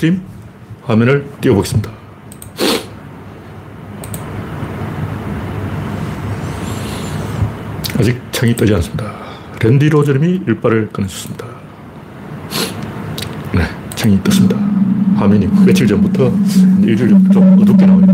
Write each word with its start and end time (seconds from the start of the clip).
스트림 0.00 0.22
화면을 0.84 1.26
띄워보겠습니다. 1.42 1.90
아직 7.98 8.18
창이 8.32 8.56
뜨지 8.56 8.74
않습니다. 8.76 9.12
랜디 9.62 9.90
로저님이 9.90 10.44
일발을 10.46 10.88
끊어줬습니다. 10.90 11.46
네, 13.52 13.60
창이 13.94 14.24
떴습니다. 14.24 14.56
화면이 15.16 15.48
며칠 15.66 15.86
전부터 15.86 16.32
일주일 16.82 17.10
좀 17.30 17.58
어둡게 17.60 17.84
나와요. 17.84 18.06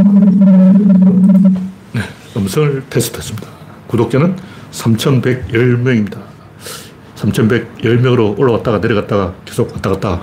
네, 1.93 2.01
음성을 2.37 2.83
테스트했습니다. 2.91 3.49
구독자는 3.87 4.35
3,110명입니다. 4.73 6.19
3,110명으로 7.15 8.37
올라왔다가 8.37 8.79
내려갔다가 8.79 9.35
계속 9.45 9.73
왔다 9.73 9.91
갔다 9.91 10.21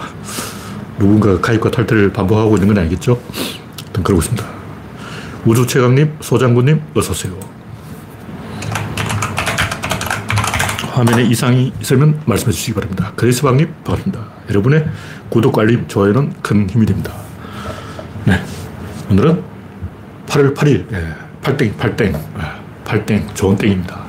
누군가 1.00 1.40
가입과 1.40 1.72
탈퇴를 1.72 2.14
반복하고 2.14 2.56
있는 2.56 2.68
건 2.70 2.78
아니겠죠? 2.80 3.20
그러고 3.94 4.22
있습니다. 4.22 4.46
우주 5.46 5.68
최강님, 5.68 6.18
소장군님, 6.22 6.82
어서오세요. 6.96 7.38
화면에 10.94 11.24
이상이 11.24 11.74
있으면 11.82 12.22
말씀해 12.26 12.52
주시기 12.52 12.74
바랍니다. 12.76 13.12
그리스방님, 13.16 13.74
반갑습니다. 13.84 14.26
여러분의 14.50 14.88
구독, 15.30 15.58
알림, 15.58 15.88
좋아요는 15.88 16.34
큰 16.42 16.70
힘이 16.70 16.86
됩니다. 16.86 17.12
네. 18.26 18.42
오늘은 19.10 19.42
8월 20.28 20.56
8일, 20.56 20.94
예, 20.94 21.16
팔땡, 21.42 21.78
팔땡, 21.78 22.14
예, 22.14 22.42
팔땡, 22.86 23.28
좋은 23.34 23.58
땡입니다. 23.58 24.04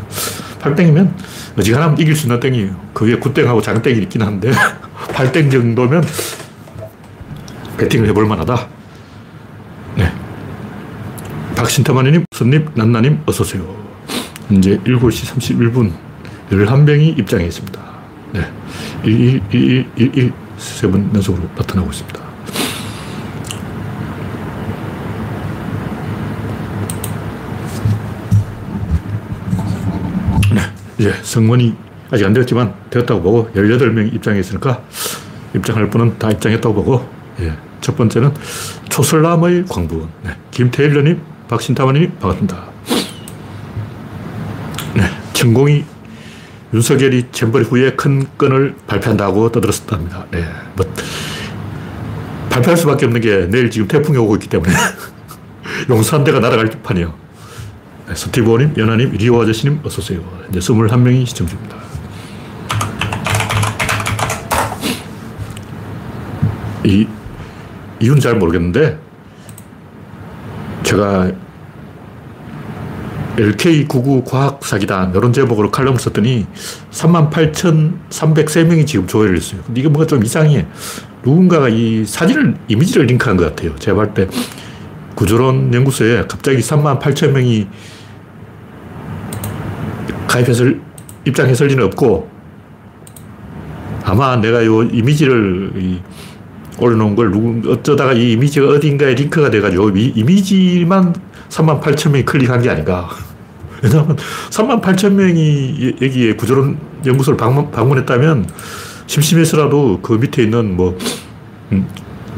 팔땡이면 0.61 1.15
어지간하면 1.59 1.99
이길 1.99 2.15
수 2.15 2.27
있는 2.27 2.39
땡이에요. 2.41 2.77
그게 2.93 3.17
굿땡하고 3.17 3.61
장땡이 3.63 4.03
있긴 4.03 4.23
한데, 4.23 4.53
팔땡 5.13 5.51
정도면 5.51 6.05
배팅을 7.77 8.09
해볼 8.09 8.27
만하다. 8.27 8.69
네. 9.97 10.13
박신태만님, 11.57 12.25
선님, 12.33 12.69
난나님, 12.75 13.21
어서오세요. 13.27 13.65
이제 14.51 14.79
7시 14.79 15.35
31분 15.35 15.93
11명이 16.51 17.19
입장해 17.19 17.47
있습니다. 17.47 17.81
네. 18.33 18.53
11, 19.05 19.43
11, 19.51 19.87
11, 19.97 20.33
세번 20.59 21.11
연속으로 21.15 21.49
나타나고 21.57 21.91
있습니다. 21.91 22.21
네. 30.53 30.61
이제 30.99 31.15
성원이 31.23 31.75
아직 32.11 32.25
안 32.25 32.33
되었지만 32.33 32.75
되었다고 32.91 33.23
보고 33.23 33.51
18명이 33.53 34.15
입장해 34.15 34.41
있으니까 34.41 34.83
입장할 35.55 35.91
분은 35.91 36.19
다 36.19 36.31
입장했다고 36.31 36.75
보고 36.75 37.24
예. 37.41 37.57
첫 37.81 37.97
번째는 37.97 38.33
초설남의 38.89 39.67
광분. 39.69 40.09
네. 40.23 40.37
김태일러님, 40.51 41.21
박신타마님 41.49 42.19
반갑습니다. 42.19 42.65
네. 44.95 45.03
천공이 45.33 45.85
윤석열이 46.73 47.27
잼버리 47.31 47.65
후에 47.65 47.93
큰 47.93 48.27
건을 48.39 48.75
발표한다고 48.87 49.53
떠들었습니다. 49.53 50.27
네. 50.31 50.45
뭐, 50.77 50.87
발표할 52.51 52.77
수밖에 52.77 53.07
없는 53.07 53.21
게 53.21 53.47
내일 53.49 53.71
지금 53.71 53.87
태풍이 53.87 54.17
오고 54.17 54.37
있기 54.37 54.49
때문에 54.49 54.73
용산대가 55.91 56.41
날아갈 56.41 56.71
판이요. 56.83 57.15
네. 58.09 58.15
스티브님, 58.15 58.75
연하님, 58.77 59.13
리오 59.13 59.43
아저씨님 59.43 59.81
어서오세요. 59.85 60.21
이제 60.51 60.59
21명이 60.59 61.27
시청 61.27 61.47
중입니다. 61.47 61.77
이 66.85 67.07
이유는 68.01 68.21
잘 68.21 68.37
모르겠는데 68.37 68.99
제가 70.83 71.31
LK99 73.37 74.25
과학사기단 74.25 75.13
이런 75.15 75.33
제목으로 75.33 75.71
칼럼을 75.71 75.99
썼더니 75.99 76.47
38,303명이 76.91 78.87
지금 78.87 79.07
조회를 79.07 79.37
했어요. 79.37 79.61
근데 79.67 79.81
이게 79.81 79.89
뭔가 79.89 80.07
좀 80.07 80.23
이상해. 80.23 80.67
누군가가 81.25 81.69
이 81.69 82.05
사진을, 82.05 82.55
이미지를 82.69 83.07
링크한 83.07 83.37
것 83.37 83.45
같아요. 83.47 83.75
제가 83.77 83.97
볼 83.97 84.15
때 84.15 84.29
구조론 85.15 85.73
연구소에 85.73 86.27
갑자기 86.29 86.59
38,000명이 86.59 87.67
가입해서 90.29 90.65
입장했을 91.25 91.69
리는 91.69 91.85
없고 91.85 92.29
아마 94.05 94.37
내가 94.37 94.61
이 94.63 94.67
이미지를 94.93 96.01
올려놓은 96.79 97.15
걸 97.15 97.31
누군, 97.31 97.63
어쩌다가 97.67 98.13
이 98.13 98.33
이미지가 98.33 98.69
어딘가에 98.69 99.15
링크가 99.15 99.51
돼가지고 99.51 99.91
이 99.97 100.13
이미지만 100.15 101.15
3만 101.49 101.81
8천 101.81 102.11
명이 102.11 102.25
클릭한 102.25 102.63
게 102.63 102.71
아닌가. 102.71 103.09
왜냐하면 103.83 104.17
3만 104.51 104.81
8천 104.81 105.13
명이 105.13 105.97
여기에 106.01 106.35
구조론 106.37 106.79
연구소를 107.05 107.37
방문, 107.37 107.71
방문했다면 107.71 108.49
심심해서라도 109.07 110.01
그 110.03 110.15
밑에 110.15 110.43
있는 110.43 110.77
뭐, 110.77 110.99
음, 111.73 111.87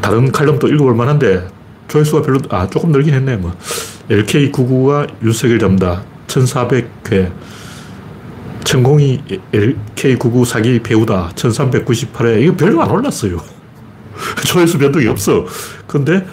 다른 0.01 0.31
칼럼도 0.33 0.69
읽어볼 0.69 0.95
만한데 0.95 1.49
조회수가 1.89 2.23
별로, 2.23 2.41
아, 2.51 2.67
조금 2.67 2.91
늘긴 2.91 3.15
했네. 3.15 3.37
뭐, 3.37 3.55
LK99가 4.11 5.09
윤석열 5.23 5.59
잡다 5.59 6.03
1400회. 6.27 7.33
천공이 8.65 9.23
LK99 9.53 10.45
사기 10.45 10.81
배우다 10.81 11.31
1398회. 11.37 12.43
이거 12.43 12.57
별로 12.57 12.83
안 12.83 12.91
올랐어요. 12.91 13.56
조회수 14.47 14.79
변동이 14.79 15.07
없어. 15.07 15.47
근데 15.87 16.27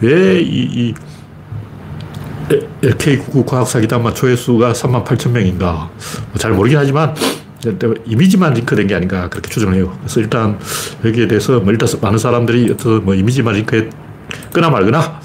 왜 0.00 0.40
이, 0.40 0.90
이 0.90 0.94
LK99 2.82 3.46
과학사기단만 3.46 4.14
조회수가 4.14 4.72
3만 4.72 5.04
8천 5.04 5.30
명인가. 5.30 5.90
잘 6.38 6.52
모르긴 6.52 6.78
하지만 6.78 7.14
이미지만 8.06 8.54
링크된 8.54 8.86
게 8.86 8.94
아닌가 8.94 9.28
그렇게 9.28 9.50
추정을 9.50 9.74
해요. 9.74 9.96
그래서 10.00 10.20
일단 10.20 10.58
여기에 11.04 11.28
대해서 11.28 11.60
뭐 11.60 11.72
일단 11.72 11.88
많은 12.00 12.18
사람들이 12.18 12.70
어떤 12.70 13.04
뭐 13.04 13.14
이미지만 13.14 13.54
링크에 13.54 13.90
끄나 14.52 14.70
말거나 14.70 15.20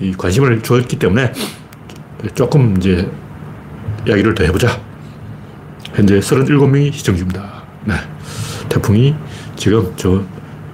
이 0.00 0.12
관심을 0.12 0.62
주었기 0.62 0.98
때문에 0.98 1.32
조금 2.34 2.76
이제 2.76 3.10
이야기를 4.06 4.34
더 4.34 4.44
해보자. 4.44 4.80
현재 5.94 6.18
37명이 6.20 6.92
시청 6.92 7.16
중입니다. 7.16 7.64
네. 7.84 7.94
태풍이 8.68 9.14
지금 9.56 9.92
저 9.96 10.22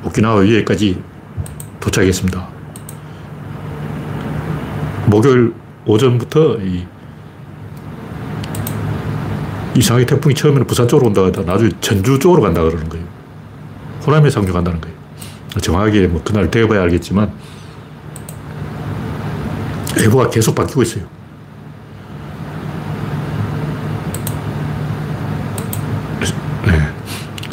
오키나와 0.04 0.40
위에까지 0.40 1.02
도착했습니다. 1.80 2.48
목요일 5.06 5.54
오전부터 5.86 6.58
이 6.58 6.86
이상하게 9.74 10.06
태풍이 10.06 10.34
처음에는 10.34 10.66
부산 10.66 10.88
쪽으로 10.88 11.08
온다고 11.08 11.28
하다 11.28 11.42
나중에 11.42 11.70
전주 11.80 12.18
쪽으로 12.18 12.42
간다 12.42 12.62
그러는 12.62 12.88
거예요. 12.88 13.06
호남에 14.06 14.28
상륙한다는 14.28 14.80
거예요. 14.80 14.96
정확하게 15.62 16.06
뭐 16.08 16.22
그날 16.22 16.50
되어봐야 16.50 16.82
알겠지만 16.82 17.32
예보가 20.00 20.30
계속 20.30 20.54
바뀌고 20.54 20.82
있어요. 20.82 21.04
네. 26.66 26.88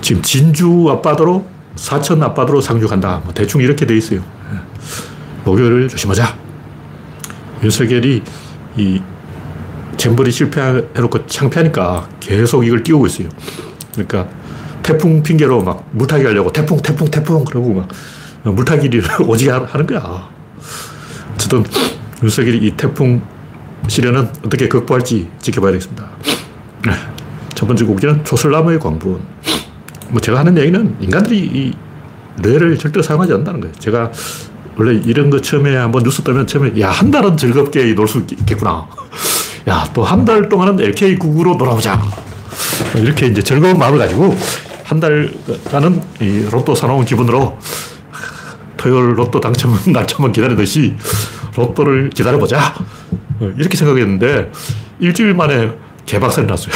지금 0.02 0.22
진주 0.22 0.88
앞바다로 0.90 1.55
사천 1.76 2.22
앞바다로 2.24 2.62
상륙한다. 2.62 3.22
뭐 3.24 3.34
대충 3.34 3.62
이렇게 3.62 3.86
돼 3.86 3.96
있어요. 3.98 4.22
네. 4.52 4.60
목요일을 5.44 5.88
조심하자. 5.90 6.38
윤석열이 7.64 8.24
이 8.78 9.02
잼버리 9.98 10.32
실패해놓고 10.32 11.28
창피하니까 11.28 12.10
계속 12.20 12.66
이걸 12.66 12.84
띄우고 12.84 13.08
있어요. 13.08 13.30
그러니까 13.94 14.28
태풍 14.84 15.24
핑계로 15.24 15.64
막 15.64 15.88
물타기 15.92 16.26
하려고 16.26 16.52
태풍, 16.52 16.78
태풍, 16.82 17.10
태풍 17.10 17.44
그러고 17.44 17.74
막 17.74 17.88
물타기를 18.44 19.04
오지게 19.28 19.52
하는 19.52 19.88
거야. 19.88 20.30
어쨌든 21.34 21.64
윤석열이 22.22 22.66
이 22.66 22.72
태풍 22.72 23.22
시련은 23.88 24.30
어떻게 24.46 24.68
극복할지 24.68 25.30
지켜봐야 25.40 25.72
겠습니다. 25.74 26.10
네. 26.86 26.92
첫 27.54 27.66
번째 27.66 27.86
곡기는 27.86 28.26
초슬나무의 28.26 28.80
광분. 28.80 29.22
뭐 30.16 30.22
제가 30.22 30.40
하는 30.40 30.58
얘기는 30.58 30.96
인간들이 31.02 31.38
이 31.40 31.74
뇌를 32.42 32.78
절대 32.78 33.02
사용하지 33.02 33.34
않는다는 33.34 33.60
거예요. 33.60 33.76
제가 33.80 34.10
원래 34.78 35.02
이런 35.06 35.30
거 35.30 35.42
처음에 35.42 35.76
한번 35.76 36.04
뉴스 36.04 36.22
뜨면 36.22 36.48
처음에 36.48 36.80
야, 36.80 36.90
한 36.90 37.12
달은 37.12 37.36
즐겁게 37.36 37.94
놀 37.94 38.08
수 38.08 38.20
있겠구나. 38.20 38.88
야, 39.68 39.86
또 39.94 40.06
한 40.06 40.24
달 40.24 40.48
동안은 40.48 40.78
LK99로 40.78 41.58
놀아보자. 41.58 42.02
이렇게 42.96 43.26
이제 43.28 43.44
즐거운 43.44 43.78
마음을 43.78 44.00
가지고 44.00 44.34
한 44.86 45.02
달간은 45.02 46.02
이 46.22 46.48
로또 46.50 46.74
사놓은 46.74 47.04
기분으로 47.04 47.58
토요일 48.78 49.20
로또 49.20 49.42
당첨 49.42 49.78
날짜만 49.88 50.32
기다리듯이 50.32 50.96
로또를 51.58 52.10
기다려보자. 52.12 52.74
이렇게 53.58 53.76
생각했는데 53.76 54.50
일주일 55.02 55.34
만에 55.34 55.72
개박살이 56.06 56.48
났어요. 56.48 56.74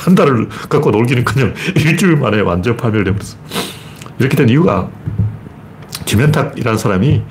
한 0.00 0.14
달을 0.14 0.48
갖고 0.68 0.90
놀기는 0.90 1.24
그냥 1.24 1.54
일주일 1.76 2.16
만에 2.16 2.40
완전 2.40 2.76
파멸되버렸어. 2.76 3.36
이렇게 4.18 4.36
된 4.36 4.48
이유가 4.48 4.88
김현탁이라는 6.06 6.78
사람이 6.78 7.22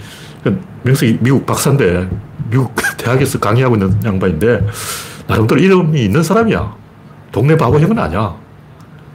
그 0.43 0.61
명색이 0.83 1.17
미국 1.21 1.45
박사인데 1.45 2.09
미국 2.49 2.73
대학에서 2.97 3.39
강의하고 3.39 3.75
있는 3.75 3.99
양반인데 4.03 4.67
나름대로 5.27 5.59
이름이 5.61 6.03
있는 6.05 6.23
사람이야. 6.23 6.75
동네 7.31 7.57
바보 7.57 7.79
형은 7.79 7.97
아니야. 7.99 8.35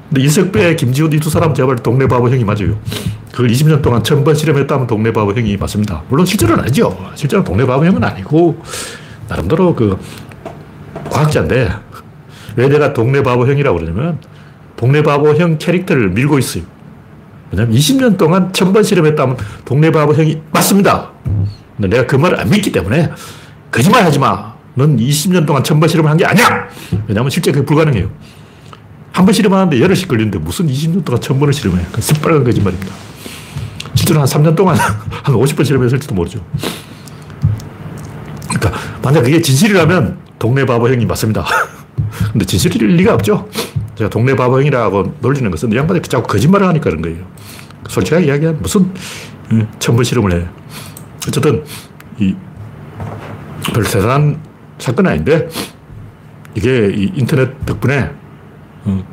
근데 0.09 0.23
이석배, 0.23 0.77
김지훈 0.77 1.12
이 1.12 1.19
두 1.19 1.31
사람 1.31 1.55
제발 1.55 1.77
동네 1.77 2.06
바보 2.06 2.29
형이 2.29 2.45
맞아요. 2.45 2.79
그걸 3.33 3.49
20년 3.49 3.83
동안 3.83 4.03
천 4.05 4.23
번 4.23 4.35
실험했다면 4.35 4.87
동네 4.87 5.12
바보 5.12 5.33
형이 5.33 5.56
맞습니다. 5.56 6.03
물론 6.09 6.25
실제로는 6.27 6.65
아니죠. 6.65 6.97
실제로 7.15 7.43
동네 7.43 7.65
바보 7.67 7.85
형은 7.85 8.03
아니고 8.05 8.62
나름대로 9.29 9.75
그 9.75 9.99
과학자인데 11.11 11.71
왜 12.56 12.69
내가 12.69 12.93
동네 12.93 13.23
바보 13.23 13.47
형이라고 13.47 13.79
그러냐면 13.79 14.19
동네 14.77 15.03
바보 15.03 15.35
형 15.35 15.59
캐릭터를 15.59 16.11
밀고 16.11 16.39
있어요. 16.39 16.65
왜냐면 17.51 17.75
20년 17.77 18.17
동안 18.19 18.53
천번 18.53 18.83
실험했다면 18.83 19.37
동네 19.65 19.91
바보 19.91 20.15
형이 20.15 20.41
맞습니다. 20.53 21.11
근데 21.77 21.89
내가 21.89 22.06
그 22.06 22.17
말을 22.17 22.41
안 22.41 22.49
믿기 22.51 22.71
때문에 22.73 23.11
거짓말 23.71 24.05
하지 24.05 24.19
마. 24.19 24.55
넌 24.75 24.97
20년 24.97 25.47
동안 25.47 25.62
천번 25.62 25.89
실험을 25.89 26.11
한게 26.11 26.25
아니야! 26.25 26.69
왜냐면 27.06 27.31
실제 27.31 27.53
그게 27.53 27.65
불가능해요. 27.65 28.11
한 29.12 29.25
번 29.25 29.33
실험하는데 29.33 29.81
열흘씩 29.81 30.09
걸리는데 30.09 30.39
무슨 30.41 30.67
20년 30.67 31.05
동안 31.05 31.21
천 31.21 31.39
번을 31.39 31.53
실험해. 31.53 31.85
그 31.93 32.01
새빨간 32.01 32.43
거짓말입니다. 32.43 32.93
실제로 33.95 34.19
한 34.21 34.27
3년 34.27 34.56
동안 34.56 34.77
한 35.23 35.35
50번 35.37 35.65
실험했을지도 35.65 36.15
모르죠. 36.17 36.45
그러니까 38.49 38.73
만약 39.03 39.23
그게 39.23 39.41
진실이라면 39.41 40.19
동네 40.41 40.67
바보 40.67 40.89
형이 40.89 41.06
맞습니다. 41.06 41.45
근데 42.32 42.44
진실일 42.44 42.96
리가 42.96 43.14
없죠. 43.14 43.49
제가 43.94 44.11
동네 44.11 44.35
바보 44.35 44.58
형이라고 44.58 45.14
놀리는 45.20 45.50
것은 45.50 45.73
이 45.73 45.76
양반이 45.76 46.00
자꾸 46.02 46.26
거짓말을 46.26 46.67
하니까 46.69 46.85
그런 46.85 47.02
거예요. 47.02 47.25
솔직하게 47.88 48.26
이야기하면 48.26 48.62
무슨 48.62 48.91
천번 49.79 50.05
실험을 50.05 50.32
해. 50.32 50.46
어쨌든 51.29 51.64
이 52.19 52.35
별 53.73 53.85
대단한 53.85 54.41
사건 54.79 55.06
아닌데 55.06 55.49
이게 56.55 56.93
이 56.94 57.12
인터넷 57.14 57.64
덕분에 57.64 58.11
어, 58.85 59.05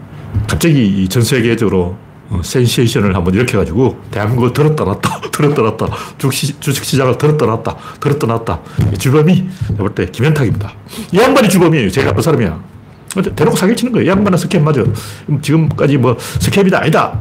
갑자기 0.47 1.07
전 1.07 1.23
세계적으로 1.23 1.81
어, 1.85 2.10
센세이션을 2.43 3.15
한번 3.15 3.33
이렇게 3.33 3.53
해가지고 3.53 3.99
대한민국을 4.11 4.53
들었다 4.53 4.83
놨다 4.85 5.21
들었다 5.31 5.61
놨다 5.61 5.87
주식, 6.17 6.61
시장을 6.61 7.17
들었다 7.17 7.45
놨다 7.45 7.75
들었다 7.99 8.27
놨다. 8.27 8.59
주범이 8.97 9.49
내가 9.69 9.83
볼 9.83 9.95
때 9.95 10.05
김현탁입니다. 10.05 10.71
이 11.11 11.17
양반이 11.17 11.49
주범이에요. 11.49 11.89
제가 11.91 12.07
나쁜 12.07 12.21
사람이야. 12.21 12.63
대놓고 13.35 13.57
사기 13.57 13.75
치는 13.75 13.91
거예요. 13.91 14.05
이 14.05 14.09
양반은 14.09 14.37
scam 14.37 14.63
맞아. 14.63 14.81
지금까지 15.41 15.97
뭐 15.97 16.15
scam이다 16.19 16.79
아니다. 16.79 17.19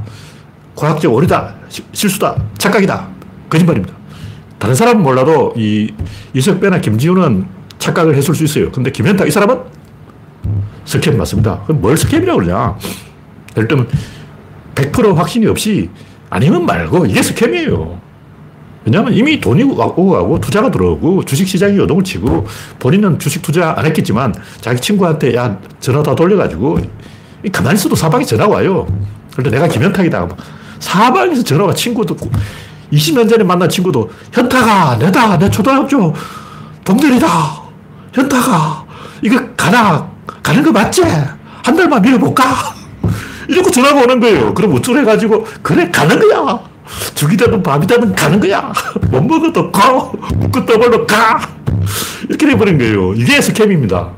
과학적 0.76 1.12
오류다. 1.12 1.54
실수다. 1.92 2.36
착각이다. 2.58 3.08
거짓말입니다. 3.48 3.94
다른 4.58 4.74
사람은 4.74 5.02
몰라도 5.02 5.52
이 5.56 5.92
이석배나 6.34 6.80
김지훈은 6.80 7.46
착각을 7.78 8.14
했을 8.14 8.34
수 8.34 8.44
있어요. 8.44 8.70
근데 8.70 8.90
김현탁 8.92 9.26
이 9.26 9.30
사람은 9.30 9.58
scam 10.84 11.16
맞습니다. 11.16 11.62
그럼 11.66 11.80
뭘 11.80 11.96
scam이라고 11.96 12.40
그러냐. 12.40 12.76
예를 13.56 13.66
들면 13.68 13.88
100% 14.80 15.14
확신이 15.14 15.46
없이 15.46 15.90
아니면 16.30 16.64
말고 16.64 17.06
이게 17.06 17.22
scam이에요. 17.22 18.00
왜냐하면 18.84 19.12
이미 19.12 19.38
돈이 19.38 19.62
오고 19.62 20.10
가고 20.10 20.40
투자가 20.40 20.70
들어오고 20.70 21.24
주식시장이 21.24 21.76
요동을 21.76 22.02
치고 22.02 22.46
본인은 22.78 23.18
주식 23.18 23.42
투자 23.42 23.74
안 23.76 23.84
했겠지만 23.84 24.34
자기 24.60 24.80
친구한테 24.80 25.34
야 25.34 25.58
전화 25.80 26.02
다 26.02 26.14
돌려가지고 26.14 26.78
가만히 27.52 27.76
있어도 27.76 27.94
사방에 27.94 28.24
전화 28.24 28.48
와요. 28.48 28.86
그런데 29.32 29.50
내가 29.50 29.68
김현탁이다. 29.68 30.28
사방에서 30.78 31.42
전화가 31.42 31.74
친구도 31.74 32.16
20년 32.90 33.28
전에 33.28 33.44
만난 33.44 33.68
친구도 33.68 34.10
현타가 34.32 34.96
내다 34.96 35.38
내 35.38 35.48
초등학교 35.50 36.14
동들이다 36.84 37.28
현타가 38.12 38.84
이거 39.22 39.38
가나 39.56 40.10
가는 40.42 40.62
거 40.62 40.72
맞지? 40.72 41.02
한 41.02 41.76
달만 41.76 42.00
밀어볼까? 42.00 42.79
이러고 43.50 43.70
전화가 43.70 44.02
오는 44.02 44.20
거예요. 44.20 44.54
그럼 44.54 44.74
우쭐해가지고 44.74 45.44
그래 45.62 45.90
가는 45.90 46.18
거야. 46.18 46.60
죽이다든 47.14 47.62
밥이다든 47.62 48.14
가는 48.14 48.40
거야. 48.40 48.72
못 49.10 49.20
먹어도 49.22 49.70
가. 49.72 50.10
묶어 50.36 50.64
떠벌로 50.64 51.06
가. 51.06 51.40
이렇게 52.28 52.46
돼버린 52.46 52.78
거예요. 52.78 53.12
이게 53.14 53.40
스캠입니다. 53.40 54.10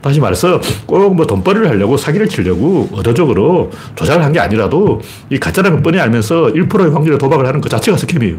다시 0.00 0.18
말해서 0.20 0.60
꼭 0.86 1.10
뭐 1.14 1.26
돈벌이를 1.26 1.68
하려고 1.68 1.96
사기를 1.96 2.28
치려고 2.28 2.88
의도적으로 2.92 3.70
조작을 3.96 4.24
한 4.24 4.32
게 4.32 4.40
아니라도 4.40 5.00
이 5.28 5.38
가짜라는 5.38 5.76
걸 5.78 5.82
뻔히 5.82 6.00
알면서 6.00 6.46
1%의 6.54 6.92
확률로 6.92 7.18
도박을 7.18 7.46
하는 7.46 7.60
그 7.60 7.68
자체가 7.68 7.98
스캠이에요. 7.98 8.36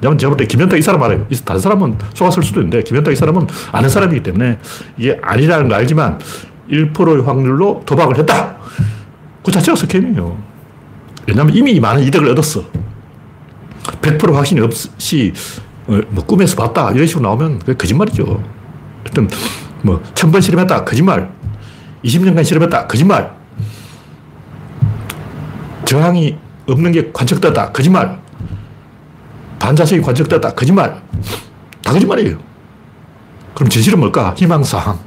왜냐면 0.00 0.18
제가 0.18 0.30
볼 0.30 0.36
때 0.38 0.46
김현탁 0.46 0.78
이 0.78 0.82
사람 0.82 1.02
알아요. 1.02 1.26
다른 1.44 1.60
사람은 1.60 1.98
속았을 2.14 2.42
수도 2.42 2.60
있는데 2.60 2.82
김현탁 2.82 3.12
이 3.12 3.16
사람은 3.16 3.46
아는 3.70 3.88
사람이기 3.88 4.22
때문에 4.22 4.58
이게 4.96 5.18
아니라는 5.22 5.68
걸 5.68 5.78
알지만 5.78 6.18
1%의 6.70 7.22
확률로 7.22 7.82
도박을 7.86 8.18
했다. 8.18 8.56
그 9.42 9.50
자체가 9.50 9.76
스캠이에요. 9.76 10.36
왜냐면 11.26 11.54
이미 11.54 11.78
많은 11.80 12.02
이득을 12.04 12.28
얻었어. 12.30 12.64
100% 14.02 14.32
확신이 14.32 14.60
없이 14.60 15.32
어, 15.86 16.00
뭐 16.10 16.24
꿈에서 16.24 16.56
봤다 16.56 16.90
이런 16.92 17.06
식으로 17.06 17.22
나오면 17.28 17.60
그게 17.60 17.74
거짓말이죠. 17.74 18.42
하여튼 19.04 19.28
뭐, 19.82 20.02
천 20.14 20.30
번 20.30 20.40
실험했다. 20.42 20.84
거짓말. 20.84 21.30
20년간 22.04 22.44
실험했다. 22.44 22.86
거짓말. 22.86 23.34
저항이 25.86 26.36
없는 26.68 26.92
게 26.92 27.10
관측됐다. 27.12 27.72
거짓말. 27.72 28.20
반자성이 29.58 30.02
관측됐다. 30.02 30.54
거짓말. 30.54 31.02
다 31.82 31.92
거짓말이에요. 31.92 32.38
그럼 33.54 33.68
진실은 33.70 33.98
뭘까? 34.00 34.34
희망사항. 34.36 34.98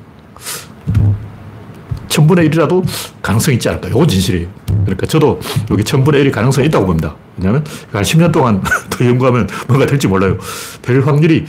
천분의 2.13 2.45
일이라도 2.45 2.83
가능성이 3.23 3.55
있지 3.55 3.67
않을까. 3.69 3.87
이건 3.89 4.07
진실이에요. 4.07 4.47
그러니까 4.85 5.07
저도 5.07 5.39
여기 5.71 5.83
천분의 5.83 6.21
일이 6.21 6.31
가능성이 6.31 6.67
있다고 6.67 6.85
봅니다. 6.85 7.15
왜냐하면 7.37 7.65
한 7.91 8.03
10년 8.03 8.31
동안 8.31 8.61
더 8.91 9.03
연구하면 9.05 9.47
뭔가 9.67 9.87
될지 9.87 10.07
몰라요. 10.07 10.37
될 10.83 11.01
확률이 11.01 11.45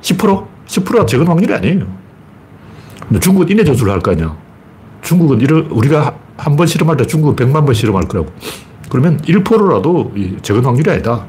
10%? 0.00 0.46
10%가 0.66 1.04
적은 1.04 1.26
확률이 1.26 1.52
아니에요. 1.52 1.86
근데 3.06 3.20
중국은 3.20 3.50
인내 3.50 3.62
저주를 3.64 3.92
할 3.92 4.00
거 4.00 4.12
아니야. 4.12 4.34
중국은 5.02 5.42
이를, 5.42 5.66
우리가 5.70 6.16
한 6.38 6.56
번 6.56 6.66
실험할 6.66 6.96
때 6.96 7.06
중국은 7.06 7.36
100만 7.36 7.66
번 7.66 7.74
실험할 7.74 8.08
거라고. 8.08 8.32
그러면 8.88 9.20
1%라도 9.20 10.12
적은 10.40 10.64
확률이 10.64 10.90
아니다. 10.90 11.26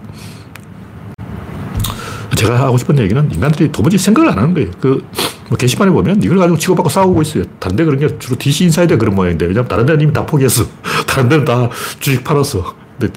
제가 2.35 2.59
하고 2.59 2.77
싶은 2.77 2.97
얘기는 2.99 3.31
인간들이 3.31 3.71
도무지 3.71 3.97
생각을 3.97 4.29
안 4.31 4.37
하는 4.37 4.53
거예요. 4.53 4.71
그, 4.79 5.03
뭐 5.49 5.57
게시판에 5.57 5.91
보면 5.91 6.23
이걸 6.23 6.37
가지고 6.37 6.57
치고받고 6.57 6.89
싸우고 6.89 7.21
있어요. 7.21 7.43
다른 7.59 7.75
데 7.75 7.85
그런 7.85 7.99
게 7.99 8.17
주로 8.17 8.35
DC 8.37 8.65
인사이드 8.65 8.97
그런 8.97 9.15
모양인데, 9.15 9.45
왜냐면 9.45 9.67
다른 9.67 9.85
데는 9.85 10.01
이미 10.01 10.13
다 10.13 10.25
포기했어. 10.25 10.65
다른 11.07 11.29
데는 11.29 11.45
다 11.45 11.69
주식 11.99 12.23
팔았어. 12.23 12.75
근데 12.97 13.13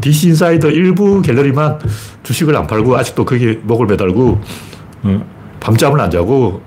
DC 0.00 0.28
인사이더 0.28 0.70
일부 0.70 1.22
갤러리만 1.22 1.78
주식을 2.22 2.56
안 2.56 2.66
팔고 2.66 2.96
아직도 2.96 3.24
거기에 3.24 3.60
목을 3.62 3.86
매달고, 3.86 4.40
어, 5.04 5.26
밤잠을 5.60 6.00
안 6.00 6.10
자고 6.10 6.62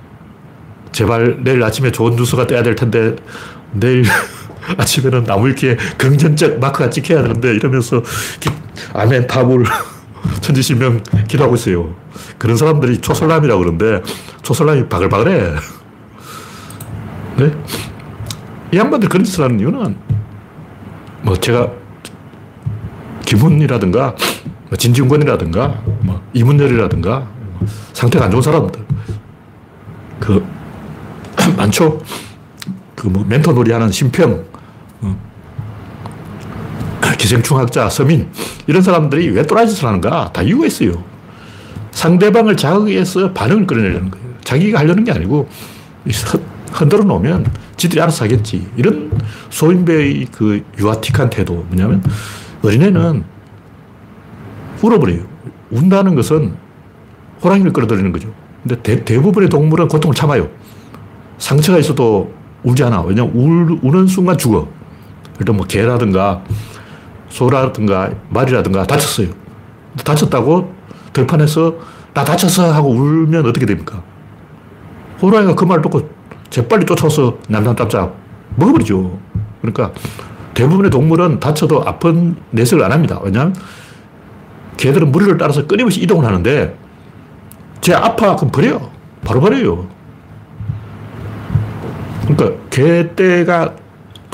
제발 0.91 1.43
내일 1.43 1.62
아침에 1.62 1.91
좋은 1.91 2.15
뉴스가 2.15 2.48
떠야 2.48 2.63
될 2.63 2.75
텐데 2.75 3.15
내일 3.74 4.05
아침에는 4.77 5.25
나무 5.25 5.50
위키에 5.50 5.75
긍정적 5.98 6.60
마크가 6.60 6.89
찍혀야 6.89 7.22
되는데 7.22 7.53
이러면서 7.53 8.01
기, 8.39 8.50
아멘 8.93 9.27
타불 9.27 9.65
천지실명 10.41 11.03
기도하고 11.27 11.55
있어요. 11.55 11.96
그런 12.38 12.58
사람들이 12.58 13.00
초설남이라고 13.01 13.60
그러는데 13.60 14.01
초설남이 14.41 14.88
바글바글해. 14.89 15.51
네? 17.38 17.51
이 18.74 18.77
양반들 18.77 19.10
그런 19.10 19.24
짓을 19.24 19.44
하는 19.44 19.60
이유는 19.60 19.98
뭐 21.22 21.36
제가 21.38 21.72
김훈이라든가 23.25 24.15
뭐 24.70 24.77
진중권이라든가 24.77 25.82
뭐 26.01 26.22
이문열이라든가 26.34 27.20
뭐 27.20 27.67
상태가 27.94 28.25
안 28.25 28.32
좋은 28.32 28.41
사람들 28.41 28.86
그 30.20 30.46
많죠. 31.58 32.00
그 32.96 33.08
뭐 33.10 33.24
멘토 33.27 33.51
놀이 33.51 33.72
하는 33.72 33.91
심평, 33.91 34.32
어. 34.32 34.55
기생충 37.18 37.58
학자, 37.58 37.90
서민, 37.90 38.28
이런 38.68 38.82
사람들이 38.82 39.30
왜 39.30 39.44
또라이 39.44 39.68
짓을 39.68 39.88
하는가? 39.88 40.32
다 40.34 40.42
이유가 40.42 40.66
있어요. 40.66 41.04
상대방을 41.92 42.58
자극해서 42.58 43.32
반응을 43.34 43.68
끌어내려는 43.68 44.12
거예요. 44.12 44.28
자기가 44.44 44.80
하려는 44.80 45.04
게 45.04 45.12
아니고, 45.12 45.48
흔들어 46.72 47.04
놓으면 47.04 47.46
지들이 47.78 48.02
알아서 48.02 48.25
하겠지. 48.25 48.68
이런 48.75 49.12
소인배의 49.50 50.28
그 50.32 50.64
유아틱한 50.78 51.30
태도. 51.30 51.66
뭐냐면, 51.70 52.04
어린애는 52.64 53.24
울어버려요. 54.82 55.22
운다는 55.72 56.16
것은 56.16 56.56
호랑이를 57.44 57.74
끌어들이는 57.74 58.12
거죠. 58.12 58.34
근데 58.64 58.82
대, 58.82 59.04
대부분의 59.04 59.50
동물은 59.50 59.88
고통을 59.88 60.16
참아요. 60.16 60.50
상처가 61.38 61.80
있어도 61.80 62.34
울지 62.64 62.84
않아. 62.84 63.02
왜냐면 63.04 63.32
울, 63.36 63.80
우는 63.82 64.08
순간 64.08 64.38
죽어. 64.38 64.68
일단 65.40 65.56
뭐 65.56 65.66
개라든가 65.66 66.44
소라든가 67.36 68.12
말이라든가 68.30 68.86
다쳤어요. 68.86 69.27
다쳤다고 70.06 70.74
들판에서 71.12 71.75
나 72.13 72.24
다쳤어 72.24 72.72
하고 72.72 72.92
울면 72.92 73.46
어떻게 73.46 73.65
됩니까? 73.65 74.01
호랑이가 75.22 75.56
그 75.56 75.65
말을 75.65 75.82
듣고 75.82 76.10
재빨리 76.50 76.86
쫓아와서 76.86 77.38
남장답작 77.50 78.15
먹어버리죠. 78.56 79.20
그러니까 79.62 79.92
대부분의 80.54 80.89
동물은 80.89 81.42
다쳐도 81.42 81.84
아픈 81.86 82.38
내색을 82.51 82.82
안 82.82 82.94
합니다. 82.94 83.20
왜냐하면 83.22 83.54
개들은 84.77 85.12
무리를 85.12 85.38
따라서 85.38 85.68
끊임없이 85.68 86.01
이동을 86.01 86.25
하는데 86.25 86.74
제 87.82 87.94
아파 87.94 88.38
그럼 88.38 88.50
버려요. 88.51 88.89
바로 89.25 89.42
버려요. 89.42 89.88
그러니까 92.27 92.62
개떼가 92.70 93.75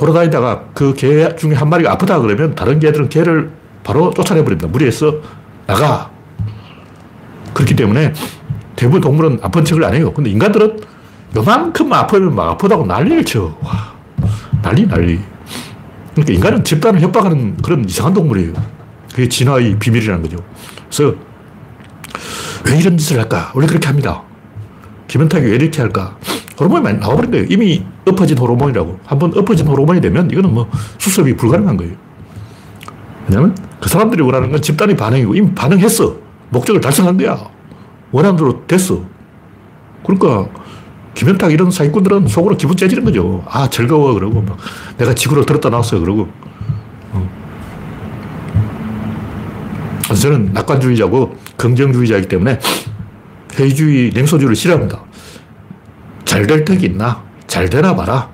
돌아다니다가 0.02 0.64
그 0.74 0.94
개 0.96 1.36
중에 1.36 1.54
한 1.54 1.70
마리가 1.70 1.92
아프다 1.92 2.20
그러면 2.20 2.56
다른 2.56 2.80
개들은 2.80 3.10
개를 3.10 3.52
바로 3.84 4.12
쫓아내버립니다. 4.12 4.68
무리해서 4.68 5.16
나가. 5.68 6.10
그렇기 7.54 7.76
때문에 7.76 8.12
대부분 8.76 9.00
동물은 9.02 9.40
아픈 9.44 9.64
척을 9.64 9.84
안 9.84 9.94
해요. 9.94 10.12
근데 10.12 10.32
인간들은 10.32 10.80
요만큼 11.36 11.94
아프면 11.94 12.34
막 12.34 12.50
아프다고 12.50 12.86
난리를 12.86 13.24
쳐. 13.26 13.56
와, 13.62 13.94
난리, 14.64 14.88
난리. 14.88 15.20
그러니까 16.16 16.34
인간은 16.34 16.64
집단을 16.64 17.00
협박하는 17.02 17.58
그런 17.58 17.86
이상한 17.86 18.14
동물이에요. 18.14 18.54
그게 19.12 19.30
진화의 19.30 19.78
비밀이라는 19.78 20.24
거죠. 20.24 20.38
그래서 20.90 21.14
왜 22.66 22.80
이런 22.80 22.98
짓을 22.98 23.20
할까? 23.20 23.52
원래 23.54 23.68
그렇게 23.68 23.88
합니다. 23.88 24.24
김현탁이 25.08 25.46
왜 25.46 25.56
이렇게 25.56 25.80
할까? 25.82 26.18
호르몬이 26.60 26.84
많이 26.84 27.00
나와버린 27.00 27.32
거예요. 27.32 27.46
이미 27.50 27.84
엎어진 28.08 28.38
호르몬이라고. 28.38 29.00
한번 29.06 29.38
엎어진 29.38 29.68
호르몬이 29.68 30.02
되면 30.02 30.30
이거는 30.30 30.54
뭐 30.54 30.70
수습이 30.98 31.36
불가능한 31.36 31.78
거예요. 31.78 31.94
왜냐면 33.28 33.56
그 33.80 33.90
사람들이 33.90 34.22
원하는 34.22 34.52
건 34.52 34.62
집단의 34.62 34.98
반응이고 34.98 35.36
이미 35.36 35.54
반응했어. 35.54 36.16
목적을 36.50 36.82
달성한 36.82 37.18
거야. 37.18 37.40
원하는 38.12 38.38
대로 38.38 38.66
됐어. 38.68 39.02
그러니까 40.04 40.50
김현탁 41.14 41.52
이런 41.52 41.72
사기꾼들은 41.72 42.28
속으로 42.28 42.58
기분 42.58 42.76
째지는 42.76 43.04
거죠. 43.04 43.44
아, 43.48 43.70
즐거워. 43.70 44.14
그러고 44.14 44.42
막 44.42 44.58
내가 44.98 45.14
지구를 45.14 45.46
들었다 45.46 45.70
나왔어. 45.70 46.00
그러고. 46.00 46.28
어. 47.14 47.30
저는 50.16 50.52
낙관주의자고 50.54 51.36
긍정주의자이기 51.58 52.28
때문에 52.28 52.60
회의주의, 53.56 54.12
냉소주의를 54.14 54.56
싫어합니다. 54.56 55.04
잘 56.32 56.48
될 56.48 56.64
턱이 56.64 56.86
있나? 56.86 57.22
잘 57.46 57.70
되나 57.70 57.94
봐라. 57.94 58.30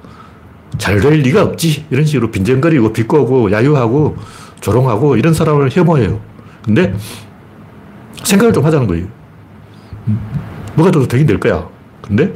잘 0.78 1.00
될 1.02 1.14
리가 1.14 1.42
없지. 1.42 1.86
이런 1.90 2.06
식으로 2.06 2.30
빈정거리고 2.30 2.94
비꼬고 2.94 3.52
야유하고 3.52 4.16
조롱하고 4.62 5.16
이런 5.18 5.34
사람을 5.34 5.72
혐오해요. 5.72 6.20
근데 6.64 6.94
생각을 8.24 8.54
좀 8.54 8.64
하자는 8.64 8.86
거예요. 8.86 9.08
뭐가 10.76 10.92
더 10.92 11.08
되긴 11.08 11.26
될 11.26 11.40
거야. 11.40 11.68
근데 12.04 12.32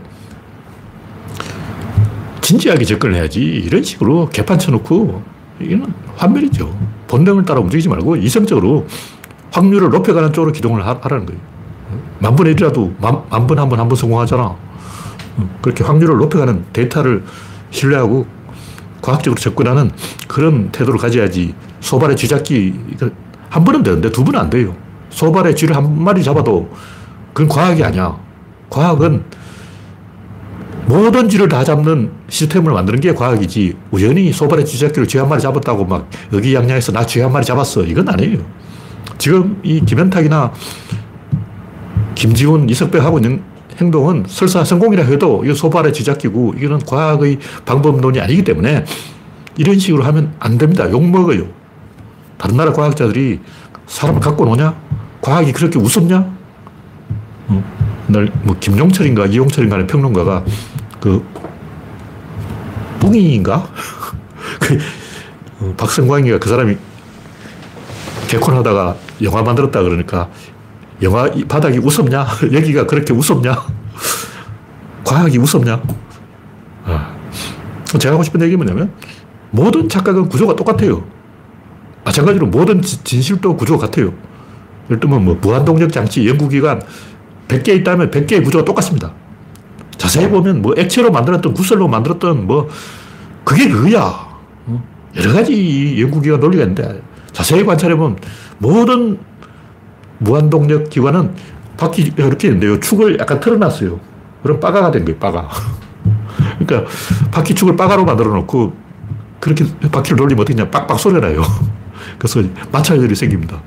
진지하게 2.42 2.84
접근을 2.84 3.16
해야지. 3.18 3.42
이런 3.42 3.84
식으로 3.84 4.30
개판 4.30 4.58
쳐놓고 4.58 5.22
이건 5.60 5.94
환멸이죠. 6.16 6.76
본능을 7.08 7.46
따라 7.46 7.60
움직이지 7.60 7.88
말고 7.88 8.16
이성적으로 8.16 8.88
확률을 9.52 9.90
높여가는 9.90 10.34
쪽으로 10.34 10.52
기동을 10.54 10.84
하라는 10.88 11.28
거예요. 11.28 11.40
만 12.18 12.36
분의 12.36 12.56
1이라도 12.56 13.00
만, 13.00 13.22
만 13.30 13.46
번, 13.46 13.60
한 13.60 13.70
번, 13.70 13.80
한 13.80 13.88
번 13.88 13.96
성공하잖아. 13.96 14.71
그렇게 15.62 15.84
확률을 15.84 16.18
높여가는 16.18 16.66
데이터를 16.74 17.24
신뢰하고 17.72 18.26
과학적으로 19.02 19.40
접근하는 19.40 19.92
그런 20.28 20.72
태도를 20.72 21.00
가져야지 21.00 21.56
소발의 21.80 22.16
쥐잡기 22.16 22.74
한 23.50 23.64
번은 23.64 23.84
되는데 23.84 24.12
두 24.12 24.24
번은 24.24 24.40
안 24.40 24.50
돼요. 24.50 24.76
소발의 25.10 25.56
쥐를 25.56 25.76
한 25.76 26.02
마리 26.04 26.24
잡아도 26.24 26.70
그건 27.34 27.50
과학이 27.50 27.84
아니야. 27.84 28.18
과학은 28.70 29.24
모든 30.86 31.30
쥐를 31.30 31.48
다 31.48 31.64
잡는 31.64 32.12
시스템을 32.30 32.74
만드는 32.74 33.00
게 33.00 33.14
과학이지. 33.14 33.78
우연히 33.92 34.32
소발의 34.32 34.66
쥐잡기를 34.66 35.08
쥐한 35.08 35.30
마리 35.30 35.42
잡았다고 35.42 35.86
막 35.86 36.10
여기양양해서 36.34 36.92
나 36.92 37.06
쥐 37.06 37.20
한 37.22 37.32
마리 37.32 37.46
잡았어. 37.46 37.84
이건 37.84 38.10
아니에요. 38.10 38.40
지금 39.18 39.60
이 39.64 39.80
김현탁이나 39.86 40.52
김지훈, 42.16 42.70
이석배 42.70 43.00
하고 43.00 43.18
있는 43.20 43.42
행동은 43.82 44.26
설사 44.28 44.64
성공이라 44.64 45.04
해도 45.06 45.42
이거 45.44 45.54
소발의 45.56 45.92
쥐잡기고 45.92 46.54
이거는 46.58 46.80
과학의 46.86 47.40
방법론이 47.66 48.20
아니기 48.20 48.44
때문에 48.44 48.86
이런 49.58 49.80
식으로 49.80 50.04
하면 50.04 50.34
안 50.40 50.58
됩니다. 50.58 50.90
욕먹어요. 50.90 51.48
다른 52.38 52.58
나라 52.58 52.72
과학자들이 52.72 53.40
사람을 53.88 54.22
갖고 54.22 54.46
노냐? 54.46 54.76
과학이 55.22 55.52
그렇게 55.52 55.78
우습냐? 55.80 56.18
어, 57.48 57.64
뭐 58.44 58.56
김용철인가 58.60 59.26
이용철인가 59.26 59.76
하는 59.76 59.88
평론가가 59.88 60.46
그 61.00 61.26
뿡이인가? 63.00 63.68
그 64.62 64.80
어, 65.60 65.74
박성광이가 65.76 66.40
그 66.40 66.50
사람이 66.50 66.78
개콘하다가 68.28 68.96
영화 69.24 69.42
만들었다 69.42 69.84
그러니까 69.84 70.30
영화 71.02 71.30
바닥이 71.48 71.80
우습냐? 71.80 72.26
여기가 72.52 72.86
그렇게 72.88 73.14
우습냐? 73.14 73.56
과학이 75.04 75.38
우습냐? 75.38 75.82
아. 76.86 77.16
제가 77.98 78.14
하고 78.14 78.24
싶은 78.24 78.42
얘기 78.42 78.56
뭐냐면 78.56 78.94
모든 79.50 79.90
착각은 79.90 80.30
구조가 80.30 80.56
똑같아요. 80.56 81.04
마찬가지로 82.04 82.48
모든 82.48 82.82
진실도 82.82 83.56
구조가 83.56 83.88
같아요. 83.88 84.14
예를 84.86 85.00
들면 85.00 85.26
뭐 85.26 85.38
무한동력 85.42 85.92
장치, 85.92 86.28
연구기관 86.28 86.82
100개 87.48 87.70
있다면 87.80 88.12
100개의 88.12 88.44
구조가 88.44 88.66
똑같습니다. 88.66 89.14
자세히 89.98 90.30
보면 90.30 90.62
뭐 90.62 90.74
액체로 90.78 91.12
만들었던 91.12 91.54
구슬로 91.54 91.88
만들었던 91.88 92.48
뭐 92.48 92.70
그게 93.44 93.68
그거야. 93.68 94.28
어? 94.68 94.84
여러 95.16 95.34
가지 95.34 96.02
연구기관 96.02 96.40
논리가 96.40 96.64
있는데 96.64 97.02
자세히 97.34 97.64
관찰해보면 97.66 98.18
모든 98.58 99.20
무한동력 100.22 100.90
기관은 100.90 101.34
바퀴가 101.78 102.26
이렇게 102.26 102.48
있는데요. 102.48 102.80
축을 102.80 103.20
약간 103.20 103.40
틀어놨어요. 103.40 104.00
그럼 104.44 104.60
빠가가 104.60 104.92
된 104.92 105.04
거예요, 105.06 105.20
빠가. 105.20 105.50
그러니까 106.60 106.90
바퀴축을 107.32 107.76
빠가로 107.76 108.06
만들어 108.06 108.32
놓고 108.34 108.74
그렇게 109.40 109.66
바퀴를 109.92 110.18
돌리면 110.18 110.42
어떻게 110.42 110.56
냐 110.56 110.70
빡빡 110.70 111.00
소리가 111.00 111.28
나요. 111.28 111.42
그래서 112.18 112.44
마찰들이 112.72 113.16
생깁니다. 113.16 113.62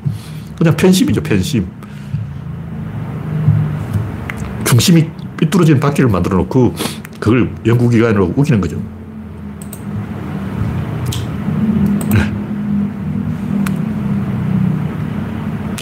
그냥 0.57 0.77
편심이죠, 0.77 1.23
편심. 1.23 1.67
중심이 4.65 5.09
삐뚤어진 5.37 5.81
바퀴를 5.81 6.09
만들어 6.09 6.37
놓고 6.39 6.75
그걸 7.19 7.53
연구기관으로 7.67 8.33
우기는 8.37 8.61
거죠. 8.61 8.81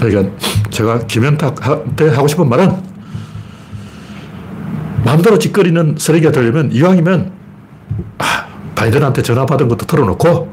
그러니까 0.02 0.32
제가 0.82 0.98
김현탁한테 1.06 2.08
하고 2.08 2.26
싶은 2.26 2.48
말은 2.48 2.76
마음대로 5.04 5.38
짓거리는 5.38 5.96
쓰레기가 5.98 6.32
되려면 6.32 6.72
이왕이면 6.72 7.32
아, 8.18 8.46
바이든한테 8.74 9.22
전화 9.22 9.46
받은 9.46 9.68
것도 9.68 9.86
털어놓고 9.86 10.52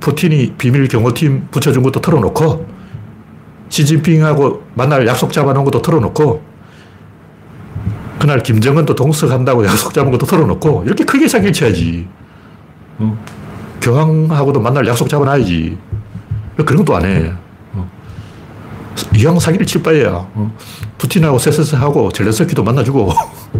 푸틴이 0.00 0.54
비밀 0.58 0.86
경호팀 0.86 1.48
붙여준 1.50 1.82
것도 1.82 2.00
털어놓고 2.00 2.66
시진핑하고 3.68 4.62
만날 4.74 5.06
약속 5.06 5.32
잡아놓은 5.32 5.64
것도 5.64 5.82
털어놓고 5.82 6.42
그날 8.20 8.42
김정은도 8.42 8.94
동석한다고 8.94 9.66
약속 9.66 9.92
잡은 9.92 10.12
것도 10.12 10.26
털어놓고 10.26 10.84
이렇게 10.86 11.04
크게 11.04 11.26
사기를 11.26 11.52
쳐야지. 11.52 12.06
어? 12.98 13.18
교황하고도 13.80 14.60
만날 14.60 14.86
약속 14.86 15.08
잡아놔야지. 15.08 15.76
그런 16.56 16.76
것도 16.76 16.96
안 16.96 17.04
해. 17.04 17.32
이왕 19.16 19.38
사기를 19.38 19.66
칠 19.66 19.82
바에야 19.82 20.10
어? 20.12 20.56
푸틴하고 20.98 21.38
세세세하고 21.38 22.12
젤렌스키도 22.12 22.62
만나주고 22.62 23.12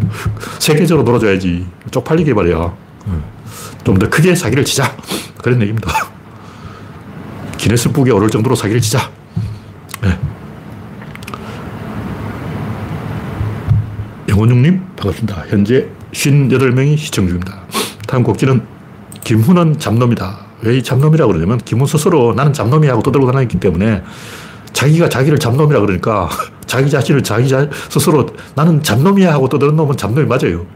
세계적으로 0.59 1.05
놀아줘야지. 1.05 1.67
쪽팔리게 1.91 2.35
말이야. 2.35 2.57
어. 2.57 3.33
좀더 3.85 4.09
크게 4.09 4.35
사기를 4.35 4.65
치자. 4.65 4.97
그런 5.43 5.61
얘기입니다. 5.61 5.91
기네스북에 7.59 8.11
오를 8.11 8.31
정도로 8.31 8.57
사기를 8.57 8.81
치자. 8.81 9.11
네. 10.03 10.19
영원중님 14.29 14.83
반갑습니다. 14.97 15.45
현재 15.49 15.89
58명이 16.13 16.97
시청 16.97 17.27
중입니다. 17.27 17.63
다음 18.07 18.23
곡지는 18.23 18.63
김훈은 19.23 19.79
잡놈이다. 19.79 20.45
왜 20.63 20.83
잡놈이라고 20.83 21.33
그러냐면 21.33 21.59
김훈 21.59 21.87
스스로 21.87 22.35
나는 22.35 22.53
잡놈이 22.53 22.89
하고 22.89 23.03
떠들고 23.03 23.31
다니기 23.31 23.61
때문에 23.61 24.03
자기가 24.75 25.09
자기를 25.09 25.39
잡놈이라 25.39 25.81
그러니까 25.81 26.29
자기 26.67 26.91
자신을 26.91 27.23
자기 27.23 27.49
자, 27.49 27.67
스스로 27.89 28.27
나는 28.55 28.83
잡놈이야 28.83 29.33
하고 29.33 29.49
떠드는 29.49 29.75
놈은 29.77 29.97
잡놈이 29.97 30.27
맞아요. 30.27 30.67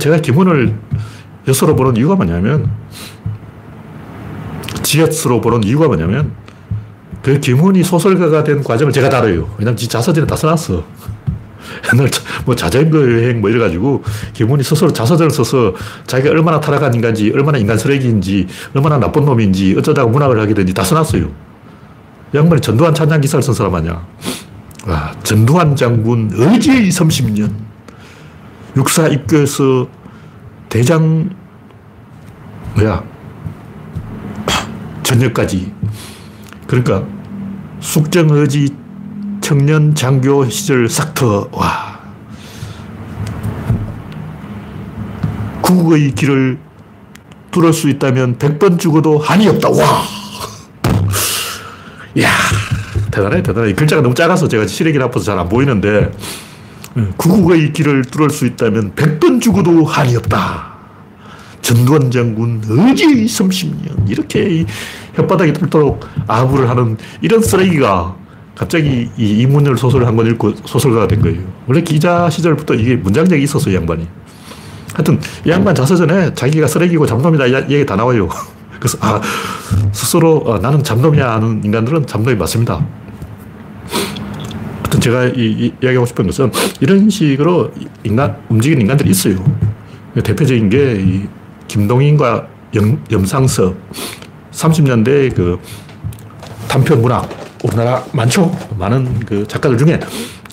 제가 0.00 0.18
김훈을 0.18 0.76
여수로 1.46 1.76
보는 1.76 1.96
이유가 1.96 2.16
뭐냐면 2.16 2.70
지읒으로 4.82 5.40
보는 5.40 5.62
이유가 5.64 5.86
뭐냐면 5.86 6.32
그 7.22 7.38
김훈이 7.38 7.84
소설가가 7.84 8.42
된 8.44 8.64
과정을 8.64 8.92
제가 8.92 9.08
다뤄요. 9.08 9.54
왜냐면 9.58 9.76
지 9.76 9.86
자서전에 9.86 10.26
다 10.26 10.34
써놨어. 10.34 10.82
옛날 11.92 12.08
뭐 12.46 12.56
자전거 12.56 12.98
여행 12.98 13.40
뭐 13.40 13.50
이래가지고 13.50 14.02
김훈이 14.32 14.62
스스로 14.62 14.92
자서전을 14.92 15.30
써서 15.30 15.74
자기가 16.06 16.30
얼마나 16.30 16.58
타락한 16.58 16.94
인간인지, 16.94 17.32
얼마나 17.34 17.58
인간 17.58 17.76
쓰레기인지, 17.76 18.46
얼마나 18.74 18.98
나쁜 18.98 19.26
놈인지, 19.26 19.76
어쩌다가 19.78 20.08
문학을 20.08 20.40
하게 20.40 20.54
된지 20.54 20.72
다 20.72 20.82
써놨어요. 20.82 21.49
양반이 22.34 22.60
전두환 22.60 22.94
찬양 22.94 23.20
기사를 23.20 23.42
쓴 23.42 23.54
사람 23.54 23.74
아니야. 23.74 24.06
와, 24.86 25.12
전두환 25.22 25.74
장군 25.74 26.30
의지의 26.32 26.90
30년. 26.90 27.52
육사 28.76 29.08
입교에서 29.08 29.88
대장, 30.68 31.30
뭐야, 32.76 33.02
전역까지. 35.02 35.72
그러니까 36.68 37.02
숙정의지 37.80 38.74
청년 39.40 39.94
장교 39.94 40.48
시절 40.48 40.88
싹터, 40.88 41.48
와. 41.52 41.98
국의 45.62 46.12
길을 46.14 46.58
뚫을 47.50 47.72
수 47.72 47.88
있다면 47.88 48.38
100번 48.38 48.78
죽어도 48.78 49.18
한이 49.18 49.48
없다. 49.48 49.68
와. 49.70 50.19
이야, 52.16 52.28
대단해, 53.10 53.42
대단해. 53.42 53.72
글자가 53.74 54.02
너무 54.02 54.14
작아서 54.14 54.48
제가 54.48 54.66
시력이 54.66 54.98
나빠서 54.98 55.24
잘 55.24 55.38
안 55.38 55.48
보이는데, 55.48 56.10
구국의 57.16 57.72
길을 57.72 58.02
뚫을 58.06 58.30
수 58.30 58.46
있다면 58.46 58.94
100번 58.94 59.40
죽어도 59.40 59.84
한이 59.84 60.16
없다. 60.16 60.70
전두환 61.62 62.10
장군 62.10 62.62
의지 62.66 63.06
30년. 63.26 64.10
이렇게 64.10 64.64
혓바닥이 65.16 65.58
뚫도록 65.60 66.04
아부를 66.26 66.68
하는 66.68 66.96
이런 67.20 67.42
쓰레기가 67.42 68.16
갑자기 68.56 69.08
이 69.16 69.40
이문열 69.40 69.78
소설을 69.78 70.06
한권 70.06 70.26
읽고 70.32 70.54
소설가가 70.64 71.06
된 71.06 71.20
거예요. 71.22 71.40
원래 71.66 71.80
기자 71.82 72.28
시절부터 72.28 72.74
이게 72.74 72.96
문장력이 72.96 73.42
있었어요, 73.44 73.74
양반이. 73.76 74.08
하여튼, 74.94 75.20
이 75.46 75.50
양반 75.50 75.74
자서전에 75.74 76.34
자기가 76.34 76.66
쓰레기고 76.66 77.06
잠놈이다 77.06 77.70
얘기 77.70 77.86
다 77.86 77.94
나와요. 77.94 78.28
그래서, 78.80 78.98
아, 79.00 79.20
스스로 79.92 80.38
어, 80.38 80.58
나는 80.58 80.82
잠놈이야 80.82 81.34
하는 81.34 81.62
인간들은 81.62 82.06
잠놈이 82.06 82.34
맞습니다. 82.36 82.84
하여튼 84.78 85.00
제가 85.00 85.26
이, 85.26 85.32
이, 85.36 85.74
이야기하고 85.82 86.06
싶은 86.06 86.26
것은 86.26 86.50
이런 86.80 87.08
식으로 87.08 87.70
인간, 88.02 88.36
움직이는 88.48 88.80
인간들이 88.82 89.10
있어요. 89.10 89.36
대표적인 90.14 90.70
게 90.70 91.28
김동인과 91.68 92.48
염, 92.74 93.04
염상섭. 93.10 93.76
30년대 94.50 95.34
그 95.34 95.60
단편 96.66 97.00
문학, 97.02 97.28
우리나라 97.62 98.04
많죠? 98.12 98.50
많은 98.78 99.20
그 99.20 99.46
작가들 99.46 99.78
중에 99.78 100.00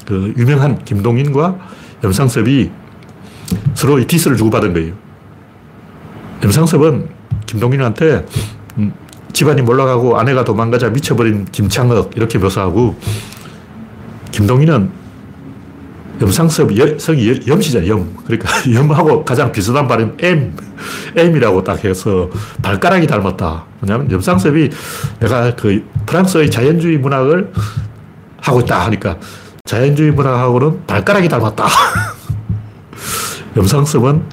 그 0.06 0.34
유명한 0.38 0.84
김동인과 0.84 1.58
염상섭이 2.04 2.70
서로 3.74 4.00
이 4.00 4.06
디스를 4.06 4.38
주고받은 4.38 4.74
거예요. 4.74 4.94
염상섭은 6.44 7.17
김동인한테 7.48 8.26
음, 8.78 8.94
집안이 9.34 9.64
몰락하고 9.64 10.20
아내가 10.20 10.44
도망가자 10.44 10.90
미쳐버린 10.90 11.46
김창억 11.52 12.16
이렇게 12.16 12.38
묘사하고 12.38 12.96
김동인은 14.32 15.08
염상섭 16.20 16.72
성이 17.00 17.40
염시잖아요. 17.48 17.90
염. 17.90 18.16
그러니까 18.26 18.50
염하고 18.74 19.24
가장 19.24 19.52
비슷한 19.52 19.88
발음 19.88 20.18
M. 20.20 20.56
M이라고 21.16 21.64
딱 21.64 21.84
해서 21.84 22.30
발가락이 22.62 23.06
닮았다. 23.08 23.66
왜냐하면 23.82 24.12
염상섭이 24.12 24.70
내가 25.20 25.56
그 25.56 25.86
프랑스의 26.06 26.50
자연주의 26.50 26.98
문학을 26.98 27.52
하고 28.42 28.62
있다 28.62 28.86
하니까 28.86 29.18
자연주의 29.66 30.12
문학하고는 30.12 30.86
발가락이 30.88 31.30
닮았다. 31.30 31.68
염상섭은 33.56 34.24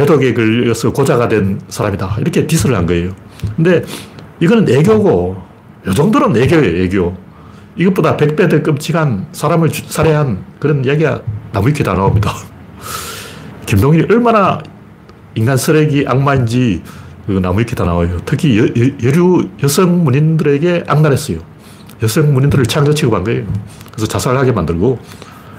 매독에 0.00 0.32
걸려서 0.32 0.92
고자가 0.92 1.28
된 1.28 1.60
사람이다. 1.68 2.16
이렇게 2.20 2.46
디스를 2.46 2.74
한 2.74 2.86
거예요. 2.86 3.12
근데 3.56 3.82
이거는 4.40 4.68
애교고, 4.68 5.36
이 5.88 5.94
정도는 5.94 6.42
애교예요, 6.42 6.82
애교. 6.84 7.16
이것보다 7.76 8.16
100배 8.16 8.50
더 8.50 8.62
끔찍한 8.62 9.26
사람을 9.32 9.70
살해한 9.70 10.44
그런 10.58 10.84
이야기가 10.84 11.22
나무위키에 11.52 11.84
다 11.84 11.94
나옵니다. 11.94 12.32
김동일이 13.66 14.06
얼마나 14.10 14.62
인간 15.34 15.56
쓰레기 15.56 16.04
악마인지 16.06 16.82
나무위키에 17.26 17.74
다 17.74 17.84
나와요. 17.84 18.18
특히 18.24 18.58
여, 18.58 18.64
여, 18.64 19.10
류 19.10 19.48
여성 19.62 20.02
문인들에게 20.02 20.84
악랄했어요. 20.86 21.38
여성 22.02 22.32
문인들을 22.32 22.64
창조 22.66 22.94
취급한 22.94 23.22
거예요. 23.24 23.44
그래서 23.92 24.06
자살하게 24.06 24.52
만들고 24.52 24.98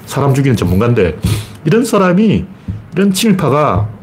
사람 0.05 0.33
죽이는 0.33 0.57
전문가인데 0.57 1.17
이런 1.63 1.85
사람이 1.85 2.45
이런 2.93 3.13
친일파가 3.13 4.00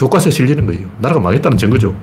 교과서에 0.00 0.30
실리는 0.30 0.64
거예요. 0.64 0.88
나라가 0.98 1.20
망했다는 1.20 1.58
증거죠. 1.58 1.94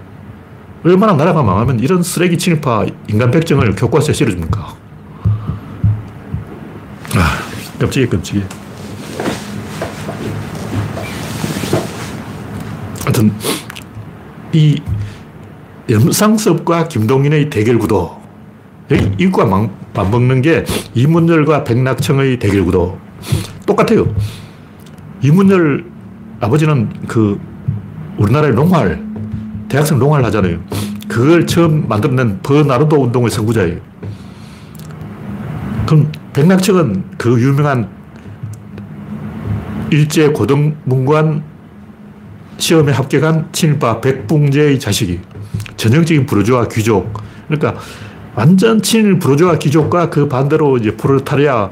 얼마나 0.83 1.13
나라가 1.13 1.41
망하면 1.41 1.79
이런 1.79 2.03
쓰레기 2.03 2.38
친일파 2.38 2.86
인간 3.07 3.31
백정을 3.31 3.73
교과서에 3.73 4.13
실어줍니까? 4.13 4.75
아, 7.15 7.79
끔찍해, 7.79 8.05
끔찍해. 8.05 8.43
하여튼, 13.03 13.33
이 14.53 14.79
염상섭과 15.89 16.89
김동인의 16.89 17.49
대결 17.49 17.79
구도. 17.79 18.21
여기 18.91 19.12
이과 19.17 19.69
맞먹는 19.95 20.43
게 20.43 20.65
이문열과 20.93 21.63
백낙청의 21.63 22.38
대결 22.38 22.63
구도. 22.63 22.99
똑같아요. 23.65 24.13
이문열 25.23 25.83
아버지는 26.39 26.93
그 27.07 27.39
우리나라의 28.17 28.53
농활, 28.53 29.03
대학생 29.69 29.99
농활 29.99 30.23
하잖아요. 30.25 30.60
그걸 31.08 31.45
처음 31.47 31.88
만들어낸 31.88 32.39
버나르도 32.41 33.03
운동의 33.03 33.30
선구자예요. 33.30 33.80
그럼 35.86 36.12
백낙측은 36.34 37.03
그 37.17 37.41
유명한 37.41 37.89
일제 39.89 40.27
고등문관 40.30 41.43
시험에 42.58 42.91
합격한 42.91 43.49
친일파 43.51 44.01
백붕제의 44.01 44.80
자식이 44.80 45.21
전형적인 45.77 46.25
부르주아 46.25 46.67
귀족. 46.67 47.13
그러니까 47.47 47.80
완전 48.36 48.82
친일 48.82 49.19
부르주아 49.19 49.58
귀족과 49.58 50.10
그 50.10 50.27
반대로 50.27 50.77
이제 50.77 50.91
프롤타리아 50.95 51.69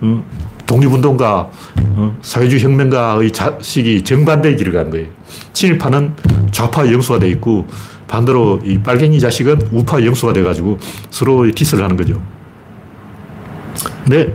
어, 0.00 0.24
독립운동가, 0.68 1.50
어, 1.96 2.16
사회주의 2.22 2.62
혁명가의 2.62 3.32
자식이 3.32 4.04
정반대의 4.04 4.56
길을 4.56 4.72
간 4.72 4.90
거예요. 4.90 5.06
친일파는 5.54 6.14
좌파 6.52 6.86
영수가 6.92 7.18
돼 7.20 7.30
있고 7.30 7.66
반대로 8.06 8.60
이 8.64 8.78
빨갱이 8.78 9.18
자식은 9.18 9.70
우파 9.72 10.04
영수가 10.04 10.34
돼가지고 10.34 10.78
서로 11.10 11.50
디스를 11.50 11.82
하는 11.82 11.96
거죠. 11.96 12.22
근데 14.04 14.32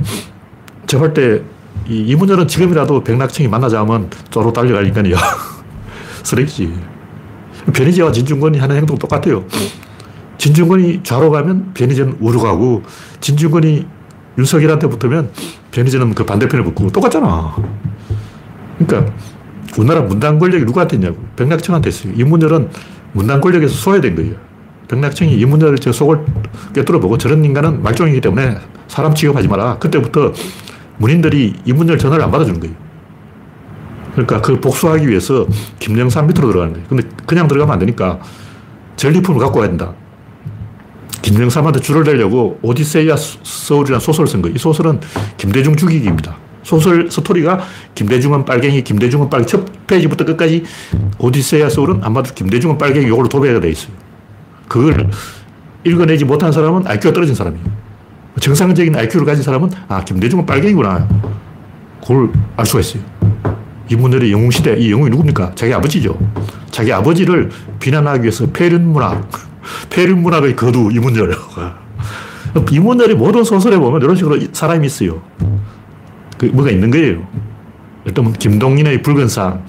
제가 0.88 1.02
볼때 1.04 1.42
이문열은 1.88 2.48
지금이라도 2.48 3.04
백낙청이 3.04 3.48
만나자면 3.48 4.10
쪼로 4.32 4.52
달려갈 4.52 4.88
인간이야. 4.88 5.16
쓰레기지. 6.24 6.74
변희재와 7.74 8.12
진중권이 8.12 8.58
하는 8.58 8.76
행동 8.76 8.98
똑같아요. 8.98 9.46
진중권이 10.38 11.02
좌로 11.04 11.30
가면 11.32 11.74
변희재는 11.74 12.18
우로 12.20 12.40
가고 12.40 12.84
진중권이 13.22 13.86
윤석열한테 14.38 14.88
붙으면 14.88 15.32
변희재는 15.72 16.14
그 16.14 16.26
반대편에 16.26 16.64
붙고 16.64 16.92
똑같잖아. 16.92 17.56
그러니까 18.78 19.14
우리나라 19.78 20.02
문단 20.02 20.40
권력이 20.40 20.66
누구한테 20.66 20.98
있냐고. 20.98 21.18
백낙청한테 21.36 21.90
있어요. 21.90 22.14
이문열은 22.14 22.70
문단 23.14 23.42
권력에서 23.42 23.74
소외된 23.74 24.16
거예요. 24.16 24.36
백낙청이 24.88 25.34
이문열의 25.36 25.78
속을 25.82 26.26
꿰뚫어 26.74 27.00
보고 27.00 27.18
저런 27.18 27.44
인간은 27.44 27.82
말종이기 27.82 28.22
때문에 28.22 28.58
사람 28.88 29.14
취급하지 29.14 29.48
마라. 29.48 29.78
그때부터 29.80 30.34
문인들이 30.98 31.56
이문열 31.66 31.98
전화를 31.98 32.24
안 32.24 32.32
받아주는 32.32 32.60
거예요. 32.60 32.76
그러니까 34.14 34.42
그 34.42 34.60
복수하기 34.60 35.08
위해서 35.08 35.48
김영삼 35.80 36.28
밑으로 36.28 36.50
들어가는 36.50 36.74
거예요. 36.74 36.88
근데 36.88 37.08
그냥 37.26 37.48
들어가면 37.48 37.74
안 37.74 37.80
되니까 37.80 38.20
전리품을 38.96 39.40
갖고 39.40 39.60
와야 39.60 39.70
된다. 39.70 39.94
김영삼한테 41.24 41.80
줄을 41.80 42.04
대려고 42.04 42.60
오디세이아 42.62 43.16
서울이라는 43.18 44.00
소설을 44.00 44.28
쓴 44.28 44.42
거예요. 44.42 44.56
이 44.56 44.60
소설은 44.60 45.00
김대중 45.38 45.76
죽이기입니다. 45.76 46.38
소설 46.64 47.10
스토리가 47.10 47.62
김대중은 47.96 48.46
빨갱이, 48.46 48.84
김대중은 48.84 49.30
빨갱이 49.30 49.48
첫 49.48 49.88
페이지부터 49.88 50.26
끝까지 50.26 50.64
오디세이아 51.18 51.70
서울은 51.70 52.02
아마도 52.04 52.34
김대중은 52.34 52.78
빨갱이 52.78 53.08
요걸로 53.08 53.30
도배가 53.30 53.62
돼 53.62 53.70
있어요. 53.70 53.94
그걸 54.68 55.10
읽어내지 55.86 56.26
못한 56.26 56.52
사람은 56.52 56.88
IQ가 56.88 57.14
떨어진 57.14 57.36
사람이에요. 57.36 57.66
정상적인 58.40 58.96
IQ를 58.96 59.26
가진 59.26 59.44
사람은 59.44 59.70
아, 59.88 60.04
김대중은 60.04 60.46
빨갱이구나. 60.46 61.08
그걸 62.02 62.32
알 62.58 62.66
수가 62.66 62.82
있어요. 62.82 63.02
이분들의 63.90 64.32
영웅시대, 64.32 64.76
이 64.78 64.92
영웅이 64.92 65.10
누굽니까? 65.10 65.54
자기 65.56 65.74
아버지죠. 65.74 66.18
자기 66.72 66.92
아버지를 66.92 67.50
비난하기 67.80 68.24
위해서 68.24 68.46
폐륜문학, 68.48 69.30
폐륜 69.90 70.22
문학의 70.22 70.56
거두 70.56 70.90
이문열. 70.92 71.36
이문열이 72.72 73.16
모든 73.16 73.44
소설에 73.44 73.78
보면 73.78 74.02
이런 74.02 74.16
식으로 74.16 74.40
사람이 74.52 74.86
있어요. 74.86 75.22
그 76.38 76.46
뭐가 76.48 76.70
있는 76.72 76.92
거예요. 76.92 77.28
일단 78.06 78.32
김동인의 78.34 79.02
붉은 79.02 79.28
상. 79.28 79.64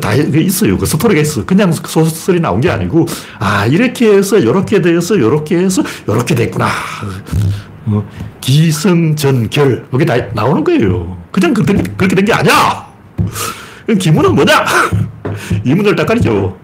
다 0.00 0.12
있어요. 0.14 0.76
그 0.76 0.86
스토리가 0.86 1.20
있어. 1.20 1.44
그냥 1.44 1.70
소설이 1.72 2.40
나온 2.40 2.60
게 2.60 2.68
아니고, 2.68 3.06
아, 3.38 3.64
이렇게 3.66 4.08
해서, 4.16 4.38
이렇게 4.38 4.80
되어서, 4.82 5.14
이렇게 5.14 5.56
해서, 5.58 5.82
이렇게 6.08 6.34
됐구나. 6.34 6.66
어, 7.86 8.04
기성전결. 8.40 9.86
여기 9.92 10.04
다 10.04 10.16
나오는 10.32 10.64
거예요. 10.64 11.16
그냥 11.30 11.54
그렇게 11.54 12.14
된 12.16 12.24
게 12.24 12.32
아니야! 12.32 12.86
기문은 13.98 14.34
뭐냐? 14.34 14.64
이문을 15.64 15.94
딱 15.94 16.06
가리죠. 16.06 16.58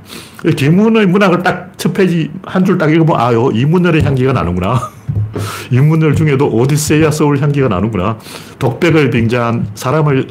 기문의 0.45 1.07
문학을 1.07 1.43
딱 1.43 1.71
첫 1.81 1.95
페이지 1.95 2.31
한 2.45 2.63
줄 2.65 2.77
딱 2.77 2.91
읽으면, 2.93 3.19
아, 3.19 3.33
요 3.33 3.51
이문열의 3.51 4.03
향기가 4.05 4.35
나는구나. 4.35 4.91
이문열 5.73 6.15
중에도 6.15 6.47
오디세이아 6.51 7.11
서울 7.11 7.39
향기가 7.41 7.69
나는구나. 7.69 8.19
독백을 8.59 9.09
빙자한 9.09 9.71
사람을 9.75 10.29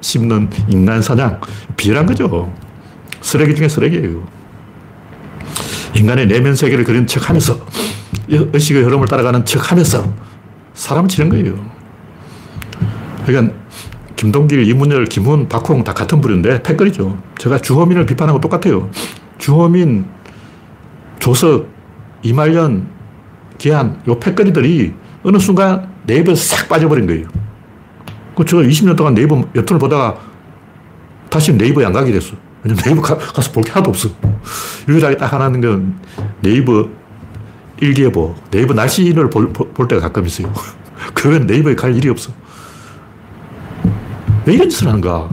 씹는 0.00 0.50
인간 0.68 1.02
사냥. 1.02 1.40
비열한 1.76 2.06
거죠. 2.06 2.52
쓰레기 3.20 3.56
중에 3.56 3.68
쓰레기예요. 3.68 4.22
인간의 5.94 6.28
내면 6.28 6.54
세계를 6.54 6.84
그린 6.84 7.06
척 7.08 7.28
하면서, 7.28 7.58
의식의 8.28 8.84
흐름을 8.84 9.08
따라가는 9.08 9.44
척 9.44 9.72
하면서, 9.72 10.12
사람을 10.74 11.08
치는 11.08 11.30
거예요. 11.30 11.54
그러니까, 13.26 13.54
김동길, 14.14 14.68
이문열, 14.68 15.06
김훈, 15.06 15.48
박홍 15.48 15.82
다 15.82 15.92
같은 15.92 16.20
부류인데, 16.20 16.62
패거리죠. 16.62 17.18
제가 17.38 17.58
주호민을 17.58 18.06
비판하고 18.06 18.40
똑같아요. 18.40 18.88
주호민, 19.42 20.06
조석, 21.18 21.68
이말년, 22.22 22.86
기한, 23.58 24.00
요 24.06 24.18
패거리들이 24.18 24.94
어느 25.24 25.38
순간 25.38 25.92
네이버에 26.06 26.36
싹 26.36 26.68
빠져버린 26.68 27.08
거예요. 27.08 27.26
그 28.36 28.44
제가 28.44 28.62
20년 28.62 28.96
동안 28.96 29.14
네이버 29.14 29.42
웹툰을 29.52 29.80
보다가 29.80 30.16
다시 31.28 31.52
네이버에 31.52 31.84
안 31.84 31.92
가게 31.92 32.12
됐어. 32.12 32.34
왜냐면 32.62 32.82
네이버 32.86 33.02
가, 33.02 33.18
서 33.42 33.52
볼 33.52 33.64
게 33.64 33.72
하나도 33.72 33.90
없어. 33.90 34.08
유일하게 34.88 35.16
딱 35.16 35.32
하나 35.32 35.46
있는 35.46 35.60
건 35.60 35.98
네이버 36.40 36.88
일기예보, 37.80 38.36
네이버 38.52 38.74
날씨를 38.74 39.28
볼, 39.28 39.52
볼 39.52 39.88
때가 39.88 40.02
가끔 40.02 40.24
있어요. 40.24 40.52
그건 41.14 41.46
네이버에 41.48 41.74
갈 41.74 41.96
일이 41.96 42.08
없어. 42.08 42.32
왜 44.46 44.54
이런 44.54 44.68
짓을 44.68 44.86
하는가? 44.86 45.28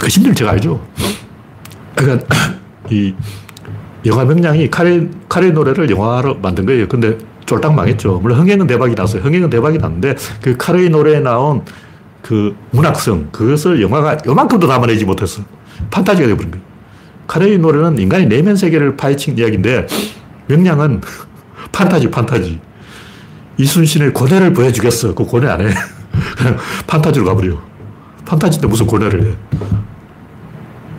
그 0.00 0.10
심리를 0.10 0.34
제가 0.34 0.50
알죠. 0.52 0.84
그러니까 1.96 2.36
이 2.90 3.14
영화 4.04 4.24
명량이 4.24 4.70
카레, 4.70 5.08
카레 5.28 5.50
노래를 5.50 5.90
영화로 5.90 6.36
만든 6.36 6.64
거예요. 6.66 6.86
근데 6.86 7.18
쫄딱 7.46 7.74
망했죠. 7.74 8.20
물론 8.20 8.38
흥행은 8.40 8.66
대박이 8.66 8.94
났어요. 8.94 9.22
흥행은 9.22 9.50
대박이 9.50 9.78
났는데 9.78 10.14
그 10.40 10.56
카레이 10.56 10.88
노래에 10.88 11.20
나온 11.20 11.64
그 12.22 12.56
문학성, 12.70 13.30
그것을 13.32 13.80
영화가 13.82 14.18
요만큼도 14.26 14.66
담아내지 14.66 15.04
못했어. 15.04 15.42
판타지가 15.90 16.26
되어버린 16.28 16.50
거예요. 16.52 16.64
카레이 17.26 17.58
노래는 17.58 17.98
인간의 17.98 18.26
내면 18.26 18.56
세계를 18.56 18.96
파헤친 18.96 19.38
이야기인데 19.38 19.86
명량은 20.48 21.00
판타지, 21.72 22.10
판타지. 22.10 22.60
이순신의 23.58 24.12
고뇌를 24.12 24.52
보여주겠어. 24.52 25.14
그 25.14 25.24
고뇌 25.24 25.48
안 25.48 25.60
해. 25.62 25.72
그냥 26.36 26.56
판타지로 26.86 27.24
가버려. 27.24 27.56
판타지인데 28.24 28.68
무슨 28.68 28.86
고뇌를 28.86 29.24
해. 29.24 29.36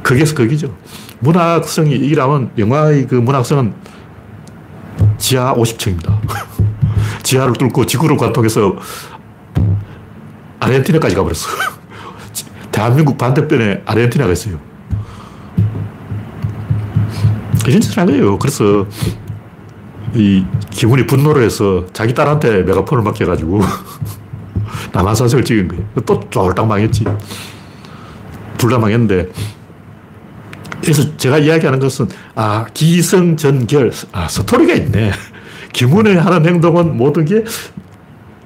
거기에서 0.08 0.36
거기죠. 0.36 0.74
문학성이 1.20 1.96
이라면 1.96 2.52
영화의 2.58 3.08
그 3.08 3.16
문학성은 3.16 3.74
지하 5.18 5.54
50층입니다. 5.54 6.18
지하를 7.24 7.54
뚫고 7.54 7.86
지구를 7.86 8.16
관통해서 8.16 8.76
아르헨티나까지 10.60 11.16
가버렸어. 11.16 11.50
대한민국 12.72 13.18
반대편에 13.18 13.82
아르헨티나가 13.86 14.32
있어요. 14.32 14.60
이런 17.68 17.82
짓을 17.82 17.98
한 18.00 18.06
거예요. 18.08 18.40
그래서 18.40 18.86
이 20.14 20.46
기분이 20.70 21.06
분노를 21.06 21.44
해서 21.44 21.86
자기 21.92 22.14
딸한테 22.14 22.64
메가폰을 22.64 23.04
맡겨가지고 23.04 23.60
남한산성을 24.94 25.44
찍은 25.44 25.68
거예요. 25.68 25.84
또 26.06 26.22
쫄딱 26.30 26.66
망했지. 26.66 27.04
둘 28.58 28.72
다 28.72 28.80
망했는데 28.80 29.30
그래서 30.82 31.18
제가 31.18 31.40
이야기하는 31.40 31.80
것은, 31.80 32.08
아, 32.36 32.66
기성전결, 32.74 33.92
아, 34.12 34.28
스토리가 34.28 34.74
있네. 34.74 35.12
김훈의 35.74 36.18
하는 36.18 36.46
행동은 36.46 36.98
모든 36.98 37.26
게 37.26 37.44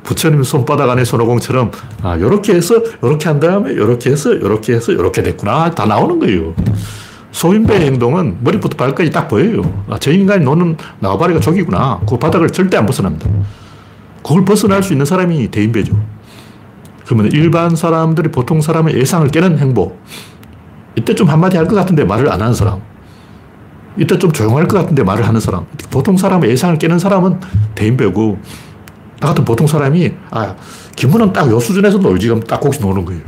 부처님 0.04 0.44
손바닥 0.44 0.89
안에 0.89 1.06
손오공처럼, 1.06 1.72
아, 2.02 2.20
요렇게 2.20 2.56
해서, 2.56 2.82
요렇게 3.04 3.28
한 3.28 3.39
다음에, 3.39 3.76
요렇게 3.76 4.12
해서, 4.12 4.32
요렇게 4.32 4.74
해서, 4.74 4.94
요렇게 4.94 5.24
됐구나. 5.24 5.72
다 5.72 5.86
나오는 5.86 6.20
거예요. 6.20 6.56
소인배의 7.32 7.82
행동은 7.82 8.39
머리부터 8.41 8.76
발까지 8.76 9.12
딱 9.12 9.28
보여요. 9.28 9.84
아, 9.89 9.98
저 10.00 10.12
인간이 10.12 10.44
노는 10.44 10.78
나와바리가 11.00 11.39
족이구나. 11.39 12.02
그 12.08 12.17
바닥을 12.17 12.50
절대 12.50 12.78
안 12.78 12.86
벗어납니다. 12.86 13.30
그걸 14.24 14.46
벗어날 14.46 14.84
수 14.84 14.94
있는 14.94 15.06
사람이 15.06 15.50
대인배죠. 15.50 15.98
그러면 17.06 17.32
일반 17.32 17.76
사람들이 17.76 18.32
보통 18.32 18.62
사람의 18.62 18.96
예상을 18.98 19.28
깨는 19.30 19.60
행보. 19.60 19.98
이때 21.02 21.16
좀 21.16 21.28
한마디 21.30 21.58
할 21.58 21.66
것 21.68 21.76
같은데 21.76 22.04
말을 22.04 22.32
안 22.32 22.40
하는 22.42 22.54
사람. 22.54 22.80
이때 23.98 24.18
좀 24.18 24.32
조용할 24.32 24.68
것 24.68 24.78
같은데 24.78 25.04
말을 25.04 25.28
하는 25.28 25.40
사람. 25.42 25.66
보통 25.90 26.16
사람의 26.16 26.50
예상을 26.52 26.78
깨는 26.78 27.00
사람은 27.00 27.40
대인배고, 27.76 28.38
나 29.20 29.30
같은 29.30 29.44
보통 29.44 29.66
사람이, 29.68 30.12
아, 30.30 30.56
김문은 30.96 31.34
딱 31.34 31.50
요 31.50 31.60
수준에서 31.60 31.98
놀지, 31.98 32.28
그럼 32.28 32.42
딱 32.42 32.60
곡시 32.62 32.80
노는 32.82 33.04
거예요. 33.06 33.22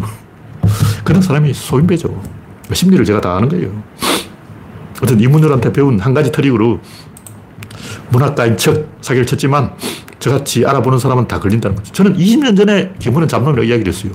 그런 1.04 1.22
사람이 1.22 1.52
소인 1.54 1.88
배죠. 1.88 2.22
심리를 2.72 3.04
제가 3.06 3.20
다 3.20 3.36
아는 3.36 3.50
거예요. 3.50 3.72
어떤 5.02 5.20
이문열한테 5.20 5.74
배운 5.74 6.00
한 6.00 6.14
가지 6.14 6.32
트릭으로 6.32 6.80
문학가인 8.10 8.56
척 8.58 8.88
사기를 9.02 9.26
쳤지만 9.26 9.74
저같이 10.20 10.66
알아보는 10.66 10.98
사람은 11.00 11.28
다 11.28 11.40
걸린다는 11.40 11.76
거죠. 11.76 11.92
저는 11.92 12.16
20년 12.16 12.56
전에 12.56 12.94
김문은 13.00 13.28
잡놈이라고 13.28 13.64
이야기를 13.64 13.92
했어요. 13.92 14.14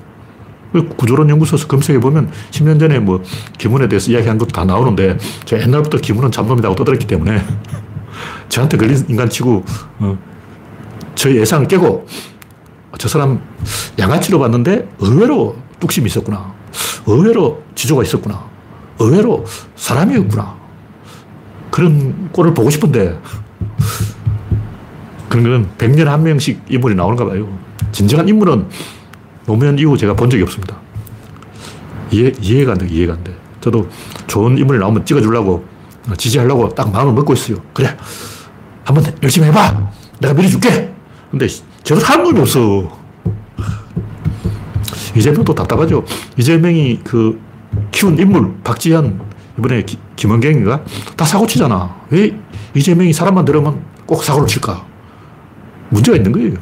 그 0.73 0.89
구조론 0.89 1.31
연구소에서 1.31 1.67
검색해 1.67 1.99
보면 2.01 2.31
10년 2.51 2.79
전에 2.79 2.99
뭐 2.99 3.23
기문에 3.57 3.89
대해서 3.89 4.11
이야기한 4.11 4.39
것도 4.39 4.51
다 4.51 4.65
나오는데 4.65 5.19
제가 5.45 5.63
옛날부터 5.63 5.99
기문은 5.99 6.31
잡놈이라고 6.31 6.75
떠들었기 6.75 7.07
때문에 7.07 7.43
저한테 8.49 8.77
걸린 8.77 9.05
인간 9.09 9.29
치고 9.29 9.65
어, 10.01 10.19
저 11.15 11.31
예상을 11.31 11.67
깨고 11.69 12.07
저 12.99 13.09
사람 13.09 13.41
양아치로 13.99 14.39
봤는데 14.39 14.89
의외로 14.99 15.57
뚝심이 15.81 16.07
있었구나. 16.07 16.53
의외로 17.07 17.63
지조가 17.75 18.03
있었구나. 18.03 18.45
의외로 18.99 19.45
사람이었구나. 19.77 20.57
그런 21.71 22.31
꼴을 22.33 22.55
보고 22.55 22.71
싶은데 22.71 23.19
그런 25.29 25.45
거는 25.45 25.69
100년에 25.79 26.07
한 26.07 26.23
명씩 26.23 26.63
인물이 26.69 26.95
나오는가 26.95 27.25
봐요. 27.25 27.49
진정한 27.93 28.29
인물은 28.29 28.67
노무현 29.49 29.79
이후 29.79 29.97
제가 29.97 30.13
본 30.13 30.29
적이 30.29 30.43
없습니다. 30.43 30.77
이해, 32.11 32.31
이해가 32.39 32.73
안 32.73 32.79
돼, 32.79 32.87
이해가 32.87 33.15
안 33.15 33.25
돼. 33.25 33.35
저도 33.63 33.89
좋은 34.27 34.59
인물이 34.59 34.79
나오면 34.79 35.07
찍어주려고, 35.07 35.65
지지하려고 36.19 36.69
딱 36.69 36.93
마음을 36.93 37.15
먹고 37.15 37.33
있어요. 37.33 37.57
그래. 37.73 37.97
한번 38.85 39.05
열심히 39.23 39.49
해봐. 39.49 39.91
내가 40.21 40.35
밀어줄게. 40.35 40.93
근데 41.31 41.47
제대로 41.83 42.07
하는 42.07 42.25
놈이 42.25 42.41
없어. 42.41 42.99
이재명도 45.17 45.55
답답하죠. 45.55 46.05
이재명이 46.37 47.01
그 47.03 47.41
키운 47.91 48.19
인물, 48.19 48.55
박지현, 48.63 49.19
이번에 49.59 49.83
기, 49.83 49.97
김원경인가? 50.17 50.85
다 51.17 51.25
사고 51.25 51.47
치잖아. 51.47 51.97
왜 52.11 52.39
이재명이 52.75 53.15
사람만 53.15 53.47
들으면 53.47 53.83
꼭 54.05 54.23
사고를 54.23 54.47
칠까? 54.47 54.85
문제가 55.89 56.19
있는 56.19 56.33
거예요. 56.33 56.53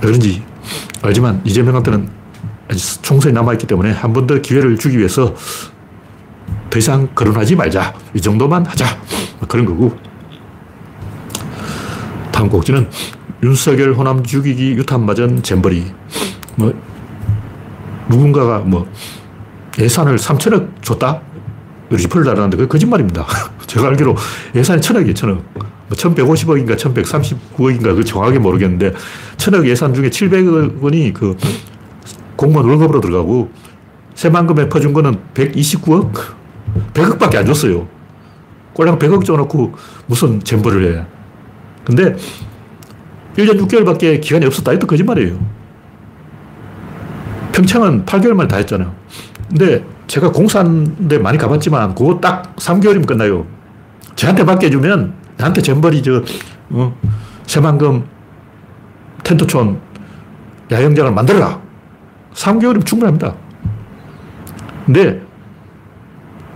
그런지 0.00 0.45
알지만 1.02 1.40
이재명한테는 1.44 2.08
총선이 3.02 3.32
남아있기 3.34 3.66
때문에 3.66 3.92
한 3.92 4.12
번 4.12 4.26
더 4.26 4.40
기회를 4.40 4.76
주기 4.78 4.98
위해서 4.98 5.34
더 6.70 6.78
이상 6.78 7.08
거론하지 7.14 7.54
말자. 7.56 7.94
이 8.14 8.20
정도만 8.20 8.66
하자. 8.66 8.84
그런 9.48 9.64
거고. 9.66 9.96
다음 12.32 12.48
곡지는 12.48 12.88
윤석열 13.42 13.94
호남 13.94 14.22
죽이기 14.24 14.72
유탄 14.72 15.04
맞은 15.06 15.42
잼버리. 15.42 15.86
뭐, 16.56 16.72
누군가가 18.08 18.58
뭐, 18.60 18.86
예산을 19.78 20.16
3천억 20.16 20.82
줬다? 20.82 21.20
리플을 21.90 22.24
달았는데 22.24 22.56
그게 22.56 22.68
거짓말입니다. 22.68 23.26
제가 23.66 23.88
알기로 23.88 24.16
예산이 24.54 24.80
천억이에요, 24.80 25.14
천억. 25.14 25.44
뭐 25.88 25.96
1150억인가 25.96 26.76
1139억인가 26.76 27.94
그 27.94 28.04
정확하게 28.04 28.38
모르겠는데 28.38 28.92
천억 29.36 29.66
예산 29.66 29.94
중에 29.94 30.10
700억 30.10 30.82
원이 30.82 31.12
그 31.12 31.36
공무원 32.36 32.68
월급으로 32.68 33.00
들어가고 33.00 33.50
새만금에 34.14 34.68
퍼준 34.68 34.92
거는 34.92 35.16
129억? 35.34 36.12
100억밖에 36.94 37.36
안 37.36 37.46
줬어요. 37.46 37.86
꼴랑 38.72 38.98
100억 38.98 39.24
줘놓고 39.24 39.74
무슨 40.06 40.42
잼버를 40.42 40.98
해. 40.98 41.04
근데 41.84 42.16
1년 43.36 43.60
6개월밖에 43.60 44.20
기간이 44.20 44.44
없었다. 44.46 44.72
이것도 44.72 44.86
거짓말이에요. 44.86 45.38
평창은 47.52 48.04
8개월 48.04 48.34
만에 48.34 48.48
다 48.48 48.56
했잖아요. 48.56 48.92
근데 49.48 49.84
제가 50.06 50.32
공사하는데 50.32 51.18
많이 51.18 51.38
가봤지만 51.38 51.94
그거 51.94 52.18
딱 52.20 52.54
3개월이면 52.56 53.06
끝나요. 53.06 53.46
저한테 54.14 54.44
맡겨주면 54.44 55.14
나한테 55.36 55.60
잼버리 55.62 56.02
저 56.02 56.22
어, 56.70 56.96
새만금 57.46 58.04
텐트촌 59.22 59.80
야영장을 60.70 61.12
만들어라. 61.12 61.60
3개월이면 62.34 62.84
충분합니다. 62.84 63.34
근데 64.84 65.20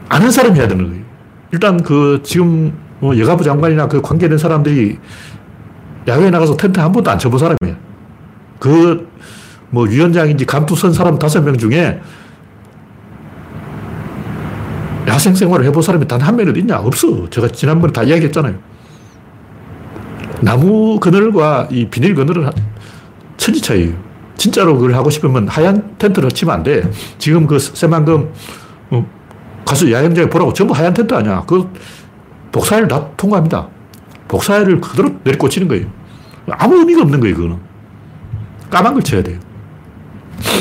아는 0.08 0.30
사람이 0.30 0.58
해야 0.58 0.68
되는 0.68 0.88
거예요. 0.88 1.04
일단 1.52 1.82
그 1.82 2.20
지금 2.24 2.72
뭐 3.00 3.16
여가부 3.18 3.42
장관이나 3.44 3.88
그 3.88 4.00
관계된 4.00 4.38
사람들이 4.38 4.98
야외에 6.08 6.30
나가서 6.30 6.56
텐트 6.56 6.80
한 6.80 6.92
번도 6.92 7.10
안 7.10 7.18
쳐본 7.18 7.38
사람이에요. 7.38 7.76
그 8.58 9.10
뭐 9.72 9.84
위원장인지 9.84 10.46
감투 10.46 10.74
선 10.74 10.92
사람 10.92 11.16
다섯 11.16 11.42
명 11.42 11.56
중에 11.56 12.00
야생 15.06 15.32
생활을 15.34 15.64
해본 15.66 15.80
사람이 15.80 16.08
단 16.08 16.20
한 16.20 16.34
명이라도 16.34 16.58
있냐? 16.58 16.78
없어. 16.78 17.30
제가 17.30 17.46
지난번에 17.48 17.92
다 17.92 18.02
이야기했잖아요. 18.02 18.54
나무 20.42 20.98
그늘과 21.00 21.68
이 21.70 21.87
비닐 21.88 22.14
그늘은 22.14 22.50
천지 23.37 23.61
차이예요. 23.61 23.94
진짜로 24.37 24.74
그걸 24.74 24.94
하고 24.94 25.11
싶으면 25.11 25.48
하얀 25.48 25.96
텐트를 25.98 26.31
치면 26.31 26.55
안 26.55 26.62
돼. 26.62 26.90
지금 27.18 27.46
그 27.46 27.59
새만금 27.59 28.31
어, 28.90 29.07
가서 29.64 29.90
야영장에 29.90 30.31
보라고 30.31 30.53
전부 30.53 30.74
하얀 30.74 30.94
텐트 30.94 31.12
아니야. 31.14 31.44
그 31.46 31.70
복사를 32.53 32.87
다 32.88 33.09
통과합니다. 33.16 33.68
복사를 34.29 34.81
그대로 34.81 35.11
내리꽂히는 35.24 35.68
거예요. 35.68 35.87
아무 36.53 36.76
의미가 36.79 37.03
없는 37.03 37.20
거예요, 37.20 37.37
그거는. 37.37 37.59
까만 38.70 38.94
걸 38.94 39.03
쳐야 39.03 39.22
돼요. 39.22 39.38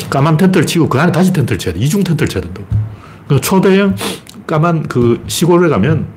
까만 0.09 0.37
텐트를 0.37 0.65
치고 0.65 0.89
그 0.89 0.99
안에 0.99 1.11
다시 1.11 1.31
텐트를 1.31 1.57
쳐야 1.57 1.73
돼. 1.73 1.79
이중 1.79 2.03
텐트를 2.03 2.27
쳐야 2.27 2.43
된다고. 2.43 2.67
그 3.27 3.39
초대형 3.39 3.95
까만 4.45 4.83
그 4.83 5.23
시골에 5.27 5.69
가면 5.69 6.07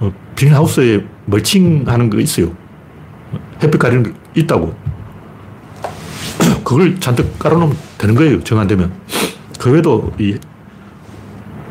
어, 0.00 0.12
비닐하우스에 0.36 1.04
멀칭 1.26 1.84
하는 1.86 2.10
거 2.10 2.18
있어요. 2.18 2.52
햇빛 3.62 3.78
가리는 3.78 4.02
게 4.02 4.12
있다고. 4.34 4.74
그걸 6.64 6.98
잔뜩 7.00 7.38
깔아놓으면 7.38 7.76
되는 7.98 8.14
거예요. 8.14 8.42
정 8.44 8.58
안 8.58 8.66
되면. 8.66 8.92
그 9.58 9.70
외에도 9.70 10.12
이 10.18 10.36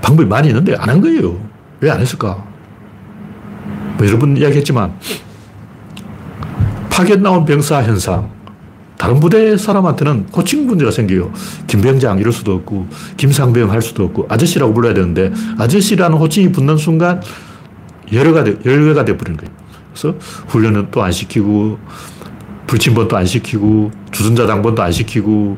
방법이 0.02 0.28
많이 0.28 0.48
있는데 0.50 0.76
안 0.76 0.90
한 0.90 1.02
거예요. 1.02 1.40
왜 1.82 1.90
안 1.90 2.00
했을까? 2.00 2.44
뭐 3.98 4.08
여러 4.08 4.18
번 4.20 4.36
이야기했지만 4.38 4.94
파견 6.90 7.22
나온 7.22 7.46
병사 7.46 7.82
현상. 7.84 8.30
다른 8.98 9.18
부대 9.22 9.56
사람한테는 9.56 10.28
호칭 10.36 10.68
문제가 10.68 10.92
생겨요. 10.92 11.32
김병장 11.68 12.20
이럴 12.20 12.34
수도 12.34 12.54
없고, 12.56 12.86
김상병 13.16 13.72
할 13.72 13.82
수도 13.82 14.04
없고, 14.04 14.26
아저씨라고 14.28 14.74
불러야 14.74 14.94
되는데, 14.94 15.32
아저씨라는 15.58 16.18
호칭이 16.18 16.52
붙는 16.52 16.76
순간 16.76 17.22
열외가, 18.12 18.44
돼, 18.44 18.58
열외가 18.66 19.06
돼버리는 19.06 19.38
거예요. 19.38 19.54
그래서 20.00 20.18
훈련은 20.48 20.92
또 20.92 21.04
안 21.04 21.12
시키고, 21.12 21.78
불침번도 22.68 23.18
안 23.18 23.26
시키고, 23.26 23.92
주전자 24.12 24.48
당번도 24.48 24.82
안 24.82 24.92
시키고, 24.92 25.58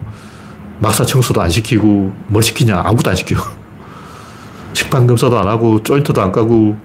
막사 0.79 1.05
청소도 1.05 1.41
안 1.41 1.49
시키고, 1.49 2.11
뭘 2.27 2.41
시키냐? 2.41 2.79
아무것도 2.79 3.11
안 3.11 3.15
시키고. 3.15 3.41
식판 4.73 5.05
검사도 5.05 5.37
안 5.37 5.47
하고, 5.47 5.83
조인트도 5.83 6.19
안 6.21 6.31
까고, 6.31 6.75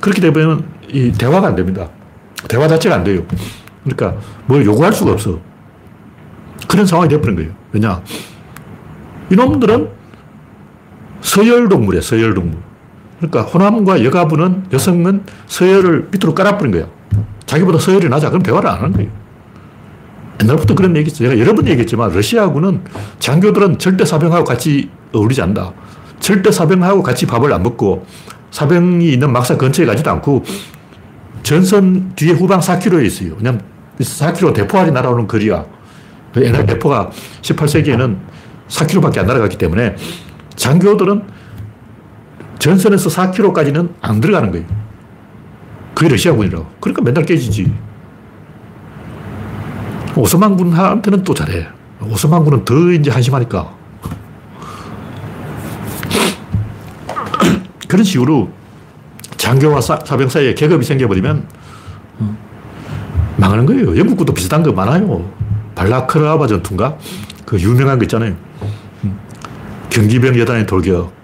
그렇게 0.00 0.20
되면 0.20 0.64
이 0.88 1.10
대화가 1.12 1.48
안 1.48 1.56
됩니다. 1.56 1.88
대화 2.48 2.68
자체가 2.68 2.96
안 2.96 3.04
돼요. 3.04 3.22
그러니까 3.84 4.20
뭘 4.46 4.64
요구할 4.64 4.92
수가 4.92 5.12
없어. 5.12 5.38
그런 6.68 6.84
상황이 6.86 7.08
되어버린 7.08 7.36
거예요. 7.36 7.50
왜냐? 7.72 8.02
이놈들은 9.30 9.88
서열동물이에요, 11.20 12.02
서열동물. 12.02 12.69
그러니까 13.20 13.42
호남과 13.42 14.02
여가부는 14.04 14.64
여성은 14.72 15.24
서열을 15.46 16.08
밑으로 16.10 16.34
깔아버린 16.34 16.72
거예요. 16.72 16.88
자기보다 17.44 17.78
서열이 17.78 18.08
낮아. 18.08 18.30
그럼 18.30 18.42
대화를 18.42 18.68
안 18.68 18.78
하는 18.78 18.92
거예요. 18.92 19.10
옛날부터 20.42 20.74
그런 20.74 20.96
얘기 20.96 21.10
있어요. 21.10 21.28
제가 21.28 21.40
여러 21.40 21.54
번 21.54 21.68
얘기했지만 21.68 22.12
러시아군은 22.12 22.82
장교들은 23.18 23.78
절대 23.78 24.04
사병하고 24.06 24.44
같이 24.44 24.88
어울리지 25.12 25.42
않는다. 25.42 25.72
절대 26.18 26.50
사병하고 26.50 27.02
같이 27.02 27.26
밥을 27.26 27.52
안 27.52 27.62
먹고 27.62 28.06
사병이 28.50 29.12
있는 29.12 29.32
막사 29.32 29.56
근처에 29.56 29.84
가지도 29.84 30.10
않고 30.12 30.44
전선 31.42 32.12
뒤에 32.16 32.32
후방 32.32 32.60
4km에 32.60 33.04
있어요. 33.04 33.34
왜냐면 33.36 33.60
4km 33.98 34.54
대포알이 34.54 34.92
날아오는 34.92 35.26
거리야. 35.26 35.64
옛날 36.36 36.64
대포가 36.64 37.10
18세기에는 37.42 38.16
4km밖에 38.68 39.18
안 39.18 39.26
날아갔기 39.26 39.58
때문에 39.58 39.96
장교들은 40.56 41.39
전선에서 42.60 43.08
4km까지는 43.10 43.94
안 44.00 44.20
들어가는 44.20 44.52
거예요. 44.52 44.66
그게 45.94 46.08
러시아군이라고. 46.10 46.66
그러니까 46.78 47.02
맨날 47.02 47.24
깨지지. 47.24 47.72
오스만 50.14 50.56
군한테는 50.56 51.24
또 51.24 51.34
잘해. 51.34 51.66
오스만 52.02 52.44
군은 52.44 52.64
더 52.64 52.92
이제 52.92 53.10
한심하니까. 53.10 53.74
그런 57.88 58.04
식으로 58.04 58.50
장교와 59.36 59.80
사, 59.80 59.98
병 59.98 60.28
사이에 60.28 60.52
계급이 60.54 60.84
생겨버리면 60.84 61.46
어, 62.18 62.36
망하는 63.38 63.64
거예요. 63.64 63.96
영국도 63.96 64.34
비슷한 64.34 64.62
거 64.62 64.72
많아요. 64.72 65.32
발라크라바 65.74 66.46
전투인가? 66.46 66.98
그 67.46 67.58
유명한 67.58 67.98
거 67.98 68.04
있잖아요. 68.04 68.34
음. 69.04 69.18
경기병 69.88 70.38
여단의 70.38 70.66
돌격. 70.66 71.19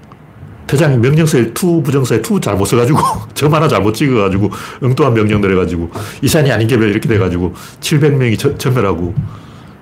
대장이 0.66 0.96
명령서에 0.98 1.52
to 1.52 1.82
부정사에 1.82 2.20
to 2.22 2.40
잘못 2.40 2.64
써가지고 2.64 2.98
점 3.34 3.54
하나 3.54 3.68
잘못 3.68 3.94
찍어가지고 3.94 4.50
엉뚱한 4.82 5.14
명령 5.14 5.40
내려가지고 5.40 5.90
이 6.22 6.50
산이 6.50 6.66
아닌가벼 6.66 6.88
이렇게 6.90 7.08
돼가지고 7.08 7.54
700명이 7.80 8.38
저, 8.38 8.56
전멸하고 8.56 9.14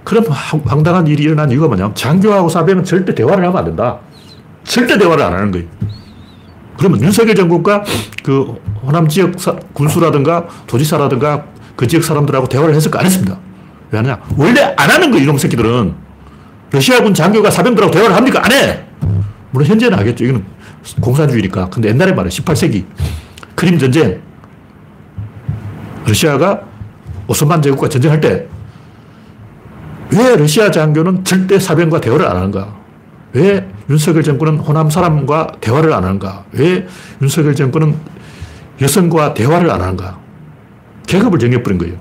그럼 0.04 0.24
황당한 0.66 1.06
일이 1.06 1.22
일어난 1.22 1.50
이유가 1.50 1.66
뭐냐면 1.66 1.94
장교하고 1.94 2.48
사병은 2.48 2.84
절대 2.84 3.14
대화를 3.14 3.44
하면 3.44 3.56
안 3.56 3.64
된다. 3.64 3.98
절대 4.64 4.98
대화를 4.98 5.24
안 5.24 5.32
하는 5.32 5.50
거예요. 5.50 5.66
그러면 6.78 7.00
윤석열 7.02 7.34
정부가 7.34 7.84
그 8.22 8.54
호남 8.82 9.08
지역 9.08 9.40
사, 9.40 9.56
군수라든가 9.72 10.46
도지사라든가 10.66 11.44
그 11.76 11.86
지역 11.86 12.04
사람들하고 12.04 12.48
대화를 12.48 12.74
했을까? 12.74 13.00
안 13.00 13.06
했습니다. 13.06 13.38
왜 13.90 13.98
하냐? 14.00 14.20
원래 14.36 14.74
안 14.76 14.90
하는 14.90 15.10
거예요, 15.10 15.24
이놈 15.24 15.38
새끼들은. 15.38 15.94
러시아군 16.70 17.14
장교가 17.14 17.50
사병들하고 17.50 17.92
대화를 17.92 18.14
합니까? 18.14 18.42
안 18.44 18.52
해! 18.52 18.84
물론 19.52 19.68
현재는 19.68 19.96
하겠죠. 19.98 20.24
이거는 20.24 20.44
공산주의니까. 21.00 21.68
근데 21.70 21.88
옛날에 21.88 22.12
말해 22.12 22.28
18세기. 22.28 22.84
크림 23.54 23.78
전쟁. 23.78 24.20
러시아가 26.06 26.60
오스만 27.26 27.62
제국과 27.62 27.88
전쟁할 27.88 28.20
때 28.20 28.46
왜 30.12 30.36
러시아 30.36 30.70
장교는 30.70 31.24
절대 31.24 31.58
사병과 31.58 32.00
대화를 32.00 32.26
안 32.26 32.36
하는가? 32.36 32.74
왜 33.32 33.66
윤석열 33.90 34.22
정권은 34.22 34.58
호남 34.58 34.88
사람과 34.88 35.48
대화를 35.60 35.92
안 35.92 36.04
하는가? 36.04 36.44
왜 36.52 36.86
윤석열 37.20 37.54
정권은 37.54 37.96
여성과 38.80 39.34
대화를 39.34 39.70
안 39.70 39.80
하는가? 39.80 40.18
계급을 41.06 41.38
정해버린 41.38 41.78
거예요. 41.78 41.94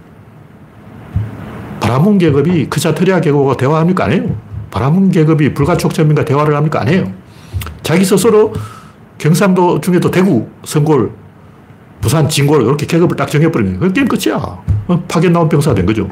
바라문 1.79 2.17
계급이 2.19 2.69
크샤트리아 2.69 3.19
계급과 3.19 3.57
대화합니까? 3.57 4.05
안 4.05 4.11
해요. 4.11 4.35
바라문 4.69 5.09
계급이 5.11 5.53
불가촉천민과 5.53 6.23
대화를 6.25 6.55
합니까? 6.55 6.81
안 6.81 6.89
해요. 6.89 7.11
자기 7.81 8.05
스스로 8.05 8.53
경상도 9.17 9.81
중에도 9.81 10.09
대구, 10.11 10.47
성골, 10.63 11.11
부산, 12.01 12.27
진골 12.27 12.63
이렇게 12.63 12.85
계급을 12.85 13.15
딱 13.15 13.29
정해버린 13.29 13.79
거예요. 13.79 13.93
게임 13.93 14.07
끝이야. 14.07 14.35
어, 14.37 15.03
파견 15.07 15.31
나온 15.31 15.47
병사가 15.47 15.75
된 15.75 15.85
거죠. 15.85 16.09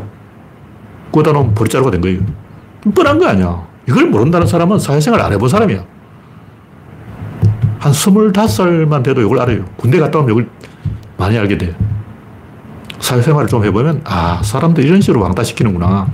꼬다 1.12 1.34
놓은 1.34 1.54
보리자루가 1.54 1.92
된 1.92 2.00
거예요. 2.02 2.22
뻔한 2.96 3.20
거 3.20 3.28
아니야. 3.28 3.68
이걸 3.88 4.06
모른다는 4.06 4.48
사람은 4.48 4.80
사회생활 4.80 5.22
안 5.22 5.34
해본 5.34 5.50
사람이야. 5.50 5.84
한 7.80 7.94
스물살만 7.94 9.04
돼도 9.04 9.22
이걸 9.22 9.40
알아요. 9.40 9.66
군대 9.76 10.00
갔다 10.00 10.20
오면 10.20 10.32
이걸 10.32 10.50
많이 11.18 11.38
알게 11.38 11.58
돼. 11.58 11.76
사회생활을 13.00 13.50
좀 13.50 13.66
해보면, 13.66 14.02
아, 14.06 14.42
사람들 14.44 14.86
이런 14.86 15.02
식으로 15.02 15.22
왕따시키는구나. 15.22 16.08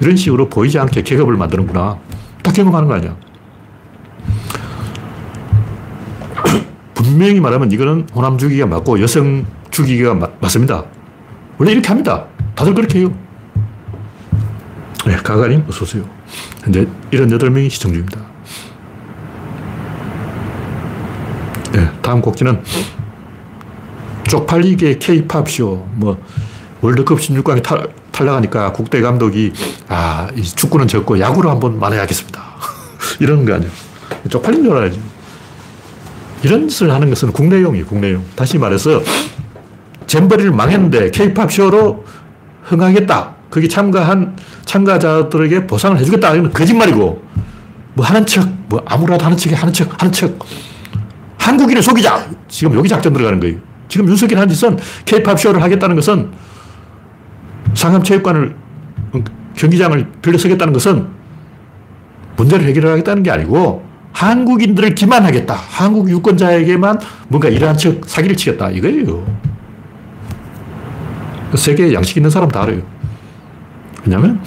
이런 0.00 0.16
식으로 0.16 0.48
보이지 0.48 0.78
않게 0.78 1.02
계급을 1.02 1.36
만드는구나. 1.36 1.98
딱 2.42 2.54
경험하는 2.54 2.88
거 2.88 2.94
아니야. 2.94 3.16
분명히 6.94 7.40
말하면 7.40 7.70
이거는 7.72 8.08
호남 8.14 8.38
주기가 8.38 8.66
맞고 8.66 9.00
여성 9.02 9.44
주기가 9.70 10.14
맞습니다. 10.40 10.84
원래 11.58 11.72
이렇게 11.72 11.88
합니다. 11.88 12.24
다들 12.54 12.74
그렇게 12.74 13.00
해요. 13.00 13.12
네, 15.06 15.16
가가님, 15.16 15.64
어서오세요. 15.68 16.08
현재 16.62 16.86
78명이 17.10 17.68
시청 17.68 17.92
중입니다. 17.92 18.20
네, 21.72 21.90
다음 22.00 22.22
곡지는 22.22 22.62
쪽팔리게 24.28 24.98
케이팝 24.98 25.50
쇼, 25.50 25.86
뭐, 25.94 26.18
월드컵 26.80 27.18
16강에 27.18 27.62
탈, 27.62 27.88
탈락하니까 28.12 28.72
국대 28.72 29.00
감독이, 29.00 29.52
아, 29.88 30.28
이 30.36 30.42
축구는 30.42 30.88
졌고 30.88 31.18
야구를 31.20 31.50
한번 31.50 31.78
만회하겠습니다. 31.78 32.42
이런 33.20 33.44
거 33.44 33.54
아니에요. 33.54 33.70
쪽팔린 34.30 34.62
줄 34.62 34.72
알아야지. 34.72 35.00
이런 36.44 36.68
짓을 36.68 36.92
하는 36.92 37.08
것은 37.08 37.32
국내용이에요, 37.32 37.86
국내용. 37.86 38.22
다시 38.36 38.58
말해서, 38.58 39.02
잼버리를 40.06 40.50
망했는데 40.50 41.10
케이팝 41.10 41.50
쇼로 41.50 42.04
흥하겠다. 42.64 43.34
거기 43.50 43.68
참가한 43.68 44.36
참가자들에게 44.66 45.66
보상을 45.66 45.98
해주겠다. 45.98 46.34
이건 46.34 46.52
거짓말이고, 46.52 47.22
뭐 47.94 48.04
하는 48.04 48.26
척, 48.26 48.46
뭐 48.68 48.82
아무라도 48.84 49.24
하는 49.24 49.36
척에 49.38 49.54
하는 49.54 49.72
척, 49.72 49.90
하는 50.00 50.12
척. 50.12 50.38
한국인을 51.38 51.82
속이자! 51.82 52.28
지금 52.48 52.76
여기 52.76 52.88
작전 52.88 53.12
들어가는 53.14 53.40
거예요. 53.40 53.56
지금 53.88 54.06
윤석열 54.08 54.38
한 54.38 54.48
짓은 54.48 54.78
케이팝 55.06 55.40
쇼를 55.40 55.62
하겠다는 55.62 55.96
것은 55.96 56.30
상암체육관을, 57.72 58.54
경기장을 59.56 60.08
빌려서겠다는 60.20 60.72
것은 60.74 61.06
문제를 62.36 62.66
해결하겠다는 62.66 63.22
게 63.22 63.30
아니고 63.30 63.93
한국인들을 64.14 64.94
기만하겠다. 64.94 65.54
한국 65.54 66.08
유권자에게만 66.08 67.00
뭔가 67.28 67.48
이러한 67.48 67.76
척 67.76 68.04
사기를 68.08 68.36
치겠다. 68.36 68.70
이거예요. 68.70 69.26
세계에 71.54 71.92
양식 71.92 72.16
있는 72.16 72.30
사람 72.30 72.48
다 72.48 72.62
알아요. 72.62 72.80
왜냐면 74.04 74.40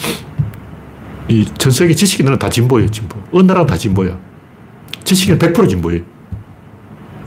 이 1.30 1.46
전 1.58 1.72
세계 1.72 1.94
지식 1.94 2.22
있는 2.22 2.40
다 2.40 2.50
진보예요, 2.50 2.90
진보. 2.90 3.18
어느 3.34 3.46
나라는 3.46 3.68
다 3.68 3.78
진보야. 3.78 4.18
지식은 5.04 5.38
100% 5.38 5.68
진보예요. 5.70 6.02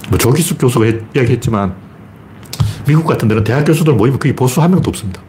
뭐 0.09 0.19
조기숙 0.19 0.59
교수가 0.59 0.87
이야기했지만 1.15 1.75
미국 2.87 3.07
같은 3.07 3.29
데는 3.29 3.45
대학 3.45 3.65
교수들 3.65 3.95
모이면 3.95 4.19
거의 4.19 4.35
보수 4.35 4.61
한 4.63 4.71
명도 4.71 4.89
없습니다. 4.89 5.21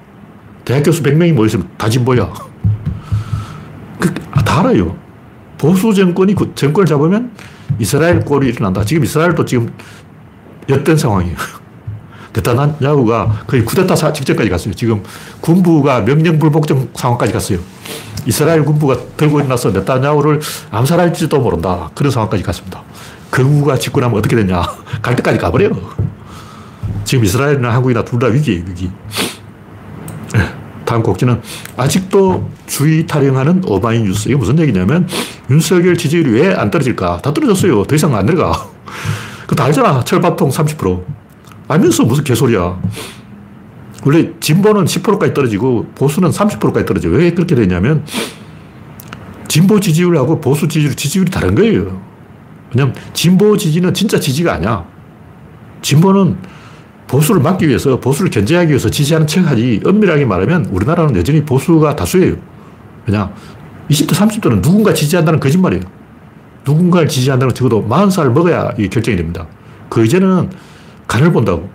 대학 0.63 0.83
교수 0.83 1.03
100명이 1.03 1.33
모였으면 1.33 1.67
다 1.77 1.89
진보야. 1.89 2.31
그, 3.99 4.13
아, 4.31 4.41
다 4.43 4.61
알아요. 4.61 4.95
보수 5.61 5.93
정권이 5.93 6.33
그 6.33 6.53
정권을 6.55 6.87
잡으면 6.87 7.31
이스라엘 7.77 8.25
꼴이 8.25 8.49
일어난다. 8.49 8.83
지금 8.83 9.03
이스라엘도 9.03 9.45
지금 9.45 9.71
엿된 10.67 10.97
상황이에요. 10.97 11.37
네타냐후가 12.33 13.43
거의 13.45 13.63
쿠데타 13.63 13.93
직전까지 14.11 14.49
갔어요. 14.49 14.73
지금 14.73 15.03
군부가 15.39 16.01
명령불복종 16.01 16.89
상황까지 16.95 17.31
갔어요. 17.31 17.59
이스라엘 18.25 18.65
군부가 18.65 18.97
들고 19.15 19.39
일어나서 19.39 19.69
네타냐후를 19.69 20.41
암살할지도 20.71 21.39
모른다. 21.39 21.91
그런 21.93 22.11
상황까지 22.11 22.41
갔습니다. 22.41 22.81
거구가 23.29 23.77
집권하면 23.77 24.17
어떻게 24.17 24.35
되냐. 24.35 24.63
갈 25.03 25.15
때까지 25.15 25.37
가버려요. 25.37 25.71
지금 27.03 27.23
이스라엘이나 27.23 27.71
한국이나 27.71 28.03
둘 28.03 28.17
다 28.17 28.27
위기예요, 28.27 28.63
위기. 28.67 28.89
다음 30.91 31.03
곡지는 31.03 31.39
아직도 31.77 32.49
주의 32.67 33.07
타령하는 33.07 33.63
오마이 33.65 34.01
뉴스. 34.01 34.27
이게 34.27 34.35
무슨 34.35 34.59
얘기냐면 34.59 35.07
윤석열 35.49 35.95
지지율이 35.95 36.31
왜 36.31 36.53
안 36.53 36.69
떨어질까? 36.69 37.21
다 37.21 37.33
떨어졌어요. 37.33 37.85
더 37.85 37.95
이상 37.95 38.13
안 38.13 38.25
내려가. 38.25 38.67
그거 39.47 39.63
알잖아. 39.63 40.03
철밥통 40.03 40.49
30%. 40.49 41.01
알면서 41.69 42.03
무슨 42.03 42.25
개소리야. 42.25 42.77
원래 44.03 44.31
진보는 44.41 44.83
10%까지 44.83 45.33
떨어지고 45.33 45.85
보수는 45.95 46.29
30%까지 46.29 46.85
떨어져. 46.85 47.07
왜 47.07 47.31
그렇게 47.31 47.55
되냐면 47.55 48.03
진보 49.47 49.79
지지율하고 49.79 50.41
보수 50.41 50.67
지지율, 50.67 50.93
지지율이 50.93 51.31
다른 51.31 51.55
거예요. 51.55 52.01
왜냐면 52.75 52.93
진보 53.13 53.55
지지는 53.55 53.93
진짜 53.93 54.19
지지가 54.19 54.55
아니야. 54.55 54.83
진보는 55.81 56.35
보수를 57.11 57.41
막기 57.41 57.67
위해서, 57.67 57.99
보수를 57.99 58.31
견제하기 58.31 58.69
위해서 58.69 58.89
지지하는 58.89 59.27
척 59.27 59.45
하지, 59.45 59.81
엄밀하게 59.85 60.23
말하면 60.23 60.67
우리나라는 60.67 61.17
여전히 61.17 61.43
보수가 61.43 61.97
다수예요. 61.97 62.37
왜냐? 63.05 63.29
20대, 63.89 64.11
30대는 64.13 64.61
누군가 64.61 64.93
지지한다는 64.93 65.41
거짓말이에요. 65.41 65.83
누군가를 66.65 67.09
지지한다는 67.09 67.53
적어도 67.53 67.85
40살 67.85 68.31
먹어야 68.31 68.71
이 68.77 68.87
결정이 68.87 69.17
됩니다. 69.17 69.45
그 69.89 70.05
이제는 70.05 70.51
간을 71.07 71.33
본다고. 71.33 71.69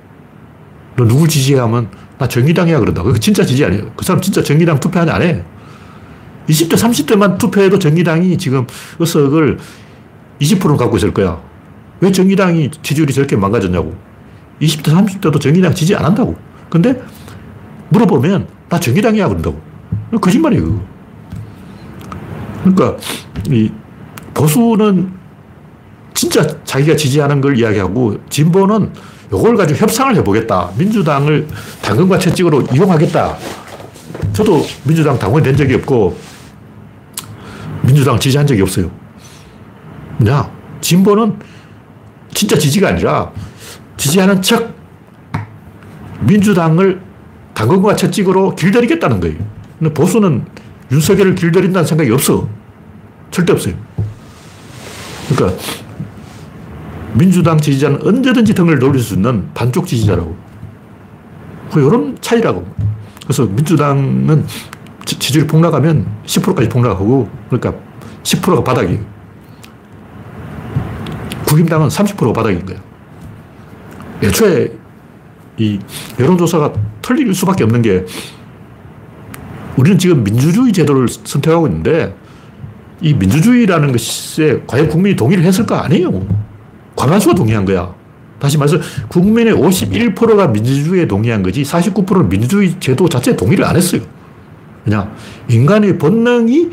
너 0.97 1.07
누구 1.07 1.29
지지하면 1.29 1.91
나 2.17 2.27
정의당이야 2.27 2.79
그런다. 2.79 3.03
그 3.03 3.21
진짜 3.21 3.45
지지 3.45 3.63
아니에요. 3.63 3.93
그 3.95 4.07
사람 4.07 4.23
진짜 4.23 4.43
정의당 4.43 4.81
투표하냐 4.81 5.13
안 5.13 5.21
해. 5.21 5.45
20대, 6.49 6.77
30대만 6.77 7.37
투표해도 7.37 7.79
정의당이 7.79 8.39
지금 8.39 8.67
의석을 8.99 9.59
20%는 10.41 10.79
갖고 10.79 10.97
있을 10.97 11.13
거야. 11.13 11.43
왜 12.01 12.11
정의당이 12.11 12.71
지지율이 12.81 13.13
저렇게 13.13 13.37
망가졌냐고. 13.37 14.06
20대, 14.61 14.93
30대도 14.93 15.41
정의당 15.41 15.75
지지 15.75 15.95
안 15.95 16.05
한다고. 16.05 16.37
근데 16.71 17.01
물어보면 17.91 18.49
나 18.69 18.81
정의당이야 18.81 19.29
그런다고. 19.29 19.61
거짓말이에요. 20.21 20.81
그러니까 22.63 22.97
이 23.51 23.71
보수는 24.35 25.13
진짜 26.15 26.47
자기가 26.65 26.97
지지하는 26.97 27.41
걸 27.41 27.59
이야기하고 27.59 28.19
진보는 28.29 28.93
이걸 29.29 29.57
가지고 29.57 29.81
협상을 29.81 30.15
해보겠다. 30.17 30.71
민주당을 30.79 31.47
당근과 31.83 32.19
채찍으로 32.19 32.63
이용하겠다. 32.73 33.37
저도 34.33 34.65
민주당 34.85 35.19
당원이 35.19 35.45
된 35.45 35.57
적이 35.57 35.75
없고 35.75 36.17
민주당 37.83 38.19
지지한 38.19 38.47
적이 38.47 38.63
없어요. 38.63 38.91
뭐냐? 40.19 40.51
진보는 40.81 41.39
진짜 42.33 42.57
지지가 42.59 42.89
아니라 42.89 43.31
지지하는 44.07 44.41
척 44.41 44.73
민주당을 46.21 47.01
당근과 47.55 47.97
채찍으로 47.97 48.55
길들이겠다는 48.55 49.19
거예요. 49.19 49.37
근데 49.79 49.93
보수는 49.93 50.45
윤석열을 50.93 51.35
길들인다는 51.35 51.85
생각이 51.85 52.11
없어. 52.13 52.49
절대 53.33 53.53
없어요. 53.53 53.75
그러니까 55.29 55.61
민주당 57.15 57.59
지지자는 57.59 58.07
언제든지 58.07 58.55
등을 58.55 58.79
돌릴 58.79 59.03
수 59.03 59.15
있는 59.15 59.49
반쪽 59.55 59.87
지지자라고. 59.87 60.37
이런 61.75 62.15
그 62.15 62.21
차이라고. 62.21 62.65
그래서 63.25 63.45
민주당은 63.45 64.47
지지율이 65.05 65.49
폭락하면 65.49 66.07
10%까지 66.25 66.69
폭락하고, 66.69 67.29
그러니까 67.51 67.75
10%가 68.23 68.63
바닥이에요. 68.63 69.01
국임당은 71.47 71.89
30%가 71.89 72.33
바닥인 72.33 72.65
거예요. 72.65 72.86
애초에 74.23 74.73
이 75.59 75.79
여론조사가 76.19 76.73
틀릴 77.03 77.35
수밖에 77.35 77.65
없는 77.65 77.83
게 77.83 78.05
우리는 79.77 79.99
지금 79.99 80.25
민주주의 80.25 80.73
제도를 80.73 81.09
선택하고 81.09 81.67
있는데 81.67 82.15
이 83.01 83.15
민주주의라는 83.15 83.93
것에 83.93 84.63
과연 84.67 84.89
국민이 84.89 85.17
동의를 85.17 85.45
했을까? 85.45 85.85
아니에요. 85.85 86.27
과반수가 86.97 87.35
동의한 87.35 87.65
거야. 87.65 87.95
다시 88.39 88.59
말해서 88.59 88.79
국민의 89.09 89.55
51%가 89.55 90.49
민주주의에 90.49 91.07
동의한 91.07 91.43
거지 91.43 91.63
49%는 91.63 92.29
민주주의 92.29 92.75
제도 92.81 93.09
자체에 93.09 93.37
동의를 93.37 93.65
안 93.65 93.77
했어요. 93.77 94.03
그냥 94.85 95.15
인간의 95.49 95.99
본능이 95.99 96.71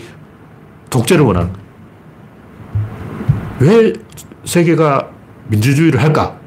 독재를 0.89 1.25
원하는 1.25 1.51
거예요. 1.51 1.63
왜 3.59 3.93
세계가 4.45 5.09
민주주의를 5.47 6.01
할까? 6.01 6.37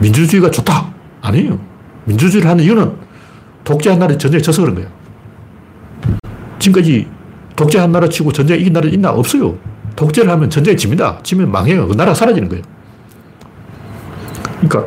민주주의가 0.00 0.50
좋다. 0.50 0.92
아니에요. 1.22 1.58
민주주의를 2.04 2.48
하는 2.48 2.64
이유는 2.64 2.92
독재 3.64 3.90
한 3.90 3.98
나라에 3.98 4.16
전쟁에 4.16 4.40
져서 4.40 4.62
그런 4.62 4.74
거야. 4.76 4.86
지금까지 6.58 7.06
독재 7.56 7.78
한 7.78 7.92
나라 7.92 8.08
치고 8.08 8.32
전쟁 8.32 8.58
이긴 8.60 8.72
나라 8.72 8.88
있나? 8.88 9.10
없어요. 9.10 9.56
독재를 9.96 10.30
하면 10.30 10.48
전쟁에 10.48 10.76
집니다. 10.76 11.18
지면 11.22 11.50
망해요. 11.50 11.88
그 11.88 11.94
나라가 11.94 12.14
사라지는 12.14 12.48
거예요. 12.48 12.62
그러니까 14.60 14.86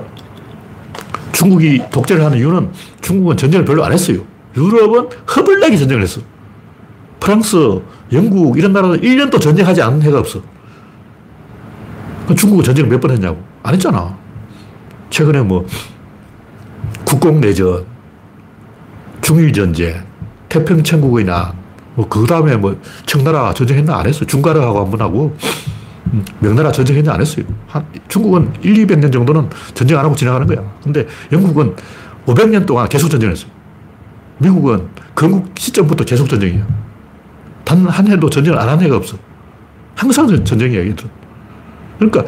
중국이 1.34 1.82
독재를 1.92 2.24
하는 2.24 2.38
이유는 2.38 2.72
중국은 3.02 3.36
전쟁을 3.38 3.66
별로 3.66 3.84
안 3.84 3.92
했어요. 3.92 4.20
유럽은 4.56 5.10
허블나게 5.36 5.78
전쟁을 5.78 6.04
했어. 6.04 6.22
프랑스, 7.20 7.82
영국 8.12 8.58
이런 8.58 8.74
나라는 8.74 9.02
1년도 9.02 9.40
전쟁하지 9.40 9.82
않은 9.82 10.02
해가 10.02 10.20
없어. 10.20 10.42
중국은 12.36 12.64
전쟁을 12.64 12.90
몇 12.90 13.00
번 13.02 13.12
했냐고. 13.12 13.42
안 13.64 13.74
했잖아. 13.74 14.18
최근에 15.12 15.42
뭐 15.42 15.68
국공내전, 17.06 17.86
중일전쟁, 19.22 20.04
태평천국의 20.50 21.26
난, 21.26 21.52
뭐, 21.96 22.08
그 22.08 22.26
다음에 22.26 22.56
뭐, 22.56 22.76
청나라 23.06 23.54
전쟁했나 23.54 23.98
안 24.00 24.08
했어요. 24.08 24.26
중가라하고 24.26 24.80
한 24.80 24.90
번 24.92 25.02
하고, 25.02 25.38
음, 26.14 26.26
명나라 26.40 26.72
전쟁했나 26.72 27.14
안 27.14 27.22
했어요. 27.22 27.46
한, 27.68 27.86
중국은 28.08 28.54
1, 28.62 28.88
200년 28.88 29.12
정도는 29.12 29.50
전쟁 29.74 30.00
안 30.00 30.06
하고 30.06 30.16
지나가는 30.16 30.48
거야. 30.48 30.64
근데 30.82 31.06
영국은 31.32 31.76
500년 32.26 32.66
동안 32.66 32.88
계속 32.88 33.10
전쟁했어요. 33.10 33.52
미국은 34.40 34.88
건국 35.14 35.52
시점부터 35.58 36.06
계속 36.06 36.28
전쟁이야. 36.30 36.66
단 37.66 37.86
한 37.88 38.08
해도 38.08 38.30
전쟁을 38.30 38.58
안 38.58 38.70
한 38.70 38.80
해가 38.82 38.96
없어. 38.96 39.18
항상 39.96 40.44
전쟁이야, 40.44 40.80
얘들. 40.88 41.10
그러니까, 42.00 42.26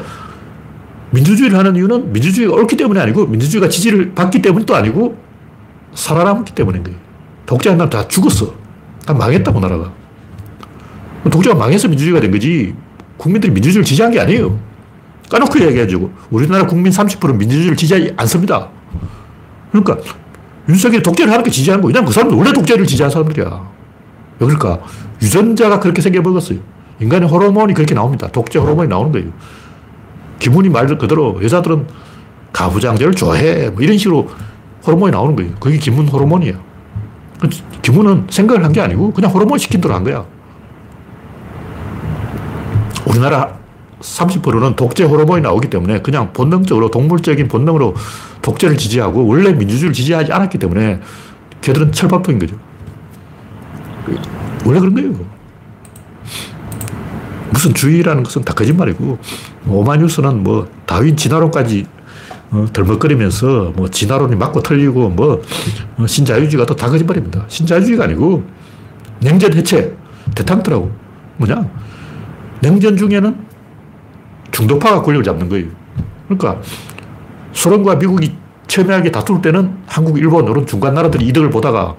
민주주의를 1.14 1.58
하는 1.58 1.76
이유는 1.76 2.12
민주주의가 2.12 2.56
옳기 2.56 2.76
때문이 2.76 3.00
아니고 3.00 3.28
민주주의가 3.28 3.70
지지를 3.70 4.14
받기 4.14 4.42
때문도 4.42 4.76
아니고 4.76 5.16
살아남기 5.94 6.54
때문인 6.54 6.84
거예요. 6.84 6.98
독재한 7.46 7.78
나라 7.78 7.90
다 7.90 8.08
죽었어. 8.08 8.54
다 9.06 9.14
망했다고 9.14 9.60
나라가. 9.60 9.92
독재가 11.30 11.56
망해서 11.56 11.88
민주주의가 11.88 12.20
된 12.20 12.32
거지 12.32 12.74
국민들이 13.18 13.54
민주주의를 13.54 13.86
지지한 13.86 14.12
게 14.12 14.20
아니에요. 14.20 14.60
까놓고 15.30 15.60
얘기해주고 15.68 16.12
우리나라 16.32 16.66
국민 16.66 16.92
30%는 16.92 17.38
민주주의를 17.38 17.78
지지하지 17.78 18.14
않습니다. 18.18 18.70
그러니까 19.72 19.98
윤석열이 20.68 21.04
독재를 21.04 21.32
하는 21.32 21.44
게 21.44 21.52
지지하는 21.52 21.82
거예요. 21.82 21.90
왜냐하면 21.90 22.08
그 22.08 22.14
사람은 22.14 22.36
원래 22.36 22.52
독재를 22.52 22.88
지지한 22.88 23.12
사람들이야. 23.12 23.72
왜 24.40 24.48
그럴까? 24.48 24.80
유전자가 25.22 25.80
그렇게 25.80 26.02
생겨먹었어요. 26.02 26.58
인간의 27.00 27.30
호르몬이 27.30 27.74
그렇게 27.74 27.94
나옵니다. 27.94 28.28
독재 28.28 28.60
호르몬이 28.60 28.88
나오는 28.88 29.12
거예요. 29.12 29.28
기분이 30.44 30.68
말 30.68 30.86
그대로 30.98 31.40
여자들은 31.42 31.88
가부장제를 32.52 33.14
좋아해. 33.14 33.70
뭐 33.70 33.82
이런 33.82 33.98
식으로 33.98 34.30
호르몬이 34.86 35.14
나오는 35.14 35.38
거예요. 35.38 35.54
그게 35.58 35.78
기분 35.78 36.06
호르몬이에요. 36.06 36.60
그 37.40 37.50
기분은 37.82 38.28
생각을 38.30 38.62
한 38.66 38.74
게 38.74 38.82
아니고 38.82 39.14
그냥 39.14 39.32
호르몬 39.32 39.58
시킨 39.58 39.80
대로 39.80 39.94
한 39.96 40.04
거야. 40.04 40.26
우리나라 43.06 43.58
30%는 44.02 44.76
독재 44.76 45.06
호르몬이 45.06 45.42
나오기 45.42 45.70
때문에 45.70 46.02
그냥 46.02 46.34
본능적으로 46.34 46.92
동물적인 46.92 47.48
본능으로 47.48 47.96
독재를 48.42 48.76
지지하고 48.76 49.26
원래 49.26 49.54
민주주의를 49.54 49.94
지지하지 49.94 50.34
않았기 50.34 50.58
때문에 50.58 51.00
걔들은 51.62 51.94
철밥통인 51.94 52.40
거죠. 52.40 52.58
원래 54.66 54.82
그런 54.82 54.94
거예요. 54.94 55.14
무슨 57.54 57.74
주의라는 57.74 58.24
것은 58.24 58.44
다 58.44 58.54
거짓말이고 58.54 59.20
오마뉴스는 59.68 60.44
뭐 60.44 60.68
다윈 60.88 61.16
진화론까지 61.16 61.86
어, 62.52 62.66
덜먹거리면서 62.74 63.74
뭐 63.76 63.88
진화론이 63.88 64.36
맞고 64.36 64.62
틀리고 64.64 65.10
뭐 65.10 65.42
어, 65.98 66.08
신자유주의가 66.08 66.66
또 66.66 66.76
다 66.76 66.90
거짓말입니다. 66.90 67.46
신자유주의가 67.48 68.06
아니고 68.06 68.44
냉전 69.20 69.54
해체 69.54 69.96
대탕트라고 70.36 70.92
뭐냐 71.38 71.66
냉전 72.62 72.98
중에는 72.98 73.36
중도파가 74.52 75.02
권력을 75.02 75.24
잡는 75.24 75.50
거예요. 75.50 75.68
그러니까 76.28 76.62
소련과 77.54 77.96
미국이 77.96 78.36
첨예하게 78.68 79.12
다툴 79.12 79.42
때는 79.42 79.78
한국, 79.86 80.18
일본 80.18 80.46
이런 80.46 80.66
중간 80.66 80.94
나라들이 80.96 81.26
이득을 81.28 81.50
보다가 81.52 81.96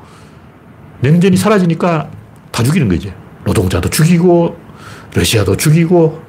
냉전이 1.01 1.37
사라지니까 1.37 2.09
다 2.51 2.63
죽이는 2.63 2.89
거지. 2.89 3.13
노동자도 3.45 3.91
죽이고, 3.91 4.57
러시아도 5.15 5.57
죽이고, 5.57 6.23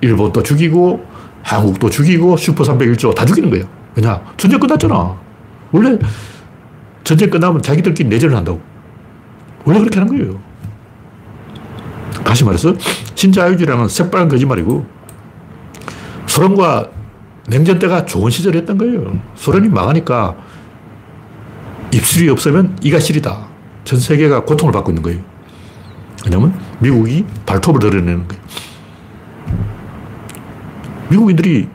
일본도 0.00 0.42
죽이고, 0.42 1.04
한국도 1.42 1.90
죽이고, 1.90 2.36
슈퍼 2.36 2.64
301조 2.64 3.14
다 3.14 3.24
죽이는 3.24 3.50
거예요. 3.50 3.66
왜냐? 3.94 4.20
전쟁 4.36 4.60
끝났잖아. 4.60 5.16
원래 5.70 5.98
전쟁 7.04 7.30
끝나면 7.30 7.62
자기들끼리 7.62 8.08
내전을 8.08 8.36
한다고. 8.36 8.60
원래 9.64 9.78
그렇게 9.78 9.98
하는 9.98 10.16
거예요. 10.16 10.38
다시 12.24 12.44
말해서 12.44 12.74
신자유주의라는 13.14 13.88
새빨간 13.88 14.28
거짓말이고 14.28 14.86
소련과 16.26 16.88
냉전 17.48 17.78
때가 17.78 18.04
좋은 18.04 18.30
시절이었던 18.30 18.78
거예요. 18.78 19.20
소련이 19.34 19.68
망하니까 19.68 20.36
입술이 21.92 22.28
없으면 22.30 22.78
이가 22.82 22.98
시리다. 22.98 23.46
전 23.84 23.98
세계가 23.98 24.44
고통을 24.44 24.72
받고 24.72 24.92
있는 24.92 25.02
거예요. 25.02 25.20
왜냐면 26.24 26.58
미국이 26.78 27.24
발톱을 27.46 27.80
드러내는 27.80 28.28
거예요. 28.28 28.42
미국인들이 31.10 31.68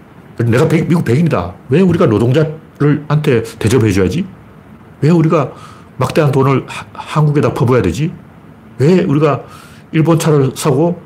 내가 0.45 0.68
백, 0.68 0.88
미국 0.88 1.04
백인이다. 1.06 1.54
왜 1.70 1.82
우리가 1.82 2.06
노동자를 2.06 3.06
한테 3.08 3.43
대접해 3.60 3.91
줘야지? 3.91 4.26
왜 5.02 5.10
우리가 5.10 5.52
막대한 5.98 6.32
돈을 6.32 6.66
하, 6.68 6.86
한국에다 6.93 7.54
퍼부어야 7.54 7.82
되지? 7.82 8.12
왜 8.80 9.04
우리가 9.04 9.41
일본 9.91 10.20
차를 10.20 10.52
사고 10.56 11.02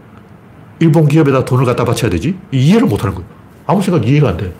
일본 0.79 1.07
기업에다 1.07 1.45
돈을 1.45 1.65
갖다 1.65 1.85
바쳐야 1.85 2.09
되지? 2.09 2.37
이해를 2.51 2.87
못 2.87 3.01
하는 3.03 3.15
거예요. 3.15 3.29
아무 3.67 3.81
생각 3.81 4.07
이해가 4.07 4.29
안 4.29 4.37
돼. 4.37 4.53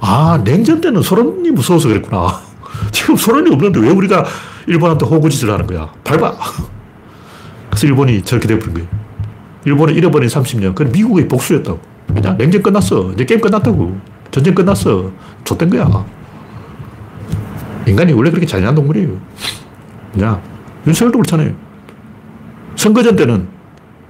아, 0.00 0.40
냉전 0.44 0.80
때는 0.80 1.02
소련이 1.02 1.50
무서워서 1.50 1.88
그랬구나. 1.88 2.40
지금 2.92 3.16
소련이 3.16 3.50
없는데 3.52 3.80
왜 3.80 3.90
우리가 3.90 4.24
일본한테 4.66 5.06
호구짓을 5.06 5.50
하는 5.50 5.66
거야? 5.66 5.92
밟아. 6.04 6.34
그래서 7.70 7.86
일본이 7.86 8.22
저렇게 8.22 8.48
돼버린 8.48 8.74
거예요. 8.74 8.88
일본은 9.64 9.94
잃어버린 9.94 10.28
30년. 10.28 10.74
그건 10.74 10.92
미국의 10.92 11.28
복수였다고. 11.28 11.80
그냥 12.14 12.36
냉전 12.38 12.62
끝났어. 12.62 13.12
이제 13.12 13.24
게임 13.24 13.40
끝났다고. 13.40 13.98
전쟁 14.30 14.54
끝났어. 14.54 15.10
좆된 15.44 15.70
거야. 15.70 16.06
인간이 17.86 18.12
원래 18.12 18.30
그렇게 18.30 18.46
잔인한 18.46 18.74
동물이에요. 18.74 19.16
그냥 20.12 20.40
윤석열도 20.86 21.18
그렇잖아요. 21.18 21.54
선거전 22.76 23.16
때는 23.16 23.48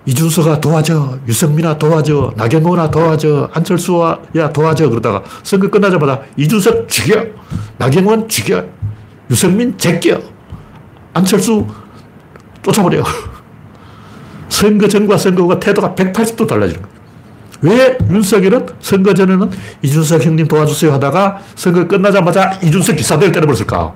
이준서가 0.07 0.61
도와줘, 0.61 1.19
유승민아 1.27 1.79
도와줘, 1.79 2.33
나경원아 2.37 2.91
도와줘, 2.91 3.51
안철수야 3.53 4.53
도와줘 4.53 4.89
그러다가 4.89 5.23
선거 5.43 5.69
끝나자마자 5.69 6.23
이준석 6.37 6.89
죽여, 6.89 7.27
나경원 7.77 8.29
죽여, 8.29 8.65
유승민 9.31 9.77
제껴, 9.77 10.21
안철수 11.13 11.67
쫓아버려. 12.63 13.03
선거 14.49 14.89
전과 14.89 15.19
선거 15.19 15.43
후가 15.43 15.61
태도가 15.61 15.95
180도 15.95 16.47
달라지는 16.47 16.83
거예요. 16.83 16.97
왜 17.63 17.99
윤석열은 18.11 18.67
선거 18.81 19.15
전에는 19.15 19.51
이준석 19.83 20.25
형님 20.25 20.47
도와주세요 20.47 20.93
하다가 20.95 21.41
선거 21.55 21.87
끝나자마자 21.87 22.59
이준석 22.63 22.97
기사들 22.97 23.33
때려버렸을까? 23.33 23.95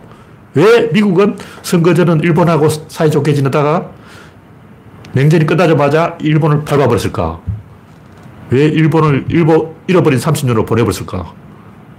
왜 0.54 0.88
미국은 0.92 1.36
선거 1.62 1.94
전은 1.94 2.20
일본하고 2.20 2.68
사이좋게 2.68 3.34
지내다가 3.34 3.90
냉전이 5.12 5.46
끝나자마자 5.46 6.16
일본을 6.20 6.64
밟아버렸을까? 6.64 7.40
왜 8.50 8.64
일본을 8.66 9.26
일본 9.28 9.74
잃어버린 9.86 10.18
30년으로 10.18 10.66
보내버렸을까? 10.66 11.32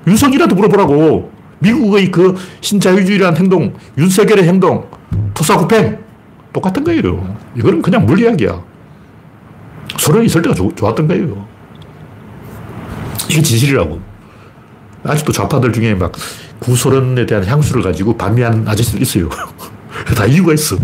윤석이라도 0.08 0.56
물어보라고. 0.56 1.32
미국의 1.60 2.10
그 2.10 2.36
신자유주의라는 2.62 3.38
행동, 3.38 3.74
윤석열의 3.97 4.47
행동, 4.47 4.88
토사구팽, 5.36 5.99
똑같은 6.54 6.84
거예요. 6.84 7.36
이거는 7.56 7.82
그냥 7.82 8.06
물리학이야. 8.06 8.62
소련이 9.97 10.26
있을 10.26 10.41
때가 10.41 10.56
조, 10.56 10.74
좋았던 10.76 11.08
거예요. 11.08 11.47
이게 13.30 13.41
진실이라고. 13.41 14.02
아직도 15.04 15.32
좌파들 15.32 15.74
중에 15.74 15.95
막 15.95 16.12
구소련에 16.60 17.26
대한 17.26 17.45
향수를 17.45 17.82
가지고 17.82 18.16
반미한 18.16 18.68
아저씨들 18.68 19.02
있어요. 19.02 19.30
다 20.16 20.26
이유가 20.26 20.54
있어. 20.54 20.78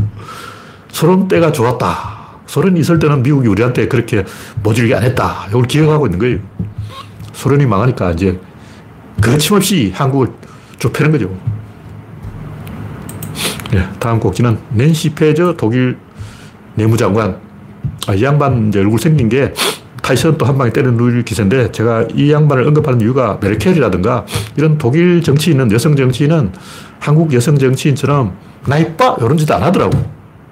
소련 0.89 1.27
때가 1.27 1.51
좋았다. 1.51 2.17
소련이 2.47 2.79
있을 2.79 2.97
때는 2.99 3.21
미국이 3.21 3.47
우리한테 3.47 3.87
그렇게 3.87 4.23
모질게 4.63 4.95
안 4.95 5.03
했다. 5.03 5.45
이걸 5.49 5.63
기억하고 5.63 6.07
있는 6.07 6.19
거예요. 6.19 6.39
소련이 7.33 7.65
망하니까 7.65 8.11
이제 8.11 8.39
거침없이 9.21 9.91
한국을 9.93 10.29
좁히는 10.79 11.11
거죠. 11.11 11.37
네, 13.71 13.87
다음 13.99 14.19
곡지는 14.19 14.57
낸시 14.71 15.09
페저 15.13 15.55
독일 15.57 15.97
내무장관. 16.75 17.39
아, 18.07 18.13
이 18.13 18.23
양반 18.23 18.69
이제 18.69 18.79
얼굴 18.79 18.99
생긴 18.99 19.27
게 19.29 19.53
타이슨 20.01 20.37
또 20.37 20.45
한 20.45 20.57
방에 20.57 20.71
때리는 20.71 20.95
루일 20.95 21.23
기세인데 21.25 21.71
제가 21.73 22.07
이 22.13 22.31
양반을 22.31 22.65
언급하는 22.67 23.01
이유가 23.01 23.37
메르켈이라든가 23.41 24.25
이런 24.55 24.77
독일 24.77 25.21
정치인은 25.21 25.71
여성 25.71 25.95
정치인은 25.95 26.53
한국 26.99 27.33
여성 27.33 27.57
정치인처럼 27.57 28.33
나 28.67 28.77
이뻐 28.77 29.17
이런 29.19 29.37
짓 29.37 29.51
안 29.51 29.63
하더라고. 29.63 29.97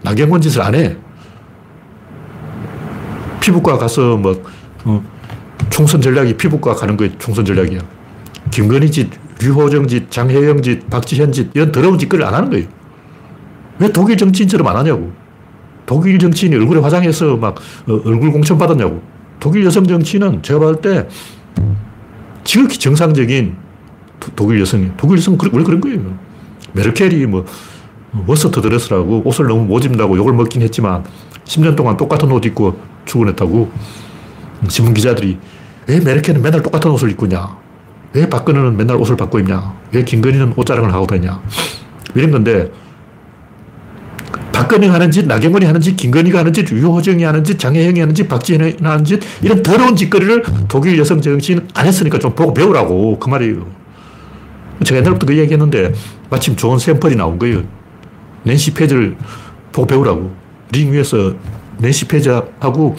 나경원 0.02 0.42
짓을 0.42 0.62
안 0.62 0.76
해. 0.76 0.98
피부과 3.40 3.78
가서 3.78 4.18
뭐, 4.18 4.42
어, 4.86 5.04
총선 5.70 6.02
전략이 6.02 6.36
피부과 6.36 6.74
가는 6.74 6.98
거에 6.98 7.12
총선 7.20 7.46
전략이야. 7.46 7.80
김건희 8.52 8.92
짓, 8.92 9.10
류호정 9.40 9.88
짓, 9.88 10.10
장혜영 10.12 10.62
짓, 10.62 10.90
박지현 10.90 11.32
짓, 11.32 11.50
이런 11.54 11.72
더러운 11.72 11.98
짓거리를 11.98 12.26
안 12.28 12.34
하는 12.34 12.50
거예요. 12.50 12.68
왜 13.80 13.92
독일 13.92 14.18
정치인처럼 14.18 14.68
안 14.68 14.78
하냐고. 14.78 15.12
독일 15.86 16.18
정치인이 16.18 16.56
얼굴에 16.56 16.80
화장해서 16.80 17.38
막 17.38 17.56
어, 17.88 18.02
얼굴 18.06 18.32
공천 18.32 18.58
받았냐고. 18.58 19.02
독일 19.40 19.66
여성 19.66 19.86
정치인은 19.86 20.42
제가 20.42 20.60
봤을 20.60 20.82
때 20.82 21.08
지극히 22.44 22.80
정상적인 22.80 23.56
독일 24.36 24.62
여성이 24.62 24.90
독일 24.98 25.18
여성은 25.18 25.38
원래 25.52 25.64
그런 25.64 25.82
거예요. 25.82 26.18
메르켈이 26.74 27.26
뭐 27.26 27.46
worst 28.28 28.62
dress라고 28.62 29.22
옷을 29.26 29.48
너무 29.48 29.66
못 29.66 29.84
입는다고 29.84 30.18
욕을 30.18 30.34
먹긴 30.34 30.62
했지만 30.62 31.04
10년 31.44 31.76
동안 31.76 31.98
똑같은 31.98 32.32
옷 32.32 32.46
입고 32.46 32.80
출근했다고 33.06 33.72
신문 34.70 34.94
기자들이 34.94 35.38
왜 35.88 36.00
메르켈은 36.00 36.42
맨날 36.42 36.62
똑같은 36.64 36.90
옷을 36.92 37.12
입고 37.12 37.26
있냐? 37.26 37.58
왜 38.14 38.28
박근혜는 38.30 38.78
맨날 38.78 38.96
옷을 38.98 39.18
바꿔 39.18 39.40
입냐? 39.40 39.74
왜 39.92 40.04
김건희는 40.04 40.54
옷자랑을 40.56 40.94
하고 40.94 41.06
다니냐? 41.06 41.42
이런 42.16 42.32
건데 42.32 42.72
박근혜가 44.56 44.94
하는 44.94 45.12
짓, 45.12 45.26
나경원이 45.28 45.66
하는 45.66 45.82
짓, 45.82 45.98
김건희가 45.98 46.40
하는 46.40 46.54
짓, 46.54 46.72
유호정이 46.72 47.24
하는 47.24 47.44
짓, 47.44 47.60
장혜영이 47.60 48.00
하는 48.00 48.16
짓, 48.16 48.26
박지현이 48.26 48.78
하는 48.82 49.04
짓, 49.04 49.20
이런 49.42 49.62
더러운 49.62 49.98
짓거리를 49.98 50.44
독일 50.70 50.98
여성 50.98 51.20
정치인 51.20 51.68
안 51.74 51.86
했으니까 51.86 52.18
좀 52.20 52.34
보고 52.34 52.54
배우라고. 52.54 53.20
그 53.20 53.28
말이에요. 53.28 53.68
제가 54.86 55.02
옛날부터 55.02 55.26
그 55.26 55.38
얘기 55.38 55.52
했는데 55.52 55.94
마침 56.30 56.56
좋은 56.56 56.80
샘플이 56.80 57.18
나온 57.18 57.38
거예요. 57.38 57.64
낸시 58.44 58.74
페이지를 58.74 59.18
보고 59.74 59.88
배우라고. 59.88 60.34
링 60.72 60.94
위에서 60.94 61.34
낸시 61.78 62.06
페이지하고 62.08 62.96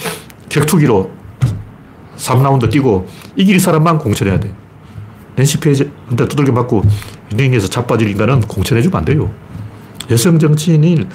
격투기로 0.51 1.11
3라운드 2.19 2.71
뛰고 2.71 3.09
이길 3.35 3.61
사람만 3.61 3.99
공천해야 3.99 4.39
돼. 4.39 4.53
낸시 5.37 5.59
페이지한테 5.59 6.29
두들겨 6.29 6.53
맞고 6.53 6.83
링에서 7.31 7.67
자빠질 7.67 8.11
인간은 8.11 8.43
공천해주면 8.43 8.99
안 8.99 9.05
돼요. 9.07 9.33
여성 10.11 10.39
정치인이 10.39 11.07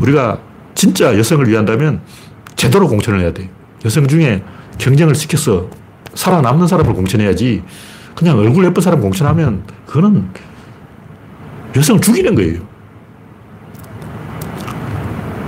우리가 0.00 0.38
진짜 0.74 1.16
여성을 1.16 1.46
위한다면 1.48 2.00
제대로 2.56 2.88
공천을 2.88 3.20
해야 3.20 3.32
돼. 3.32 3.50
여성 3.84 4.06
중에 4.06 4.42
경쟁을 4.78 5.14
시켜서 5.14 5.68
살아남는 6.14 6.66
사람을 6.66 6.94
공천해야지 6.94 7.62
그냥 8.14 8.38
얼굴 8.38 8.64
예쁜 8.64 8.82
사람 8.82 9.00
공천하면 9.00 9.62
그거는 9.86 10.28
여성을 11.76 12.00
죽이는 12.00 12.34
거예요. 12.34 12.60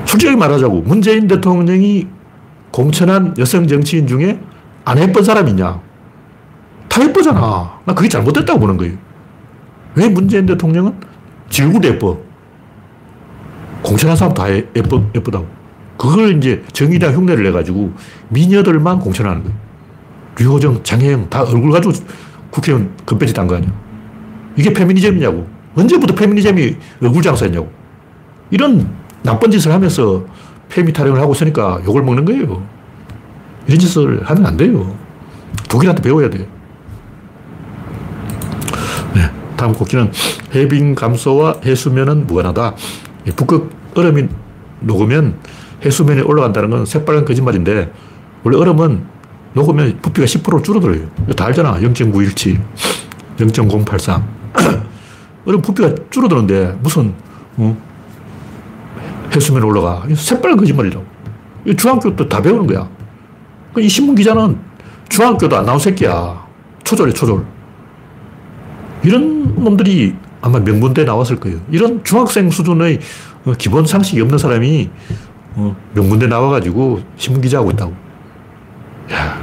솔직히 0.07 0.37
말하자고 0.37 0.83
문재인 0.83 1.27
대통령이 1.27 2.07
공천한 2.71 3.35
여성 3.39 3.67
정치인 3.67 4.07
중에 4.07 4.39
안 4.85 4.99
예쁜 4.99 5.23
사람 5.25 5.49
있냐? 5.49 5.81
다 6.89 7.03
예쁘잖아. 7.03 7.81
나 7.85 7.95
그게 7.95 8.09
잘못됐다고 8.09 8.61
보는 8.61 8.77
거예요. 8.77 8.97
왜 9.95 10.09
문재인 10.09 10.47
대통령은 10.47 10.95
질구도 11.49 11.89
예뻐? 11.89 12.19
공천한 13.83 14.17
사람 14.17 14.35
다 14.35 14.49
예쁘, 14.55 15.05
예쁘다고. 15.15 15.47
그걸 15.99 16.37
이제 16.37 16.63
정의당 16.73 17.15
흉내를 17.15 17.45
내가지고 17.45 17.93
미녀들만 18.31 18.99
공천하는 18.99 19.43
거예요. 19.43 19.57
류호정, 20.39 20.83
장혜영 20.83 21.29
다 21.29 21.43
얼굴 21.43 21.71
가지고 21.71 21.93
국회의원 22.51 22.91
금배지 23.05 23.35
딴 23.35 23.47
거 23.47 23.57
아니야. 23.57 23.71
이게 24.57 24.73
페미니즘이냐고. 24.73 25.47
언제부터 25.75 26.15
페미니즘이 26.15 26.77
얼굴 27.03 27.23
장사였냐고. 27.23 27.71
이런 28.51 28.89
나쁜 29.23 29.51
짓을 29.51 29.73
하면서 29.73 30.25
페미 30.69 30.93
타령을 30.93 31.21
하고 31.21 31.33
있으니까 31.33 31.81
욕을 31.85 32.03
먹는 32.03 32.25
거예요. 32.25 32.67
이런 33.67 33.79
짓을 33.79 34.23
하면 34.25 34.47
안 34.47 34.57
돼요. 34.57 34.95
독일한테 35.69 36.03
배워야 36.03 36.29
돼요. 36.29 36.45
네. 39.15 39.31
다음 39.57 39.73
곡기는 39.73 40.11
해빙 40.55 40.95
감소와 40.95 41.61
해수면은 41.65 42.27
무관하다. 42.27 42.75
북극 43.37 43.71
얼음이 43.95 44.29
녹으면 44.81 45.39
해수면이 45.85 46.23
올라간다는 46.23 46.71
건 46.71 46.87
새빨간 46.87 47.25
거짓말인데 47.25 47.93
원래 48.45 48.57
얼음은 48.59 49.05
녹으면 49.55 49.99
부피가 50.01 50.27
10% 50.27 50.65
줄어들어요. 50.65 51.07
다 51.37 51.47
알잖아. 51.47 51.79
0.917, 51.81 52.59
0.083. 53.37 54.23
얼음 55.45 55.61
부피가 55.63 55.95
줄어드는데 56.11 56.77
무슨 56.81 57.13
어? 57.57 57.77
해수면 59.35 59.63
올라가. 59.65 60.05
새빨간 60.15 60.57
거짓말이라고. 60.57 61.05
중학교 61.77 62.15
때 62.17 62.29
다 62.29 62.41
배우는 62.41 62.67
거야. 62.67 62.89
이 63.79 63.89
신문 63.89 64.15
기자는 64.15 64.59
중학교도 65.09 65.57
안 65.57 65.67
나온 65.67 65.79
새끼야. 65.79 66.47
초졸이 66.85 67.13
초졸. 67.13 67.45
이런 69.05 69.55
놈들이 69.63 70.15
아마 70.43 70.59
명문대 70.59 71.05
나왔을 71.05 71.37
거예요. 71.41 71.61
이런 71.71 72.03
중학생 72.05 72.51
수준의 72.51 72.99
어, 73.45 73.53
기본 73.57 73.87
상식이 73.87 74.21
없는 74.21 74.39
사람이 74.39 74.91
어, 75.55 75.77
명문대 75.95 76.27
나와가지고 76.27 77.01
신문기자 77.17 77.59
하고 77.59 77.71
있다고. 77.71 77.95
야. 79.13 79.41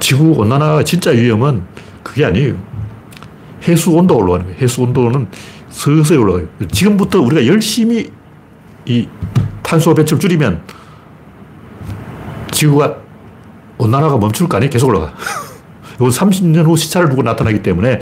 지구 0.00 0.32
온난화가 0.32 0.82
진짜 0.82 1.10
위험은 1.12 1.62
그게 2.02 2.24
아니에요. 2.24 2.56
해수 3.68 3.92
온도가 3.92 4.22
올라가는 4.22 4.46
거예요. 4.46 4.60
해수 4.60 4.82
온도는 4.82 5.28
서서히 5.70 6.18
올라가요. 6.18 6.46
지금부터 6.72 7.20
우리가 7.20 7.46
열심히 7.46 8.10
이 8.84 9.08
탄소 9.62 9.94
배출 9.94 10.18
줄이면 10.18 10.62
지구가 12.50 12.96
온난화가 13.78 14.18
멈출 14.18 14.48
거 14.48 14.56
아니에요? 14.56 14.70
계속 14.70 14.88
올라가. 14.88 15.12
이건 15.94 16.10
30년 16.10 16.64
후 16.64 16.76
시차를 16.76 17.10
두고 17.10 17.22
나타나기 17.22 17.62
때문에 17.62 18.00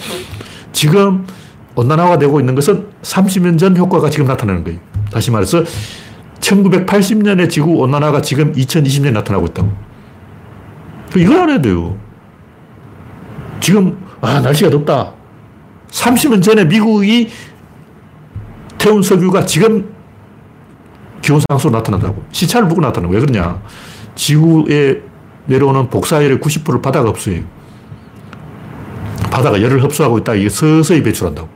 지금 0.72 1.26
온난화가 1.74 2.18
되고 2.18 2.40
있는 2.40 2.54
것은 2.54 2.86
30년 3.02 3.58
전 3.58 3.76
효과가 3.76 4.10
지금 4.10 4.26
나타나는 4.26 4.64
거예요. 4.64 4.78
다시 5.12 5.30
말해서 5.30 5.64
1980년의 6.40 7.48
지구 7.50 7.72
온난화가 7.76 8.22
지금 8.22 8.52
2020년에 8.52 9.12
나타나고 9.12 9.46
있다고. 9.46 9.72
이걸 11.16 11.40
알아야 11.40 11.60
돼요. 11.60 11.98
지금, 13.60 13.98
아, 14.20 14.40
날씨가 14.40 14.70
덥다. 14.70 15.12
30년 15.90 16.42
전에 16.42 16.64
미국이 16.64 17.28
태운 18.78 19.02
석유가 19.02 19.44
지금 19.44 19.92
기온 21.20 21.40
상승으로 21.48 21.78
나타난다고. 21.78 22.24
시차를 22.32 22.68
보고 22.68 22.80
나타나고. 22.80 23.12
왜 23.12 23.20
그러냐. 23.20 23.60
지구에 24.14 25.02
내려오는 25.46 25.90
복사열의 25.90 26.38
90%를 26.38 26.80
바다가 26.80 27.10
흡수해요. 27.10 27.42
바다가 29.30 29.62
열을 29.62 29.82
흡수하고 29.82 30.18
있다. 30.18 30.34
이게 30.34 30.48
서서히 30.48 31.02
배출한다고. 31.02 31.48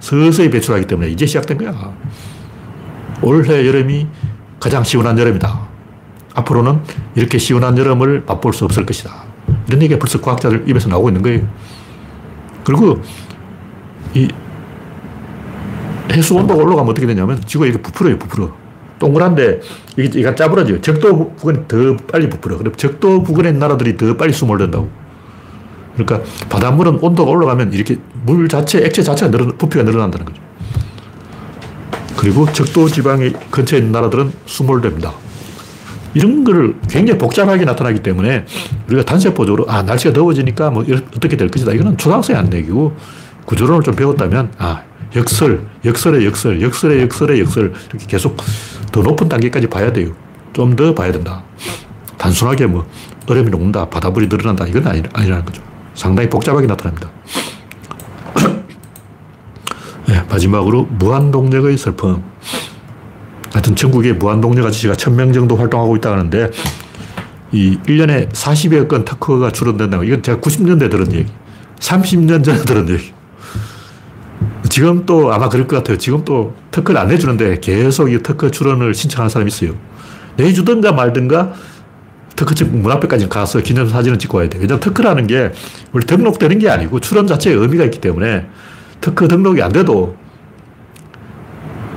서서히 0.00 0.50
배출하기 0.50 0.86
때문에 0.86 1.10
이제 1.10 1.26
시작된 1.26 1.58
거야. 1.58 1.92
올해 3.22 3.66
여름이 3.66 4.06
가장 4.58 4.82
시원한 4.82 5.18
여름이다. 5.18 5.68
앞으로는 6.34 6.80
이렇게 7.14 7.38
시원한 7.38 7.76
여름을 7.78 8.24
맛볼 8.26 8.52
수 8.52 8.64
없을 8.64 8.84
것이다. 8.84 9.24
이런 9.68 9.82
얘기가 9.82 9.98
벌써 9.98 10.20
과학자들 10.20 10.64
입에서 10.68 10.88
나오고 10.88 11.08
있는 11.08 11.22
거예요. 11.22 11.48
그리고 12.64 13.00
이 14.14 14.28
해수 16.12 16.34
온도가 16.34 16.62
올라가면 16.62 16.90
어떻게 16.90 17.06
되냐면 17.06 17.40
지구가 17.40 17.66
이렇게 17.66 17.82
부풀어요, 17.82 18.18
부풀어. 18.18 18.52
동그란데 18.98 19.60
이게, 19.98 20.20
이게 20.20 20.34
짜부러져요. 20.34 20.80
적도 20.80 21.34
부근이 21.34 21.66
더 21.66 21.96
빨리 22.10 22.28
부풀어. 22.28 22.58
그럼 22.58 22.74
적도 22.76 23.22
부근의 23.22 23.54
나라들이 23.54 23.96
더 23.96 24.16
빨리 24.16 24.32
숨을 24.32 24.58
든다고. 24.58 24.88
그러니까 25.96 26.22
바닷물은 26.48 26.98
온도가 27.00 27.30
올라가면 27.30 27.72
이렇게 27.72 27.98
물 28.24 28.48
자체, 28.48 28.78
액체 28.78 29.02
자체가 29.02 29.30
늘어, 29.30 29.46
부피가 29.56 29.84
늘어난다는 29.84 30.26
거죠. 30.26 30.40
그리고 32.16 32.50
적도 32.52 32.88
지방의 32.88 33.34
근처에 33.50 33.78
있는 33.80 33.92
나라들은 33.92 34.32
수몰됩니다. 34.46 35.12
이런 36.14 36.44
걸 36.44 36.74
굉장히 36.88 37.18
복잡하게 37.18 37.64
나타나기 37.64 38.00
때문에 38.00 38.44
우리가 38.86 39.04
단세포적으로 39.04 39.64
아, 39.68 39.82
날씨가 39.82 40.12
더워지니까 40.12 40.70
뭐 40.70 40.84
어떻게 41.16 41.36
될 41.36 41.48
것이다. 41.48 41.72
이거는 41.72 41.96
초등학생이 41.96 42.38
안 42.38 42.46
내기고 42.50 42.94
구조론을 43.46 43.82
좀 43.82 43.94
배웠다면 43.94 44.52
아, 44.58 44.82
역설, 45.16 45.66
역설의 45.84 46.24
역설, 46.26 46.62
역설의 46.62 47.02
역설의 47.02 47.40
역설 47.40 47.72
이렇게 47.90 48.06
계속 48.06 48.36
더 48.92 49.02
높은 49.02 49.28
단계까지 49.28 49.66
봐야 49.68 49.92
돼요. 49.92 50.12
좀 50.52 50.76
더 50.76 50.94
봐야 50.94 51.10
된다. 51.10 51.42
단순하게 52.18 52.66
뭐 52.66 52.86
얼음이 53.26 53.50
녹는다, 53.50 53.88
바닷물이 53.88 54.28
늘어난다 54.28 54.66
이건 54.66 54.86
아니, 54.86 55.02
아니라는 55.12 55.44
거죠. 55.44 55.62
상당히 55.94 56.28
복잡하게 56.28 56.66
나타납니다. 56.66 57.10
네, 60.06 60.22
마지막으로 60.28 60.84
무한동력의 60.84 61.76
슬픔. 61.78 62.22
하여튼 63.52 63.76
전국에 63.76 64.14
무한동력 64.14 64.66
아저씨가 64.66 64.94
1000명 64.94 65.34
정도 65.34 65.56
활동하고 65.56 65.96
있다 65.96 66.12
하는데 66.12 66.50
이 67.52 67.78
1년에 67.86 68.30
40여 68.32 68.88
건 68.88 69.04
특허가 69.04 69.50
출원된다고. 69.50 70.04
이건 70.04 70.22
제가 70.22 70.40
90년대 70.40 70.90
들은 70.90 71.12
얘기. 71.12 71.30
30년 71.78 72.42
전에 72.44 72.58
들은 72.62 72.88
얘기. 72.88 73.12
지금 74.70 75.04
또 75.04 75.32
아마 75.32 75.50
그럴 75.50 75.66
것 75.66 75.76
같아요. 75.76 75.98
지금 75.98 76.24
또 76.24 76.54
특허를 76.70 76.98
안 76.98 77.08
내주는데 77.08 77.60
계속 77.60 78.10
이 78.10 78.22
특허 78.22 78.50
출원을 78.50 78.94
신청하는 78.94 79.28
사람이 79.28 79.48
있어요. 79.48 79.74
내주든가 80.36 80.92
말든가 80.92 81.52
특허청 82.36 82.82
문 82.82 82.90
앞에까지 82.92 83.28
가서 83.28 83.60
기념사진을 83.60 84.18
찍고 84.18 84.38
와야 84.38 84.48
돼. 84.48 84.58
왜냐면 84.58 84.80
특허라는 84.80 85.26
게 85.26 85.52
원래 85.92 86.06
등록되는 86.06 86.58
게 86.58 86.68
아니고 86.68 87.00
출원 87.00 87.26
자체에 87.26 87.52
의미가 87.54 87.84
있기 87.84 88.00
때문에 88.00 88.46
특허 89.00 89.28
등록이 89.28 89.62
안 89.62 89.72
돼도 89.72 90.16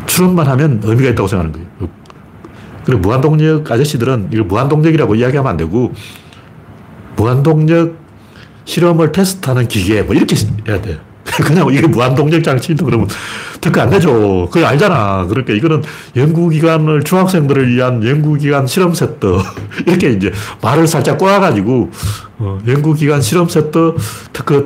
출원만 0.08 0.48
하면 0.48 0.82
의미가 0.84 1.12
있다고 1.12 1.28
생각하는 1.28 1.52
거예요. 1.54 1.90
그리고 2.86 3.02
무한동력 3.02 3.70
아저씨들은 3.70 4.30
이걸 4.32 4.46
무한동력이라고 4.46 5.16
이야기하면 5.16 5.50
안 5.50 5.58
되고 5.58 5.94
무한동력 7.16 7.96
실험을 8.66 9.12
테스트하는 9.12 9.68
기계 9.68 10.02
뭐 10.02 10.16
이렇게 10.16 10.36
해야 10.68 10.82
돼요. 10.82 10.98
그냥 11.26 11.68
이게 11.74 11.88
무한동력 11.88 12.44
장치인데 12.44 12.86
그러면 12.86 13.08
특허 13.66 13.82
안 13.82 13.90
내죠. 13.90 14.48
그걸 14.52 14.66
알잖아. 14.66 15.26
그러니까 15.28 15.54
이거는 15.54 15.82
연구기관을 16.16 17.04
중학생들을 17.04 17.68
위한 17.70 18.06
연구기관 18.06 18.68
실험 18.68 18.94
세트. 18.94 19.40
이렇게 19.88 20.12
이제 20.12 20.32
말을 20.62 20.86
살짝 20.88 21.18
꼬아가지고, 21.18 21.90
어, 22.38 22.60
연구기관 22.68 23.22
실험 23.22 23.50
세트 23.50 23.96
특허 24.34 24.66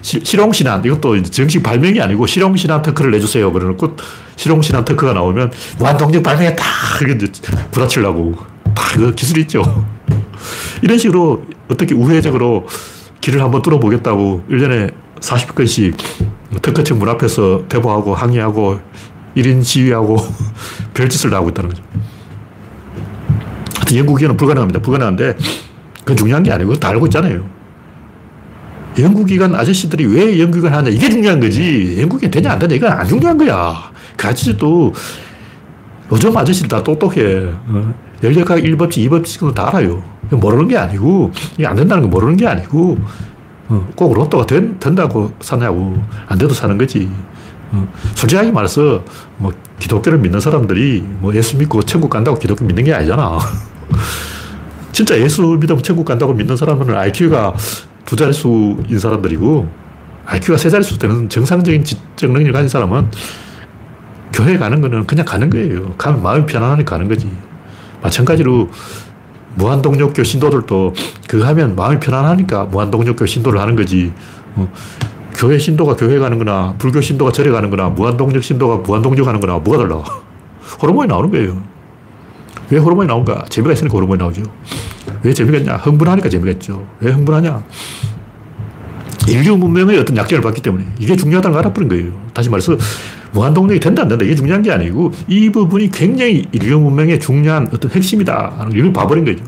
실용신안, 0.00 0.82
이것도 0.82 1.22
정식 1.24 1.62
발명이 1.62 2.00
아니고 2.00 2.26
실용신안 2.26 2.80
특허를 2.80 3.10
내주세요. 3.10 3.52
그러놓고 3.52 3.96
실용신안 4.36 4.86
특허가 4.86 5.12
나오면 5.12 5.52
무한동력 5.78 6.22
발명했다. 6.22 6.64
이게 7.02 7.12
이제 7.12 7.26
부딪히려고. 7.70 8.34
다 8.74 8.82
이거 8.96 9.10
기술이 9.10 9.42
있죠. 9.42 9.84
이런 10.80 10.96
식으로 10.96 11.44
어떻게 11.68 11.94
우회적으로 11.94 12.66
길을 13.20 13.42
한번 13.42 13.60
뚫어보겠다고 13.60 14.44
1년에 14.48 14.94
40건씩 15.20 15.96
특허청 16.62 16.98
문 16.98 17.08
앞에서 17.08 17.64
대보하고 17.68 18.14
항의하고 18.14 18.80
1인 19.36 19.62
시위하고 19.62 20.16
별짓을 20.94 21.30
다 21.30 21.36
하고 21.38 21.48
있다는 21.50 21.70
거죠. 21.70 21.82
영국에는 23.94 24.36
불가능합니다. 24.36 24.80
불가능한데 24.80 25.36
그건 26.00 26.16
중요한 26.16 26.42
게 26.42 26.52
아니고 26.52 26.74
다 26.74 26.88
알고 26.88 27.06
있잖아요. 27.06 27.48
연구기관 28.98 29.54
아저씨들이 29.54 30.06
왜 30.06 30.40
연구기관 30.40 30.74
하냐 30.74 30.90
이게 30.90 31.08
중요한 31.08 31.40
거지. 31.40 31.96
연구기관 32.00 32.30
되냐 32.30 32.52
안 32.52 32.58
되냐 32.58 32.74
이건 32.74 32.92
안 32.92 33.06
중요한 33.06 33.38
거야. 33.38 33.90
그 34.16 34.26
아저씨도 34.26 34.92
요즘 36.10 36.36
아저씨들 36.36 36.68
다 36.68 36.82
똑똑해. 36.82 37.44
어? 37.68 37.94
연력학 38.22 38.58
1법칙, 38.58 39.08
2법칙은 39.08 39.54
다 39.54 39.68
알아요. 39.68 40.02
모르는 40.30 40.68
게 40.68 40.76
아니고 40.76 41.30
이게 41.54 41.66
안 41.66 41.76
된다는 41.76 42.02
거 42.04 42.08
모르는 42.08 42.36
게 42.36 42.46
아니고 42.46 42.98
어, 43.00 43.06
꼭 43.94 44.14
로또가 44.14 44.46
된, 44.46 44.78
된다고 44.78 45.32
사냐고 45.40 46.02
안 46.26 46.38
돼도 46.38 46.54
사는 46.54 46.76
거지. 46.78 47.10
어, 47.70 47.86
솔직하게 48.14 48.50
말해서 48.50 49.04
뭐 49.36 49.52
기독교를 49.78 50.18
믿는 50.18 50.40
사람들이 50.40 51.04
뭐 51.20 51.34
예수 51.34 51.56
믿고 51.58 51.82
천국 51.82 52.08
간다고 52.08 52.38
기독교 52.38 52.64
믿는 52.64 52.84
게 52.84 52.94
아니잖아. 52.94 53.38
진짜 54.92 55.18
예수 55.18 55.42
믿으면 55.60 55.82
천국 55.82 56.04
간다고 56.04 56.32
믿는 56.32 56.56
사람은 56.56 56.94
IQ가 56.94 57.54
두 58.04 58.16
자릿수인 58.16 58.98
사람들이고 58.98 59.68
IQ가 60.24 60.58
세 60.58 60.70
자릿수 60.70 60.98
되는 60.98 61.28
정상적인 61.28 61.84
지적 61.84 62.32
능력을 62.32 62.52
가진 62.52 62.68
사람은 62.68 63.10
교회 64.32 64.56
가는 64.56 64.80
거는 64.80 65.06
그냥 65.06 65.24
가는 65.26 65.50
거예요. 65.50 65.94
가면 65.96 66.22
마음이 66.22 66.46
편안하니까 66.46 66.90
가는 66.90 67.08
거지. 67.08 67.30
마찬가지로 68.02 68.70
무한동력교 69.58 70.22
신도들도 70.22 70.94
그거 71.26 71.44
하면 71.46 71.74
마음이 71.74 71.98
편안하니까 72.00 72.66
무한동력교 72.66 73.26
신도를 73.26 73.60
하는 73.60 73.76
거지. 73.76 74.12
어, 74.54 74.72
교회 75.34 75.58
신도가 75.58 75.96
교회 75.96 76.18
가는 76.18 76.38
거나 76.38 76.74
불교 76.78 77.00
신도가 77.00 77.32
절에 77.32 77.50
가는 77.50 77.68
거나 77.68 77.88
무한동력 77.90 78.42
신도가 78.42 78.76
무한동력 78.78 79.26
하는 79.26 79.40
거나 79.40 79.58
뭐가 79.58 79.82
달라. 79.82 80.02
호르몬이 80.80 81.08
나오는 81.08 81.30
거예요. 81.30 81.60
왜 82.70 82.78
호르몬이 82.78 83.08
나온가? 83.08 83.44
재미가 83.48 83.72
있으니까 83.72 83.94
호르몬이 83.94 84.18
나오죠. 84.18 84.42
왜 85.22 85.32
재미가 85.32 85.58
있냐? 85.58 85.76
흥분하니까 85.76 86.28
재미가 86.28 86.52
있죠. 86.52 86.86
왜 87.00 87.10
흥분하냐? 87.12 87.62
인류 89.28 89.56
문명의 89.56 89.98
어떤 89.98 90.16
약점을 90.16 90.42
봤기 90.42 90.62
때문에 90.62 90.86
이게 90.98 91.16
중요하다는 91.16 91.52
걸 91.52 91.64
알아버린 91.64 91.88
거예요. 91.88 92.12
다시 92.32 92.48
말해서 92.48 92.76
무한동력이 93.32 93.80
된다 93.80 94.02
안 94.02 94.08
된다 94.08 94.24
이게 94.24 94.34
중요한 94.34 94.62
게 94.62 94.70
아니고 94.72 95.12
이 95.26 95.50
부분이 95.50 95.90
굉장히 95.90 96.46
인류 96.52 96.78
문명의 96.80 97.20
중요한 97.20 97.68
어떤 97.72 97.90
핵심이다 97.90 98.54
하는 98.58 98.72
걸 98.76 98.92
봐버린 98.92 99.24
거죠. 99.24 99.44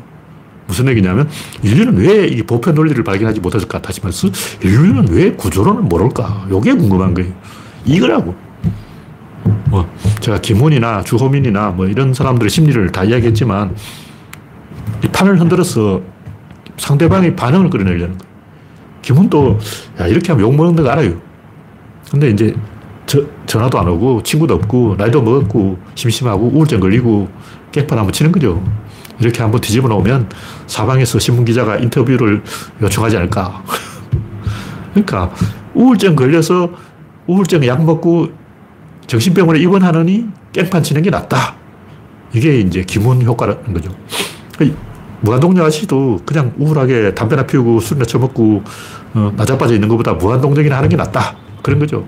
무슨 0.67 0.87
얘기냐면 0.87 1.27
인류는 1.63 1.97
왜 1.97 2.27
이 2.27 2.41
보편 2.43 2.75
논리를 2.75 3.03
발견하지 3.03 3.39
못했을까? 3.41 3.81
다시 3.81 3.99
말해서 4.01 4.29
인류는 4.63 5.09
왜 5.09 5.31
구조론을 5.33 5.81
모를까? 5.83 6.47
이게 6.49 6.73
궁금한 6.73 7.13
거예요. 7.13 7.31
이거라고. 7.85 8.33
뭐 9.65 9.89
제가 10.19 10.39
김훈이나 10.39 11.01
주호민이나 11.03 11.71
뭐 11.71 11.87
이런 11.87 12.13
사람들의 12.13 12.49
심리를 12.49 12.89
다 12.91 13.03
이야기했지만 13.03 13.75
이 15.03 15.07
판을 15.07 15.39
흔들어서 15.39 16.01
상대방의 16.77 17.35
반응을 17.35 17.69
끌어내려는 17.69 18.17
거예요. 18.17 18.31
김훈도 19.01 19.59
야 19.99 20.07
이렇게 20.07 20.31
하면 20.31 20.47
욕먹는 20.47 20.83
거 20.83 20.89
알아요. 20.89 21.19
근데 22.11 22.29
이제 22.29 22.53
저, 23.05 23.23
전화도 23.45 23.79
안 23.79 23.87
오고 23.87 24.23
친구도 24.23 24.55
없고 24.55 24.95
나이도 24.97 25.21
먹었고 25.21 25.77
심심하고 25.95 26.47
우울증 26.53 26.79
걸리고 26.79 27.29
깽판 27.71 27.97
한번 27.97 28.13
치는 28.13 28.31
거죠. 28.31 28.63
이렇게 29.19 29.41
한번 29.41 29.61
뒤집어 29.61 29.87
놓으면 29.87 30.29
사방에서 30.67 31.19
신문기자가 31.19 31.77
인터뷰를 31.77 32.43
요청하지 32.81 33.17
않을까. 33.17 33.63
그러니까 34.93 35.31
우울증 35.73 36.15
걸려서 36.15 36.71
우울증 37.27 37.65
약 37.65 37.83
먹고 37.83 38.29
정신병원에 39.07 39.59
입원하느니 39.59 40.25
깽판 40.53 40.83
치는 40.83 41.01
게 41.01 41.09
낫다. 41.09 41.55
이게 42.33 42.59
이제 42.59 42.83
기문 42.83 43.21
효과라는 43.21 43.73
거죠. 43.73 43.91
무한동력 45.21 45.65
아저씨도 45.65 46.21
그냥 46.25 46.53
우울하게 46.57 47.13
담배나 47.13 47.45
피우고 47.45 47.79
술이나 47.79 48.05
처먹고 48.05 48.63
어, 49.13 49.33
나자빠져 49.35 49.75
있는 49.75 49.87
것보다 49.87 50.13
무한동력이나 50.13 50.77
하는 50.77 50.89
게 50.89 50.95
낫다. 50.95 51.35
그런 51.61 51.79
거죠. 51.79 52.07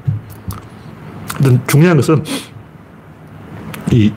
중요한 1.67 1.97
것은 1.97 2.23
이 3.91 4.11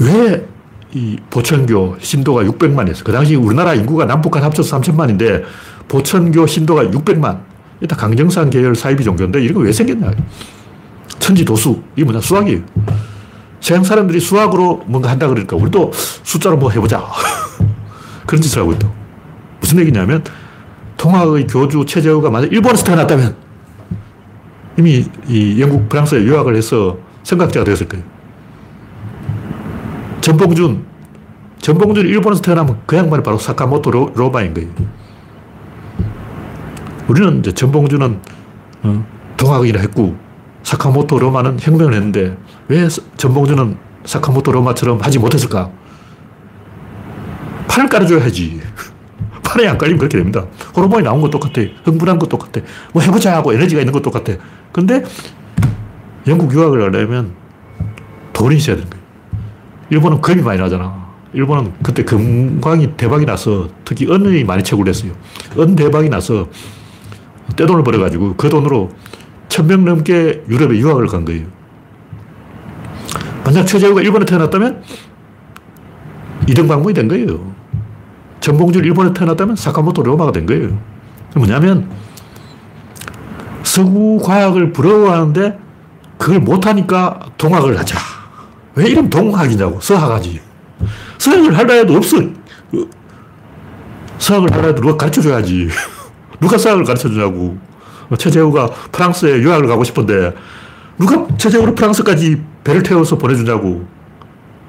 왜 0.00 0.48
이 0.94 1.18
보천교 1.28 1.96
신도가 2.00 2.44
600만이었어. 2.44 3.04
그 3.04 3.12
당시 3.12 3.34
우리나라 3.34 3.74
인구가 3.74 4.06
남북한 4.06 4.42
합쳐서 4.44 4.80
3천만인데 4.80 5.42
보천교 5.86 6.46
신도가 6.46 6.84
600만. 6.84 7.40
일단 7.80 7.98
강정산 7.98 8.50
계열 8.50 8.74
사이비 8.74 9.04
종교인데 9.04 9.44
이거 9.44 9.60
왜 9.60 9.70
생겼냐. 9.70 10.10
천지 11.18 11.44
도수. 11.44 11.82
이게 11.94 12.04
뭐냐. 12.04 12.20
수학이에요. 12.20 12.60
서양 13.60 13.84
사람들이 13.84 14.18
수학으로 14.18 14.82
뭔가 14.86 15.10
한다 15.10 15.28
그러니까 15.28 15.56
우리도 15.56 15.92
숫자로 15.94 16.56
뭐 16.56 16.70
해보자. 16.70 17.04
그런 18.26 18.40
짓을 18.40 18.62
하고 18.62 18.72
있다. 18.72 18.90
무슨 19.60 19.78
얘기냐면 19.80 20.24
통학의 20.96 21.46
교주 21.46 21.84
최재우가 21.86 22.30
만약 22.30 22.50
일본에서 22.50 22.84
태어났다면 22.84 23.36
이미 24.78 25.04
이 25.26 25.60
영국, 25.60 25.88
프랑스에 25.88 26.22
유학을 26.22 26.54
해서 26.54 26.96
생각자가 27.24 27.64
되었을 27.64 27.88
거예요. 27.88 28.04
전봉준. 30.20 30.86
전봉준이 31.58 32.08
일본에서 32.08 32.40
태어나면 32.40 32.78
그 32.86 32.96
양반이 32.96 33.24
바로 33.24 33.38
사카모토 33.38 33.90
로, 33.90 34.12
로마인 34.14 34.54
거예요. 34.54 34.68
우리는 37.08 37.40
이제 37.40 37.52
전봉준은 37.52 38.20
어, 38.84 39.06
동학이라 39.36 39.80
했고 39.80 40.14
사카모토 40.62 41.18
로마는 41.18 41.58
혁명을 41.60 41.94
했는데 41.94 42.36
왜 42.68 42.86
전봉준은 43.16 43.76
사카모토 44.04 44.52
로마처럼 44.52 45.00
하지 45.00 45.18
못했을까? 45.18 45.70
판을 47.66 47.88
깔아줘야지. 47.88 48.60
판에 49.42 49.66
안 49.68 49.76
깔리면 49.76 49.98
그렇게 49.98 50.18
됩니다. 50.18 50.46
호르몬이 50.76 51.02
나온 51.02 51.20
것 51.20 51.30
똑같아. 51.30 51.66
흥분한 51.84 52.18
것 52.18 52.28
똑같아. 52.28 52.64
뭐 52.92 53.02
해보자 53.02 53.34
하고 53.34 53.52
에너지가 53.52 53.80
있는 53.80 53.92
것 53.92 54.02
똑같아. 54.02 54.34
근데 54.72 55.04
영국 56.26 56.52
유학을 56.52 56.82
하려면 56.82 57.32
돈이 58.32 58.56
있어야 58.56 58.76
되는 58.76 58.90
거예요. 58.90 59.04
일본은 59.90 60.20
금이 60.20 60.42
많이 60.42 60.60
나잖아. 60.60 61.08
일본은 61.32 61.72
그때 61.82 62.04
금광이 62.04 62.96
대박이 62.96 63.26
나서 63.26 63.68
특히 63.84 64.06
은이 64.10 64.44
많이 64.44 64.62
채굴 64.62 64.88
했어요. 64.88 65.12
은 65.58 65.76
대박이 65.76 66.08
나서 66.08 66.48
떼돈을 67.56 67.82
벌어가지고 67.82 68.34
그 68.36 68.48
돈으로 68.48 68.90
천명 69.48 69.84
넘게 69.84 70.44
유럽에 70.48 70.76
유학을 70.78 71.06
간 71.06 71.24
거예요. 71.24 71.46
만약 73.44 73.64
최재우가 73.64 74.02
일본에 74.02 74.24
태어났다면 74.24 74.82
이등방문이 76.48 76.94
된 76.94 77.08
거예요. 77.08 77.52
전봉준 78.40 78.84
일본에 78.84 79.12
태어났다면 79.12 79.56
사카모토 79.56 80.02
로마가 80.02 80.32
된 80.32 80.46
거예요. 80.46 80.78
뭐냐면 81.34 81.88
서구 83.78 84.18
과학을 84.20 84.72
부러워하는데 84.72 85.56
그걸 86.18 86.40
못하니까 86.40 87.20
동학을 87.38 87.78
하자. 87.78 87.96
왜 88.74 88.88
이름 88.88 89.08
동학이냐고. 89.08 89.80
서학하지. 89.80 90.40
서학을 91.18 91.56
하려 91.56 91.74
해도 91.74 91.94
없어. 91.94 92.16
서학을 94.18 94.52
하려 94.52 94.66
해도 94.68 94.82
누가 94.82 94.96
가르쳐 94.96 95.22
줘야지. 95.22 95.68
누가 96.40 96.58
서학을 96.58 96.82
가르쳐 96.82 97.08
주냐고. 97.08 97.56
최재우가 98.18 98.66
프랑스에 98.90 99.38
유학을 99.42 99.68
가고 99.68 99.84
싶은데 99.84 100.34
누가 100.98 101.28
최재우를 101.36 101.76
프랑스까지 101.76 102.42
배를 102.64 102.82
태워서 102.82 103.16
보내주냐고. 103.16 103.86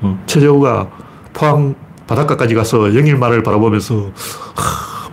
어, 0.01 0.23
최재우가 0.27 0.87
포항 1.33 1.73
바닷가까지 2.05 2.53
가서 2.53 2.95
영일만을 2.95 3.41
바라보면서 3.41 4.11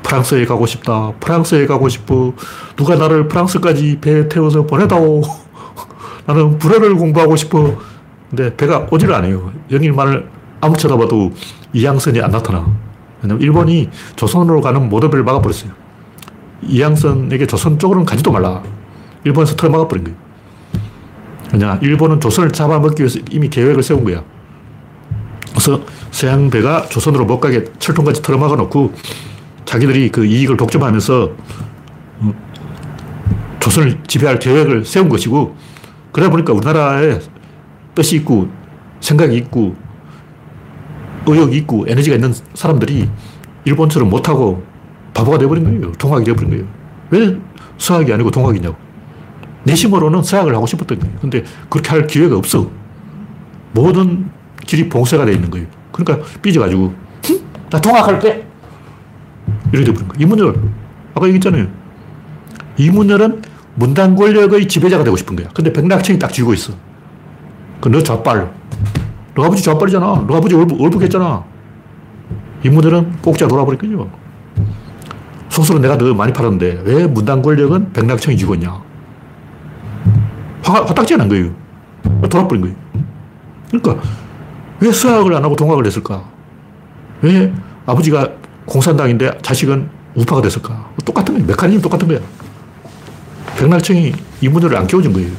프랑스에 0.06 0.46
가고 0.46 0.66
싶다. 0.66 1.12
프랑스에 1.18 1.66
가고 1.66 1.88
싶어. 1.88 2.32
누가 2.76 2.94
나를 2.94 3.26
프랑스까지 3.26 3.98
배에 4.00 4.28
태워서 4.28 4.64
보내다오. 4.64 5.20
나는 6.26 6.58
불어를 6.58 6.94
공부하고 6.94 7.34
싶어. 7.34 7.76
근데 8.30 8.54
배가 8.56 8.86
오지를 8.90 9.14
않아요. 9.14 9.52
영일만을 9.70 10.28
아무 10.60 10.76
쳐다봐도 10.76 11.32
이양선이 11.72 12.20
안 12.20 12.30
나타나. 12.30 12.66
왜냐면 13.20 13.42
일본이 13.42 13.90
조선으로 14.14 14.60
가는 14.60 14.88
모든 14.88 15.10
배를 15.10 15.24
막아버렸어요. 15.24 15.72
이양선에게 16.62 17.46
조선 17.48 17.76
쪽으로는 17.76 18.06
가지도 18.06 18.30
말라. 18.30 18.62
일본에서 19.24 19.56
틀어 19.56 19.70
막아버린 19.70 20.04
거예요. 20.04 20.18
왜냐, 21.52 21.78
일본은 21.82 22.20
조선을 22.20 22.52
잡아먹기 22.52 23.02
위해서 23.02 23.18
이미 23.30 23.48
계획을 23.48 23.82
세운 23.82 24.04
거야. 24.04 24.22
그래서 25.50 25.80
서양 26.12 26.48
배가 26.48 26.86
조선으로 26.86 27.24
못 27.24 27.40
가게 27.40 27.64
철통까지 27.78 28.22
틀어 28.22 28.38
막아 28.38 28.54
놓고 28.54 28.92
자기들이 29.66 30.10
그 30.10 30.24
이익을 30.24 30.56
독점하면서 30.56 31.30
조선을 33.60 33.98
지배할 34.06 34.38
계획을 34.38 34.84
세운 34.84 35.08
것이고, 35.08 35.54
그러다 36.12 36.30
보니까 36.30 36.52
우리나라에 36.52 37.18
뜻이 37.94 38.16
있고, 38.16 38.48
생각이 39.00 39.36
있고, 39.36 39.76
의욕이 41.26 41.56
있고, 41.58 41.84
에너지가 41.88 42.14
있는 42.14 42.32
사람들이 42.54 43.10
일본처럼 43.64 44.08
못하고 44.08 44.64
바보가 45.12 45.38
되어버린 45.38 45.64
거예요. 45.64 45.92
동학이 45.92 46.24
되어버린 46.24 46.50
거예요. 46.50 46.64
왜 47.10 47.36
서학이 47.78 48.12
아니고 48.12 48.30
동학이냐고. 48.30 48.76
내심으로는 49.64 50.22
서학을 50.22 50.54
하고 50.54 50.66
싶었던 50.66 50.98
거예요. 51.00 51.16
근데 51.20 51.42
그렇게 51.68 51.90
할 51.90 52.06
기회가 52.06 52.36
없어. 52.36 52.70
모든 53.72 54.30
길이 54.64 54.88
봉쇄가 54.88 55.24
되어 55.24 55.34
있는 55.34 55.50
거예요. 55.50 55.66
그러니까 55.90 56.24
삐져가지고, 56.40 56.94
나 57.70 57.80
동학할게! 57.80 58.46
이렇게 59.72 59.84
돼버린 59.86 60.08
거예요. 60.08 60.22
이문열, 60.22 60.54
아까 61.14 61.26
얘기했잖아요. 61.26 61.66
이문열은 62.78 63.42
문단 63.74 64.14
권력의 64.16 64.68
지배자가 64.68 65.04
되고 65.04 65.16
싶은 65.16 65.36
거야. 65.36 65.48
근데 65.54 65.72
백낙천이 65.72 66.18
딱 66.18 66.32
쥐고 66.32 66.54
있어. 66.54 66.72
그 67.80 67.88
너 67.90 68.02
좌빨. 68.02 68.50
너 69.34 69.44
아버지 69.44 69.62
좌빨이잖아. 69.62 70.24
너 70.26 70.36
아버지 70.36 70.54
얼북, 70.54 70.80
얼북했잖아. 70.80 71.44
이문열은 72.64 73.18
꼭자 73.22 73.46
돌아버릴 73.46 73.78
거죠. 73.78 74.10
소설은 75.50 75.80
내가 75.82 75.96
더 75.96 76.12
많이 76.14 76.32
팔았는데 76.32 76.82
왜 76.84 77.06
문단 77.06 77.42
권력은 77.42 77.92
백낙천이 77.92 78.36
쥐고 78.36 78.54
있냐. 78.54 78.82
화, 80.62 80.80
화딱지가 80.84 81.18
난 81.18 81.28
거예요. 81.28 81.50
돌아버린 82.28 82.62
거예요. 82.62 82.76
그러니까 83.70 84.02
왜 84.80 84.90
수학을 84.90 85.34
안 85.34 85.44
하고 85.44 85.54
동학을 85.54 85.86
했을까? 85.86 86.24
왜 87.22 87.52
아버지가 87.86 88.30
공산당인데 88.66 89.38
자식은 89.42 89.88
우파가 90.14 90.42
됐을까? 90.42 90.92
똑같은 91.04 91.34
거예요. 91.34 91.46
메커니즘 91.46 91.82
똑같은 91.82 92.08
거야. 92.08 92.20
백날청이 93.58 94.12
이 94.40 94.48
문제를 94.48 94.76
안 94.76 94.86
끼워준 94.86 95.12
거예요. 95.12 95.30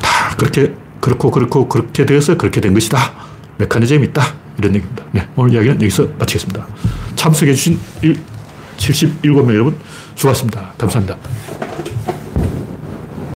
다 0.00 0.36
그렇게, 0.36 0.74
그렇고, 1.00 1.30
그렇고, 1.30 1.68
그렇게 1.68 2.06
되어서 2.06 2.36
그렇게 2.36 2.60
된 2.60 2.74
것이다. 2.74 2.98
메커니즘이 3.58 4.06
있다. 4.08 4.22
이런 4.58 4.74
얘기입니다. 4.74 5.04
네, 5.12 5.26
오늘 5.36 5.54
이야기는 5.54 5.76
여기서 5.76 6.08
마치겠습니다. 6.18 6.66
참석해주신 7.16 7.78
77명 8.76 9.52
여러분 9.54 9.76
수고하셨습니다. 10.14 10.74
감사합니다. 10.76 11.16